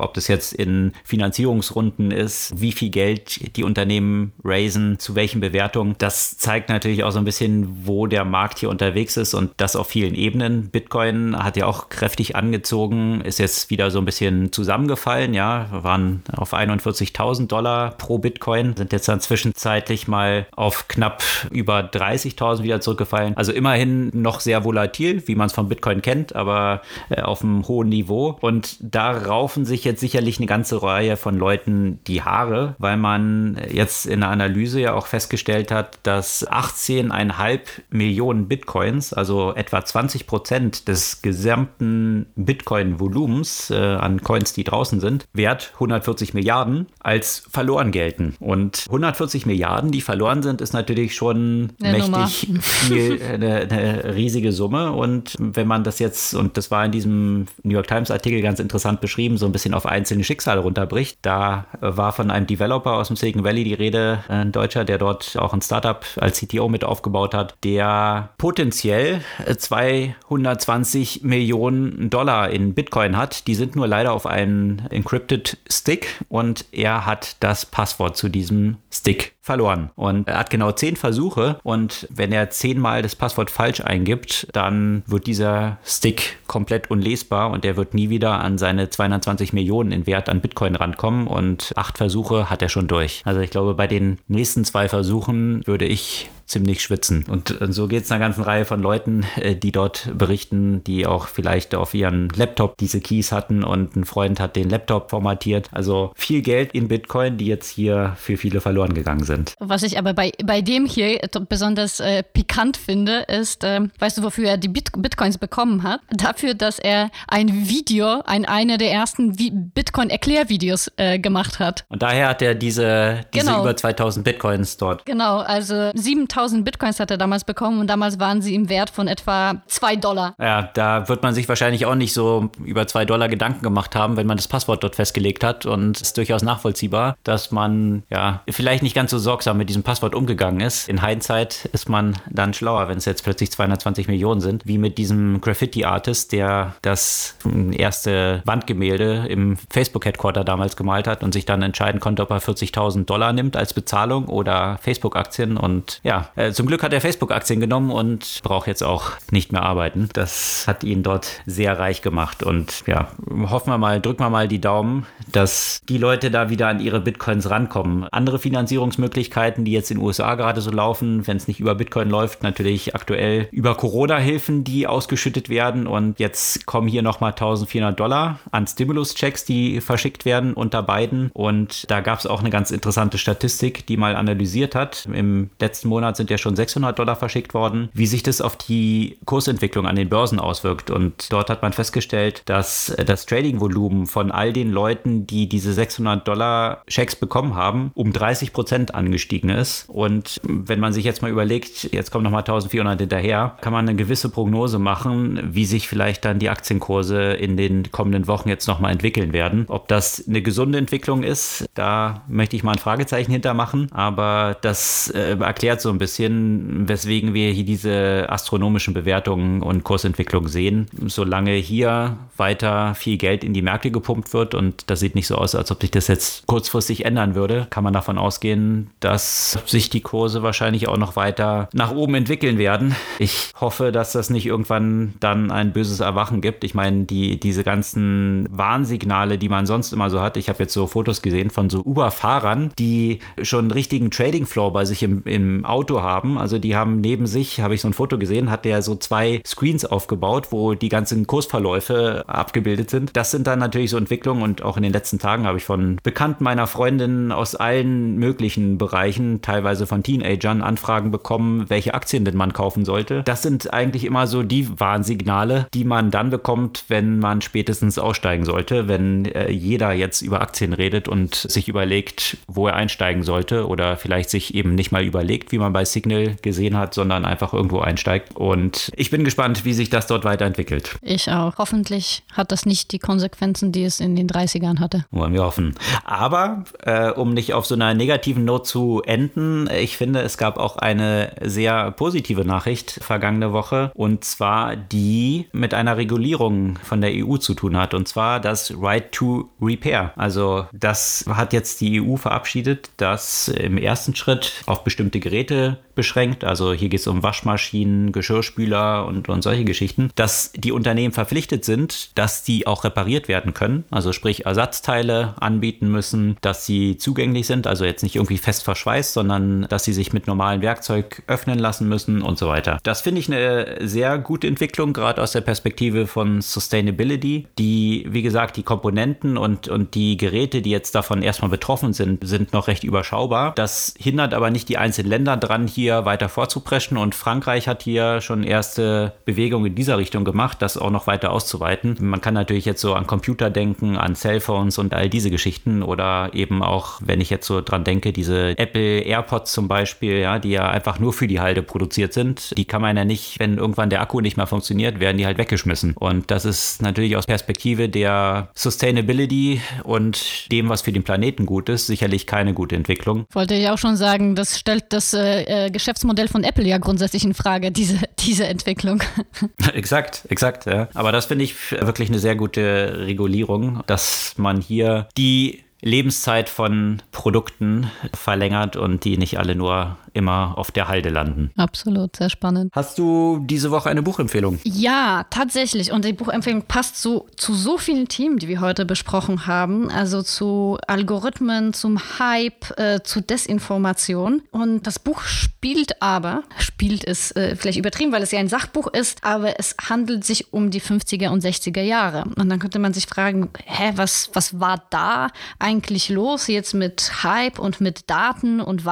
ob 0.00 0.14
das 0.14 0.28
jetzt 0.28 0.52
in 0.52 0.92
Finanzierungsrunden 1.04 2.10
ist, 2.10 2.52
wie 2.60 2.72
viel 2.72 2.90
Geld 2.90 3.56
die 3.56 3.64
Unternehmen 3.64 4.32
raisen, 4.44 4.98
zu 4.98 5.14
welchen 5.14 5.40
Bewertungen. 5.40 5.94
Das 5.98 6.36
zeigt 6.36 6.68
natürlich 6.68 7.04
auch 7.04 7.10
so 7.10 7.18
ein 7.18 7.24
bisschen, 7.24 7.86
wo 7.86 8.06
der 8.06 8.24
Markt 8.24 8.58
hier 8.58 8.68
unterwegs 8.68 9.16
ist 9.16 9.34
und 9.34 9.52
das 9.56 9.76
auf 9.76 9.88
vielen 9.88 10.14
Ebenen. 10.14 10.68
Bitcoin 10.70 11.36
hat 11.42 11.56
ja 11.56 11.66
auch 11.66 11.88
kräftig 11.88 12.36
angezogen, 12.36 13.20
ist 13.22 13.38
jetzt 13.38 13.70
wieder 13.70 13.90
so 13.90 13.98
ein 13.98 14.04
bisschen 14.04 14.52
zusammengefallen, 14.52 15.34
ja, 15.34 15.68
waren 15.70 16.22
auf 16.36 16.52
41.000 16.52 17.46
Dollar 17.46 17.92
pro 17.92 18.18
Bitcoin, 18.18 18.76
sind 18.76 18.92
jetzt 18.92 19.08
dann 19.08 19.20
zwischenzeitlich 19.20 20.08
mal 20.08 20.46
auf 20.54 20.88
knapp 20.88 21.22
über 21.50 21.80
30.000 21.80 22.62
wieder 22.62 22.80
zurück 22.80 22.87
zurückgefallen. 22.88 23.36
Also 23.36 23.52
immerhin 23.52 24.10
noch 24.14 24.40
sehr 24.40 24.64
volatil, 24.64 25.22
wie 25.26 25.34
man 25.34 25.46
es 25.46 25.52
von 25.52 25.68
Bitcoin 25.68 26.00
kennt, 26.02 26.34
aber 26.34 26.82
äh, 27.10 27.20
auf 27.20 27.42
einem 27.42 27.68
hohen 27.68 27.88
Niveau. 27.88 28.38
Und 28.40 28.76
da 28.80 29.10
raufen 29.10 29.64
sich 29.64 29.84
jetzt 29.84 30.00
sicherlich 30.00 30.38
eine 30.38 30.46
ganze 30.46 30.82
Reihe 30.82 31.16
von 31.16 31.36
Leuten 31.36 31.98
die 32.06 32.22
Haare, 32.22 32.74
weil 32.78 32.96
man 32.96 33.60
jetzt 33.70 34.06
in 34.06 34.20
der 34.20 34.30
Analyse 34.30 34.80
ja 34.80 34.94
auch 34.94 35.06
festgestellt 35.06 35.70
hat, 35.70 35.98
dass 36.02 36.48
18,5 36.48 37.60
Millionen 37.90 38.48
Bitcoins, 38.48 39.12
also 39.12 39.54
etwa 39.54 39.84
20 39.84 40.26
Prozent 40.26 40.88
des 40.88 41.20
gesamten 41.20 42.26
Bitcoin-Volumens 42.36 43.70
äh, 43.70 43.76
an 43.76 44.22
Coins, 44.22 44.52
die 44.54 44.64
draußen 44.64 45.00
sind, 45.00 45.26
wert 45.32 45.72
140 45.74 46.32
Milliarden, 46.34 46.86
als 47.00 47.42
verloren 47.50 47.90
gelten. 47.90 48.34
Und 48.40 48.84
140 48.86 49.44
Milliarden, 49.44 49.90
die 49.90 50.00
verloren 50.00 50.42
sind, 50.42 50.60
ist 50.60 50.72
natürlich 50.72 51.14
schon 51.14 51.72
Eine 51.82 51.98
mächtig 51.98 52.48
viel, 52.78 53.20
eine, 53.22 53.68
eine, 53.70 54.14
riesige 54.14 54.52
Summe. 54.52 54.92
Und 54.92 55.34
wenn 55.38 55.66
man 55.66 55.84
das 55.84 55.98
jetzt, 55.98 56.34
und 56.34 56.56
das 56.56 56.70
war 56.70 56.84
in 56.84 56.92
diesem 56.92 57.46
New 57.62 57.74
York 57.74 57.88
Times 57.88 58.10
Artikel 58.10 58.40
ganz 58.40 58.60
interessant 58.60 59.00
beschrieben, 59.00 59.36
so 59.36 59.46
ein 59.46 59.52
bisschen 59.52 59.74
auf 59.74 59.86
einzelne 59.86 60.24
Schicksale 60.24 60.60
runterbricht, 60.60 61.18
da 61.22 61.66
war 61.80 62.12
von 62.12 62.30
einem 62.30 62.46
Developer 62.46 62.92
aus 62.92 63.08
dem 63.08 63.16
Silicon 63.16 63.44
Valley 63.44 63.64
die 63.64 63.74
Rede, 63.74 64.24
ein 64.28 64.52
Deutscher, 64.52 64.84
der 64.84 64.98
dort 64.98 65.36
auch 65.38 65.52
ein 65.52 65.62
Startup 65.62 66.04
als 66.16 66.40
CTO 66.40 66.68
mit 66.68 66.84
aufgebaut 66.84 67.34
hat, 67.34 67.56
der 67.64 68.30
potenziell 68.38 69.20
220 69.56 71.22
Millionen 71.22 72.10
Dollar 72.10 72.50
in 72.50 72.74
Bitcoin 72.74 73.16
hat. 73.16 73.46
Die 73.46 73.54
sind 73.54 73.76
nur 73.76 73.86
leider 73.86 74.12
auf 74.12 74.26
einem 74.26 74.78
Encrypted 74.90 75.58
Stick 75.68 76.08
und 76.28 76.66
er 76.72 77.06
hat 77.06 77.36
das 77.40 77.66
Passwort 77.66 78.16
zu 78.16 78.28
diesem 78.28 78.76
Stick 78.90 79.34
verloren. 79.48 79.88
Und 79.96 80.28
er 80.28 80.38
hat 80.38 80.50
genau 80.50 80.72
zehn 80.72 80.94
Versuche 80.94 81.58
und 81.62 82.06
wenn 82.10 82.32
er 82.32 82.50
zehnmal 82.50 83.00
das 83.00 83.16
Passwort 83.16 83.50
falsch 83.50 83.80
eingibt, 83.80 84.46
dann 84.52 85.02
wird 85.06 85.26
dieser 85.26 85.78
Stick 85.82 86.36
komplett 86.46 86.90
unlesbar 86.90 87.50
und 87.50 87.64
er 87.64 87.78
wird 87.78 87.94
nie 87.94 88.10
wieder 88.10 88.40
an 88.40 88.58
seine 88.58 88.90
220 88.90 89.54
Millionen 89.54 89.90
in 89.90 90.06
Wert 90.06 90.28
an 90.28 90.42
Bitcoin 90.42 90.76
rankommen 90.76 91.26
und 91.26 91.72
acht 91.76 91.96
Versuche 91.96 92.50
hat 92.50 92.60
er 92.60 92.68
schon 92.68 92.88
durch. 92.88 93.22
Also 93.24 93.40
ich 93.40 93.48
glaube, 93.48 93.72
bei 93.72 93.86
den 93.86 94.18
nächsten 94.28 94.66
zwei 94.66 94.86
Versuchen 94.86 95.66
würde 95.66 95.86
ich 95.86 96.28
ziemlich 96.48 96.82
schwitzen. 96.82 97.24
Und 97.28 97.56
so 97.68 97.86
geht 97.86 98.04
es 98.04 98.10
einer 98.10 98.20
ganzen 98.20 98.42
Reihe 98.42 98.64
von 98.64 98.82
Leuten, 98.82 99.24
äh, 99.36 99.54
die 99.54 99.70
dort 99.70 100.10
berichten, 100.16 100.82
die 100.82 101.06
auch 101.06 101.28
vielleicht 101.28 101.74
auf 101.74 101.94
ihren 101.94 102.30
Laptop 102.30 102.76
diese 102.78 103.00
Keys 103.00 103.30
hatten 103.30 103.62
und 103.62 103.94
ein 103.94 104.04
Freund 104.04 104.40
hat 104.40 104.56
den 104.56 104.70
Laptop 104.70 105.10
formatiert. 105.10 105.68
Also 105.72 106.12
viel 106.16 106.42
Geld 106.42 106.72
in 106.72 106.88
Bitcoin, 106.88 107.36
die 107.36 107.46
jetzt 107.46 107.68
hier 107.68 108.14
für 108.16 108.36
viele 108.36 108.60
verloren 108.60 108.94
gegangen 108.94 109.24
sind. 109.24 109.54
Was 109.60 109.82
ich 109.82 109.98
aber 109.98 110.14
bei, 110.14 110.32
bei 110.44 110.62
dem 110.62 110.86
hier 110.86 111.20
besonders 111.48 112.00
äh, 112.00 112.22
pikant 112.22 112.76
finde, 112.76 113.20
ist, 113.28 113.62
äh, 113.62 113.80
weißt 113.98 114.18
du, 114.18 114.22
wofür 114.22 114.48
er 114.48 114.56
die 114.56 114.68
Bit 114.68 114.90
Bitcoins 114.96 115.36
bekommen 115.36 115.82
hat? 115.82 116.00
Dafür, 116.10 116.54
dass 116.54 116.78
er 116.78 117.10
ein 117.28 117.68
Video, 117.68 118.22
ein 118.24 118.46
einer 118.46 118.78
der 118.78 118.90
ersten 118.90 119.36
Bitcoin-Erklärvideos 119.74 120.92
äh, 120.96 121.18
gemacht 121.18 121.58
hat. 121.58 121.84
Und 121.88 122.02
daher 122.02 122.28
hat 122.28 122.40
er 122.40 122.54
diese, 122.54 123.20
diese 123.34 123.46
genau. 123.46 123.60
über 123.60 123.76
2000 123.76 124.24
Bitcoins 124.24 124.78
dort. 124.78 125.04
Genau, 125.04 125.38
also 125.38 125.90
7000 125.94 126.37
1000 126.38 126.64
Bitcoins 126.64 127.00
hat 127.00 127.10
er 127.10 127.18
damals 127.18 127.42
bekommen 127.42 127.80
und 127.80 127.88
damals 127.88 128.20
waren 128.20 128.40
sie 128.40 128.54
im 128.54 128.68
Wert 128.68 128.90
von 128.90 129.08
etwa 129.08 129.60
2 129.66 129.96
Dollar. 129.96 130.34
Ja, 130.38 130.70
da 130.74 131.08
wird 131.08 131.24
man 131.24 131.34
sich 131.34 131.48
wahrscheinlich 131.48 131.84
auch 131.84 131.96
nicht 131.96 132.12
so 132.12 132.50
über 132.64 132.86
2 132.86 133.06
Dollar 133.06 133.28
Gedanken 133.28 133.62
gemacht 133.62 133.96
haben, 133.96 134.16
wenn 134.16 134.26
man 134.28 134.36
das 134.36 134.46
Passwort 134.46 134.84
dort 134.84 134.94
festgelegt 134.94 135.42
hat. 135.42 135.66
Und 135.66 135.96
es 135.96 136.02
ist 136.02 136.16
durchaus 136.16 136.42
nachvollziehbar, 136.42 137.16
dass 137.24 137.50
man 137.50 138.04
ja 138.08 138.42
vielleicht 138.48 138.84
nicht 138.84 138.94
ganz 138.94 139.10
so 139.10 139.18
sorgsam 139.18 139.58
mit 139.58 139.68
diesem 139.68 139.82
Passwort 139.82 140.14
umgegangen 140.14 140.60
ist. 140.60 140.88
In 140.88 141.04
Hindsight 141.04 141.64
ist 141.72 141.88
man 141.88 142.16
dann 142.30 142.54
schlauer, 142.54 142.88
wenn 142.88 142.98
es 142.98 143.04
jetzt 143.04 143.24
plötzlich 143.24 143.50
220 143.50 144.06
Millionen 144.06 144.40
sind, 144.40 144.64
wie 144.64 144.78
mit 144.78 144.96
diesem 144.96 145.40
Graffiti-Artist, 145.40 146.30
der 146.30 146.74
das 146.82 147.36
erste 147.72 148.42
Wandgemälde 148.44 149.26
im 149.28 149.56
Facebook-Headquarter 149.70 150.44
damals 150.44 150.76
gemalt 150.76 151.08
hat 151.08 151.24
und 151.24 151.32
sich 151.32 151.46
dann 151.46 151.62
entscheiden 151.62 152.00
konnte, 152.00 152.22
ob 152.22 152.30
er 152.30 152.40
40.000 152.40 153.06
Dollar 153.06 153.32
nimmt 153.32 153.56
als 153.56 153.74
Bezahlung 153.74 154.26
oder 154.26 154.78
Facebook-Aktien. 154.82 155.56
Und 155.56 156.00
ja, 156.04 156.27
äh, 156.36 156.52
zum 156.52 156.66
Glück 156.66 156.82
hat 156.82 156.92
er 156.92 157.00
Facebook-Aktien 157.00 157.60
genommen 157.60 157.90
und 157.90 158.40
braucht 158.42 158.66
jetzt 158.66 158.82
auch 158.82 159.12
nicht 159.30 159.52
mehr 159.52 159.62
arbeiten. 159.62 160.08
Das 160.12 160.66
hat 160.66 160.84
ihn 160.84 161.02
dort 161.02 161.40
sehr 161.46 161.78
reich 161.78 162.02
gemacht. 162.02 162.42
Und 162.42 162.84
ja, 162.86 163.08
hoffen 163.48 163.70
wir 163.70 163.78
mal, 163.78 164.00
drücken 164.00 164.20
wir 164.20 164.30
mal 164.30 164.48
die 164.48 164.60
Daumen, 164.60 165.06
dass 165.32 165.80
die 165.88 165.98
Leute 165.98 166.30
da 166.30 166.50
wieder 166.50 166.68
an 166.68 166.80
ihre 166.80 167.00
Bitcoins 167.00 167.50
rankommen. 167.50 168.06
Andere 168.10 168.38
Finanzierungsmöglichkeiten, 168.38 169.64
die 169.64 169.72
jetzt 169.72 169.90
in 169.90 169.98
den 169.98 170.04
USA 170.04 170.34
gerade 170.34 170.60
so 170.60 170.70
laufen, 170.70 171.26
wenn 171.26 171.36
es 171.36 171.48
nicht 171.48 171.60
über 171.60 171.74
Bitcoin 171.74 172.10
läuft, 172.10 172.42
natürlich 172.42 172.94
aktuell 172.94 173.48
über 173.50 173.74
Corona-Hilfen, 173.74 174.64
die 174.64 174.86
ausgeschüttet 174.86 175.48
werden. 175.48 175.86
Und 175.86 176.18
jetzt 176.18 176.66
kommen 176.66 176.88
hier 176.88 177.02
nochmal 177.02 177.30
1400 177.30 177.98
Dollar 177.98 178.38
an 178.50 178.66
Stimulus-Checks, 178.66 179.44
die 179.44 179.80
verschickt 179.80 180.24
werden 180.24 180.54
unter 180.54 180.82
beiden. 180.82 181.30
Und 181.32 181.90
da 181.90 182.00
gab 182.00 182.18
es 182.18 182.26
auch 182.26 182.40
eine 182.40 182.50
ganz 182.50 182.70
interessante 182.70 183.18
Statistik, 183.18 183.86
die 183.86 183.96
mal 183.96 184.16
analysiert 184.16 184.74
hat. 184.74 185.08
Im 185.12 185.50
letzten 185.60 185.88
Monat 185.88 186.16
sind 186.18 186.28
ja 186.28 186.36
schon 186.36 186.54
600 186.54 186.98
Dollar 186.98 187.16
verschickt 187.16 187.54
worden, 187.54 187.88
wie 187.94 188.06
sich 188.06 188.22
das 188.22 188.42
auf 188.42 188.56
die 188.56 189.18
Kursentwicklung 189.24 189.86
an 189.86 189.96
den 189.96 190.10
Börsen 190.10 190.38
auswirkt. 190.38 190.90
Und 190.90 191.32
dort 191.32 191.48
hat 191.48 191.62
man 191.62 191.72
festgestellt, 191.72 192.42
dass 192.44 192.94
das 193.06 193.24
Trading-Volumen 193.24 194.06
von 194.06 194.30
all 194.30 194.52
den 194.52 194.70
Leuten, 194.70 195.26
die 195.26 195.48
diese 195.48 195.72
600 195.72 196.28
Dollar 196.28 196.82
Schecks 196.88 197.16
bekommen 197.16 197.54
haben, 197.54 197.90
um 197.94 198.12
30 198.12 198.52
Prozent 198.52 198.94
angestiegen 198.94 199.48
ist. 199.48 199.88
Und 199.88 200.40
wenn 200.42 200.80
man 200.80 200.92
sich 200.92 201.04
jetzt 201.04 201.22
mal 201.22 201.30
überlegt, 201.30 201.92
jetzt 201.92 202.10
kommen 202.10 202.24
nochmal 202.24 202.42
1400 202.42 203.00
hinterher, 203.00 203.56
kann 203.60 203.72
man 203.72 203.88
eine 203.88 203.96
gewisse 203.96 204.28
Prognose 204.28 204.78
machen, 204.78 205.40
wie 205.54 205.64
sich 205.64 205.88
vielleicht 205.88 206.24
dann 206.24 206.38
die 206.38 206.50
Aktienkurse 206.50 207.32
in 207.32 207.56
den 207.56 207.90
kommenden 207.90 208.26
Wochen 208.26 208.48
jetzt 208.48 208.66
nochmal 208.66 208.92
entwickeln 208.92 209.32
werden. 209.32 209.64
Ob 209.68 209.88
das 209.88 210.24
eine 210.28 210.42
gesunde 210.42 210.78
Entwicklung 210.78 211.22
ist, 211.22 211.66
da 211.74 212.22
möchte 212.28 212.56
ich 212.56 212.62
mal 212.62 212.72
ein 212.72 212.78
Fragezeichen 212.78 213.32
hintermachen. 213.32 213.88
Aber 213.92 214.56
das 214.60 215.10
äh, 215.10 215.36
erklärt 215.38 215.80
so 215.80 215.90
ein 215.90 215.98
bisschen, 215.98 216.07
bisschen, 216.08 216.88
weswegen 216.88 217.34
wir 217.34 217.50
hier 217.50 217.66
diese 217.66 218.26
astronomischen 218.30 218.94
Bewertungen 218.94 219.60
und 219.60 219.84
Kursentwicklung 219.84 220.48
sehen. 220.48 220.86
Solange 221.06 221.52
hier 221.52 222.16
weiter 222.38 222.94
viel 222.94 223.18
Geld 223.18 223.44
in 223.44 223.52
die 223.52 223.60
Märkte 223.60 223.90
gepumpt 223.90 224.32
wird 224.32 224.54
und 224.54 224.84
das 224.88 225.00
sieht 225.00 225.14
nicht 225.14 225.26
so 225.26 225.34
aus, 225.34 225.54
als 225.54 225.70
ob 225.70 225.82
sich 225.82 225.90
das 225.90 226.08
jetzt 226.08 226.46
kurzfristig 226.46 227.04
ändern 227.04 227.34
würde, 227.34 227.66
kann 227.68 227.84
man 227.84 227.92
davon 227.92 228.16
ausgehen, 228.16 228.88
dass 229.00 229.58
sich 229.66 229.90
die 229.90 230.00
Kurse 230.00 230.42
wahrscheinlich 230.42 230.88
auch 230.88 230.96
noch 230.96 231.14
weiter 231.14 231.68
nach 231.74 231.90
oben 231.90 232.14
entwickeln 232.14 232.56
werden. 232.56 232.96
Ich 233.18 233.52
hoffe, 233.60 233.92
dass 233.92 234.12
das 234.12 234.30
nicht 234.30 234.46
irgendwann 234.46 235.12
dann 235.20 235.50
ein 235.50 235.74
böses 235.74 236.00
Erwachen 236.00 236.40
gibt. 236.40 236.64
Ich 236.64 236.74
meine, 236.74 237.04
die, 237.04 237.38
diese 237.38 237.64
ganzen 237.64 238.48
Warnsignale, 238.50 239.36
die 239.36 239.50
man 239.50 239.66
sonst 239.66 239.92
immer 239.92 240.08
so 240.08 240.22
hat, 240.22 240.38
ich 240.38 240.48
habe 240.48 240.60
jetzt 240.60 240.72
so 240.72 240.86
Fotos 240.86 241.20
gesehen 241.20 241.50
von 241.50 241.68
so 241.68 241.82
Uber-Fahrern, 241.84 242.72
die 242.78 243.18
schon 243.42 243.66
einen 243.66 243.70
richtigen 243.72 244.10
Trading-Floor 244.10 244.72
bei 244.72 244.86
sich 244.86 245.02
im, 245.02 245.22
im 245.24 245.64
Auto 245.66 245.87
Foto 245.88 246.02
haben. 246.02 246.36
Also 246.36 246.58
die 246.58 246.76
haben 246.76 247.00
neben 247.00 247.26
sich, 247.26 247.60
habe 247.60 247.74
ich 247.74 247.80
so 247.80 247.88
ein 247.88 247.94
Foto 247.94 248.18
gesehen, 248.18 248.50
hat 248.50 248.66
der 248.66 248.82
so 248.82 248.94
zwei 248.94 249.40
Screens 249.46 249.86
aufgebaut, 249.86 250.48
wo 250.50 250.74
die 250.74 250.90
ganzen 250.90 251.26
Kursverläufe 251.26 252.24
abgebildet 252.26 252.90
sind. 252.90 253.16
Das 253.16 253.30
sind 253.30 253.46
dann 253.46 253.58
natürlich 253.58 253.90
so 253.90 253.96
Entwicklungen 253.96 254.42
und 254.42 254.62
auch 254.62 254.76
in 254.76 254.82
den 254.82 254.92
letzten 254.92 255.18
Tagen 255.18 255.46
habe 255.46 255.56
ich 255.56 255.64
von 255.64 255.98
Bekannten 256.02 256.44
meiner 256.44 256.66
Freundin 256.66 257.32
aus 257.32 257.54
allen 257.54 258.16
möglichen 258.18 258.76
Bereichen, 258.76 259.40
teilweise 259.40 259.86
von 259.86 260.02
Teenagern, 260.02 260.60
Anfragen 260.60 261.10
bekommen, 261.10 261.64
welche 261.68 261.94
Aktien 261.94 262.26
denn 262.26 262.36
man 262.36 262.52
kaufen 262.52 262.84
sollte. 262.84 263.22
Das 263.22 263.40
sind 263.40 263.72
eigentlich 263.72 264.04
immer 264.04 264.26
so 264.26 264.42
die 264.42 264.68
Warnsignale, 264.78 265.68
die 265.72 265.84
man 265.84 266.10
dann 266.10 266.28
bekommt, 266.28 266.84
wenn 266.88 267.18
man 267.18 267.40
spätestens 267.40 267.98
aussteigen 267.98 268.44
sollte, 268.44 268.88
wenn 268.88 269.24
äh, 269.24 269.50
jeder 269.50 269.92
jetzt 269.92 270.20
über 270.20 270.42
Aktien 270.42 270.74
redet 270.74 271.08
und 271.08 271.34
sich 271.34 271.66
überlegt, 271.66 272.36
wo 272.46 272.66
er 272.66 272.74
einsteigen 272.74 273.22
sollte 273.22 273.66
oder 273.66 273.96
vielleicht 273.96 274.28
sich 274.28 274.54
eben 274.54 274.74
nicht 274.74 274.92
mal 274.92 275.02
überlegt, 275.02 275.50
wie 275.50 275.58
man 275.58 275.72
bei 275.72 275.77
Signal 275.84 276.36
gesehen 276.42 276.76
hat, 276.76 276.94
sondern 276.94 277.24
einfach 277.24 277.52
irgendwo 277.52 277.80
einsteigt. 277.80 278.36
Und 278.36 278.90
ich 278.96 279.10
bin 279.10 279.24
gespannt, 279.24 279.64
wie 279.64 279.72
sich 279.72 279.90
das 279.90 280.06
dort 280.06 280.24
weiterentwickelt. 280.24 280.96
Ich 281.02 281.30
auch. 281.30 281.58
Hoffentlich 281.58 282.22
hat 282.32 282.52
das 282.52 282.66
nicht 282.66 282.92
die 282.92 282.98
Konsequenzen, 282.98 283.72
die 283.72 283.84
es 283.84 284.00
in 284.00 284.16
den 284.16 284.28
30ern 284.28 284.80
hatte. 284.80 285.04
Wollen 285.10 285.32
wir 285.32 285.42
hoffen. 285.42 285.74
Aber 286.04 286.64
äh, 286.82 287.10
um 287.10 287.34
nicht 287.34 287.54
auf 287.54 287.66
so 287.66 287.74
einer 287.74 287.94
negativen 287.94 288.44
Note 288.44 288.64
zu 288.64 289.02
enden, 289.04 289.68
ich 289.70 289.96
finde, 289.96 290.20
es 290.20 290.38
gab 290.38 290.58
auch 290.58 290.76
eine 290.76 291.32
sehr 291.40 291.90
positive 291.92 292.44
Nachricht 292.44 292.98
vergangene 293.02 293.52
Woche 293.52 293.90
und 293.94 294.24
zwar 294.24 294.76
die 294.76 295.46
mit 295.52 295.74
einer 295.74 295.96
Regulierung 295.96 296.78
von 296.82 297.00
der 297.00 297.12
EU 297.14 297.36
zu 297.36 297.54
tun 297.54 297.76
hat 297.76 297.94
und 297.94 298.08
zwar 298.08 298.40
das 298.40 298.74
Right 298.76 299.12
to 299.12 299.48
Repair. 299.60 300.12
Also 300.16 300.66
das 300.72 301.24
hat 301.28 301.52
jetzt 301.52 301.80
die 301.80 302.00
EU 302.00 302.16
verabschiedet, 302.16 302.90
dass 302.96 303.48
im 303.48 303.78
ersten 303.78 304.14
Schritt 304.14 304.62
auf 304.66 304.84
bestimmte 304.84 305.20
Geräte 305.20 305.67
beschränkt, 305.98 306.44
also 306.44 306.72
hier 306.72 306.88
geht 306.88 307.00
es 307.00 307.08
um 307.08 307.24
Waschmaschinen, 307.24 308.12
Geschirrspüler 308.12 309.04
und, 309.04 309.28
und 309.28 309.42
solche 309.42 309.64
Geschichten, 309.64 310.10
dass 310.14 310.52
die 310.52 310.70
Unternehmen 310.70 311.12
verpflichtet 311.12 311.64
sind, 311.64 312.16
dass 312.16 312.44
die 312.44 312.68
auch 312.68 312.84
repariert 312.84 313.26
werden 313.26 313.52
können, 313.52 313.84
also 313.90 314.12
sprich 314.12 314.46
Ersatzteile 314.46 315.34
anbieten 315.40 315.90
müssen, 315.90 316.36
dass 316.40 316.64
sie 316.66 316.98
zugänglich 316.98 317.48
sind, 317.48 317.66
also 317.66 317.84
jetzt 317.84 318.04
nicht 318.04 318.14
irgendwie 318.14 318.38
fest 318.38 318.62
verschweißt, 318.62 319.12
sondern 319.12 319.66
dass 319.68 319.82
sie 319.82 319.92
sich 319.92 320.12
mit 320.12 320.28
normalem 320.28 320.62
Werkzeug 320.62 321.24
öffnen 321.26 321.58
lassen 321.58 321.88
müssen 321.88 322.22
und 322.22 322.38
so 322.38 322.46
weiter. 322.46 322.78
Das 322.84 323.00
finde 323.00 323.20
ich 323.20 323.26
eine 323.26 323.78
sehr 323.80 324.18
gute 324.18 324.46
Entwicklung, 324.46 324.92
gerade 324.92 325.20
aus 325.20 325.32
der 325.32 325.40
Perspektive 325.40 326.06
von 326.06 326.40
Sustainability, 326.42 327.48
die, 327.58 328.06
wie 328.08 328.22
gesagt, 328.22 328.56
die 328.56 328.62
Komponenten 328.62 329.36
und, 329.36 329.66
und 329.66 329.96
die 329.96 330.16
Geräte, 330.16 330.62
die 330.62 330.70
jetzt 330.70 330.94
davon 330.94 331.22
erstmal 331.22 331.50
betroffen 331.50 331.92
sind, 331.92 332.24
sind 332.26 332.52
noch 332.52 332.68
recht 332.68 332.84
überschaubar. 332.84 333.52
Das 333.56 333.94
hindert 333.98 334.32
aber 334.32 334.50
nicht 334.50 334.68
die 334.68 334.78
einzelnen 334.78 335.10
Länder 335.10 335.36
dran, 335.36 335.57
hier 335.66 335.88
hier 335.88 336.04
weiter 336.04 336.28
vorzupreschen 336.28 336.98
und 336.98 337.14
Frankreich 337.14 337.66
hat 337.66 337.82
hier 337.82 338.20
schon 338.20 338.44
erste 338.44 339.14
Bewegungen 339.24 339.66
in 339.66 339.74
dieser 339.74 339.96
Richtung 339.96 340.24
gemacht, 340.24 340.60
das 340.60 340.76
auch 340.76 340.90
noch 340.90 341.06
weiter 341.06 341.32
auszuweiten. 341.32 341.96
Man 342.00 342.20
kann 342.20 342.34
natürlich 342.34 342.66
jetzt 342.66 342.82
so 342.82 342.92
an 342.92 343.06
Computer 343.06 343.48
denken, 343.48 343.96
an 343.96 344.14
Cellphones 344.14 344.76
und 344.76 344.92
all 344.92 345.08
diese 345.08 345.30
Geschichten 345.30 345.82
oder 345.82 346.30
eben 346.34 346.62
auch, 346.62 347.00
wenn 347.02 347.22
ich 347.22 347.30
jetzt 347.30 347.46
so 347.46 347.62
dran 347.62 347.84
denke, 347.84 348.12
diese 348.12 348.58
Apple 348.58 349.00
AirPods 349.00 349.52
zum 349.52 349.66
Beispiel, 349.66 350.18
ja, 350.18 350.38
die 350.38 350.50
ja 350.50 350.68
einfach 350.68 350.98
nur 350.98 351.14
für 351.14 351.26
die 351.26 351.40
Halde 351.40 351.62
produziert 351.62 352.12
sind, 352.12 352.54
die 352.58 352.66
kann 352.66 352.82
man 352.82 352.94
ja 352.96 353.06
nicht, 353.06 353.40
wenn 353.40 353.56
irgendwann 353.56 353.88
der 353.88 354.02
Akku 354.02 354.20
nicht 354.20 354.36
mehr 354.36 354.46
funktioniert, 354.46 355.00
werden 355.00 355.16
die 355.16 355.24
halt 355.24 355.38
weggeschmissen. 355.38 355.94
Und 355.94 356.30
das 356.30 356.44
ist 356.44 356.82
natürlich 356.82 357.16
aus 357.16 357.24
Perspektive 357.24 357.88
der 357.88 358.50
Sustainability 358.54 359.62
und 359.84 360.52
dem, 360.52 360.68
was 360.68 360.82
für 360.82 360.92
den 360.92 361.02
Planeten 361.02 361.46
gut 361.46 361.70
ist, 361.70 361.86
sicherlich 361.86 362.26
keine 362.26 362.52
gute 362.52 362.76
Entwicklung. 362.76 363.24
Wollte 363.32 363.54
ich 363.54 363.70
auch 363.70 363.78
schon 363.78 363.96
sagen, 363.96 364.34
das 364.34 364.58
stellt 364.58 364.92
das 364.92 365.14
äh, 365.14 365.44
äh 365.48 365.70
Geschäftsmodell 365.70 366.28
von 366.28 366.44
Apple 366.44 366.64
ja 366.64 366.78
grundsätzlich 366.78 367.24
in 367.24 367.34
Frage, 367.34 367.70
diese, 367.72 367.98
diese 368.18 368.46
Entwicklung. 368.46 369.02
exakt, 369.74 370.24
exakt. 370.28 370.66
Ja. 370.66 370.88
Aber 370.94 371.12
das 371.12 371.26
finde 371.26 371.44
ich 371.44 371.72
wirklich 371.72 372.08
eine 372.08 372.18
sehr 372.18 372.36
gute 372.36 373.06
Regulierung, 373.06 373.82
dass 373.86 374.34
man 374.36 374.60
hier 374.60 375.08
die 375.16 375.64
Lebenszeit 375.80 376.48
von 376.48 377.02
Produkten 377.12 377.90
verlängert 378.12 378.76
und 378.76 379.04
die 379.04 379.16
nicht 379.16 379.38
alle 379.38 379.54
nur 379.54 379.96
immer 380.12 380.56
auf 380.56 380.70
der 380.70 380.88
Halde 380.88 381.08
landen. 381.08 381.50
Absolut, 381.56 382.16
sehr 382.16 382.30
spannend. 382.30 382.72
Hast 382.74 382.98
du 382.98 383.40
diese 383.44 383.70
Woche 383.70 383.90
eine 383.90 384.02
Buchempfehlung? 384.02 384.58
Ja, 384.64 385.24
tatsächlich. 385.30 385.92
Und 385.92 386.04
die 386.04 386.12
Buchempfehlung 386.12 386.62
passt 386.62 387.00
so, 387.00 387.26
zu 387.36 387.54
so 387.54 387.78
vielen 387.78 388.08
Themen, 388.08 388.38
die 388.38 388.48
wir 388.48 388.60
heute 388.60 388.84
besprochen 388.84 389.46
haben. 389.46 389.90
Also 389.90 390.22
zu 390.22 390.78
Algorithmen, 390.86 391.72
zum 391.72 391.98
Hype, 392.18 392.78
äh, 392.78 393.02
zu 393.02 393.20
Desinformation. 393.20 394.42
Und 394.50 394.86
das 394.86 394.98
Buch 394.98 395.22
spielt 395.22 396.02
aber, 396.02 396.42
spielt 396.58 397.04
ist 397.04 397.36
äh, 397.36 397.56
vielleicht 397.56 397.78
übertrieben, 397.78 398.12
weil 398.12 398.22
es 398.22 398.30
ja 398.30 398.38
ein 398.38 398.48
Sachbuch 398.48 398.86
ist, 398.88 399.24
aber 399.24 399.58
es 399.58 399.76
handelt 399.88 400.24
sich 400.24 400.52
um 400.52 400.70
die 400.70 400.80
50er 400.80 401.30
und 401.30 401.44
60er 401.44 401.82
Jahre. 401.82 402.24
Und 402.36 402.48
dann 402.48 402.58
könnte 402.58 402.78
man 402.78 402.92
sich 402.92 403.06
fragen, 403.06 403.50
hä, 403.64 403.92
was, 403.96 404.30
was 404.34 404.60
war 404.60 404.82
da 404.90 405.28
eigentlich 405.58 406.08
los 406.08 406.46
jetzt 406.46 406.74
mit 406.74 407.22
Hype 407.22 407.58
und 407.58 407.80
mit 407.80 408.08
Daten 408.10 408.60
und 408.60 408.84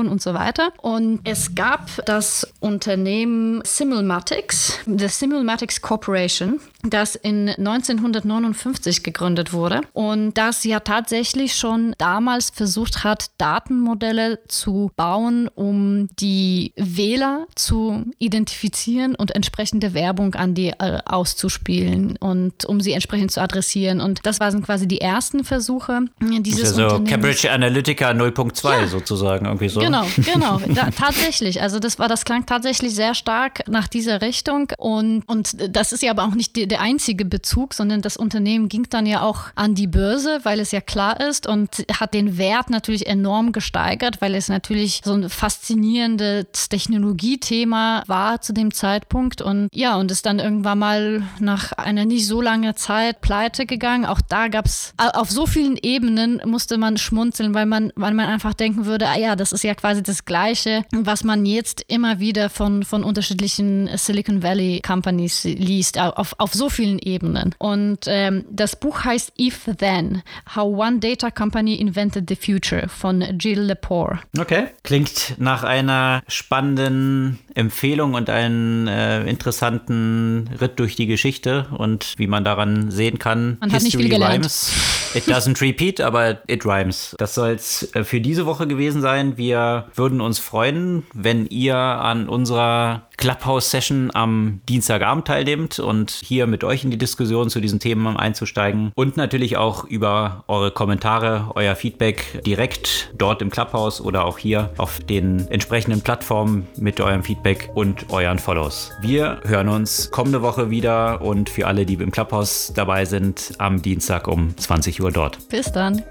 Wahlmanipulation 0.00 0.08
und 0.08 0.22
so 0.22 0.34
weiter. 0.34 0.72
Und 0.80 1.20
es 1.24 1.54
gab 1.54 1.88
das 2.06 2.46
Unternehmen 2.60 3.62
Simulmatics, 3.64 4.80
the 4.86 5.08
Simulmatics 5.08 5.80
Corporation, 5.80 6.60
das 6.82 7.14
in 7.14 7.48
1959 7.48 9.02
gegründet 9.02 9.52
wurde 9.52 9.82
und 9.92 10.34
das 10.34 10.64
ja 10.64 10.80
tatsächlich 10.80 11.54
schon 11.54 11.94
damals 11.98 12.50
versucht 12.50 13.04
hat, 13.04 13.30
Datenmodelle 13.38 14.40
zu 14.48 14.90
bauen, 14.96 15.48
um 15.54 16.08
die 16.18 16.72
Wähler 16.76 17.46
zu 17.54 18.04
identifizieren 18.18 19.14
und 19.14 19.34
entsprechende 19.34 19.94
Werbung 19.94 20.34
an 20.34 20.54
die 20.54 20.68
äh, 20.68 20.98
auszuspielen 21.04 22.16
und 22.16 22.64
um 22.64 22.80
sie 22.80 22.92
entsprechend 22.92 23.30
zu 23.30 23.40
adressieren. 23.40 24.00
Und 24.00 24.20
das 24.24 24.40
waren 24.40 24.62
quasi 24.62 24.88
die 24.88 25.00
ersten 25.00 25.44
Versuche 25.44 26.00
dieses 26.20 26.78
also 26.78 27.04
Cambridge 27.04 27.50
Analytica 27.50 28.10
0.2 28.10 28.80
ja. 28.80 28.86
sozusagen 28.86 29.46
irgendwie 29.46 29.68
so. 29.68 29.80
Genau, 29.80 29.89
genau, 30.16 30.60
da, 30.68 30.90
tatsächlich. 30.90 31.62
Also 31.62 31.78
das 31.78 31.98
war, 31.98 32.08
das 32.08 32.24
klang 32.24 32.46
tatsächlich 32.46 32.94
sehr 32.94 33.14
stark 33.14 33.68
nach 33.68 33.88
dieser 33.88 34.22
Richtung 34.22 34.72
und, 34.78 35.22
und 35.26 35.56
das 35.74 35.92
ist 35.92 36.02
ja 36.02 36.10
aber 36.10 36.24
auch 36.24 36.34
nicht 36.34 36.56
die, 36.56 36.66
der 36.66 36.80
einzige 36.80 37.24
Bezug, 37.24 37.74
sondern 37.74 38.02
das 38.02 38.16
Unternehmen 38.16 38.68
ging 38.68 38.86
dann 38.90 39.06
ja 39.06 39.22
auch 39.22 39.46
an 39.54 39.74
die 39.74 39.86
Börse, 39.86 40.40
weil 40.44 40.60
es 40.60 40.70
ja 40.70 40.80
klar 40.80 41.20
ist 41.20 41.46
und 41.46 41.84
hat 41.92 42.14
den 42.14 42.38
Wert 42.38 42.70
natürlich 42.70 43.06
enorm 43.06 43.52
gesteigert, 43.52 44.20
weil 44.20 44.34
es 44.34 44.48
natürlich 44.48 45.00
so 45.04 45.14
ein 45.14 45.28
faszinierendes 45.28 46.68
Technologiethema 46.68 48.02
war 48.06 48.40
zu 48.40 48.52
dem 48.52 48.72
Zeitpunkt 48.72 49.42
und 49.42 49.68
ja, 49.72 49.96
und 49.96 50.10
ist 50.10 50.26
dann 50.26 50.38
irgendwann 50.38 50.78
mal 50.78 51.22
nach 51.38 51.72
einer 51.72 52.04
nicht 52.04 52.26
so 52.26 52.40
langen 52.40 52.76
Zeit 52.76 53.20
pleite 53.20 53.66
gegangen. 53.66 54.04
Auch 54.04 54.20
da 54.20 54.48
gab 54.48 54.66
es 54.66 54.94
auf 54.96 55.30
so 55.30 55.46
vielen 55.46 55.76
Ebenen 55.76 56.40
musste 56.44 56.78
man 56.78 56.96
schmunzeln, 56.96 57.54
weil 57.54 57.66
man, 57.66 57.92
weil 57.96 58.14
man 58.14 58.26
einfach 58.26 58.54
denken 58.54 58.86
würde, 58.86 59.08
ah 59.08 59.16
ja, 59.16 59.36
das 59.36 59.52
ist 59.52 59.64
ja 59.64 59.74
quasi 59.80 60.02
das 60.02 60.24
Gleiche, 60.24 60.84
was 60.92 61.24
man 61.24 61.46
jetzt 61.46 61.84
immer 61.88 62.20
wieder 62.20 62.50
von, 62.50 62.84
von 62.84 63.04
unterschiedlichen 63.04 63.88
Silicon 63.96 64.42
Valley 64.42 64.80
Companies 64.86 65.44
liest, 65.44 65.98
auf, 65.98 66.34
auf 66.38 66.52
so 66.52 66.68
vielen 66.68 66.98
Ebenen. 66.98 67.54
Und 67.58 68.00
ähm, 68.06 68.44
das 68.50 68.76
Buch 68.76 69.04
heißt 69.04 69.32
If 69.38 69.68
Then, 69.78 70.22
How 70.54 70.78
One 70.78 70.98
Data 70.98 71.30
Company 71.30 71.74
Invented 71.76 72.28
the 72.28 72.36
Future 72.36 72.88
von 72.88 73.22
Jill 73.38 73.60
Lepore. 73.60 74.20
Okay. 74.38 74.68
Klingt 74.82 75.34
nach 75.38 75.64
einer 75.64 76.22
spannenden 76.28 77.38
Empfehlung 77.54 78.14
und 78.14 78.28
einem 78.28 78.86
äh, 78.86 79.28
interessanten 79.28 80.50
Ritt 80.60 80.78
durch 80.78 80.96
die 80.96 81.06
Geschichte 81.06 81.66
und 81.76 82.14
wie 82.18 82.26
man 82.26 82.44
daran 82.44 82.90
sehen 82.90 83.18
kann, 83.18 83.56
man 83.60 83.72
hat 83.72 83.82
History 83.82 84.04
nicht 84.04 84.14
viel 84.14 84.22
rhymes. 84.22 84.99
It 85.14 85.26
doesn't 85.26 85.60
repeat, 85.60 86.00
aber 86.00 86.38
it 86.46 86.64
rhymes. 86.64 87.16
Das 87.18 87.34
soll 87.34 87.50
es 87.50 87.94
äh, 87.94 88.04
für 88.04 88.20
diese 88.20 88.46
Woche 88.46 88.66
gewesen 88.66 89.02
sein. 89.02 89.36
Wir 89.36 89.86
würden 89.94 90.20
uns 90.20 90.38
freuen, 90.38 91.04
wenn 91.12 91.46
ihr 91.46 91.76
an 91.76 92.28
unserer 92.28 93.08
Clubhouse-Session 93.20 94.10
am 94.14 94.62
Dienstagabend 94.68 95.26
teilnehmt 95.26 95.78
und 95.78 96.10
hier 96.10 96.46
mit 96.46 96.64
euch 96.64 96.84
in 96.84 96.90
die 96.90 96.96
Diskussion 96.96 97.50
zu 97.50 97.60
diesen 97.60 97.78
Themen 97.78 98.16
einzusteigen 98.16 98.92
und 98.94 99.18
natürlich 99.18 99.58
auch 99.58 99.84
über 99.84 100.44
eure 100.48 100.70
Kommentare, 100.70 101.50
euer 101.54 101.76
Feedback 101.76 102.42
direkt 102.46 103.12
dort 103.16 103.42
im 103.42 103.50
Clubhouse 103.50 104.00
oder 104.00 104.24
auch 104.24 104.38
hier 104.38 104.70
auf 104.78 105.00
den 105.00 105.46
entsprechenden 105.48 106.00
Plattformen 106.00 106.66
mit 106.76 106.98
eurem 106.98 107.22
Feedback 107.22 107.70
und 107.74 108.08
euren 108.08 108.38
Follows. 108.38 108.90
Wir 109.02 109.40
hören 109.44 109.68
uns 109.68 110.10
kommende 110.10 110.40
Woche 110.40 110.70
wieder 110.70 111.20
und 111.20 111.50
für 111.50 111.66
alle, 111.66 111.84
die 111.84 111.94
im 111.94 112.10
Clubhouse 112.10 112.72
dabei 112.74 113.04
sind, 113.04 113.52
am 113.58 113.82
Dienstag 113.82 114.28
um 114.28 114.56
20 114.56 115.02
Uhr 115.02 115.12
dort. 115.12 115.46
Bis 115.50 115.70
dann. 115.70 116.02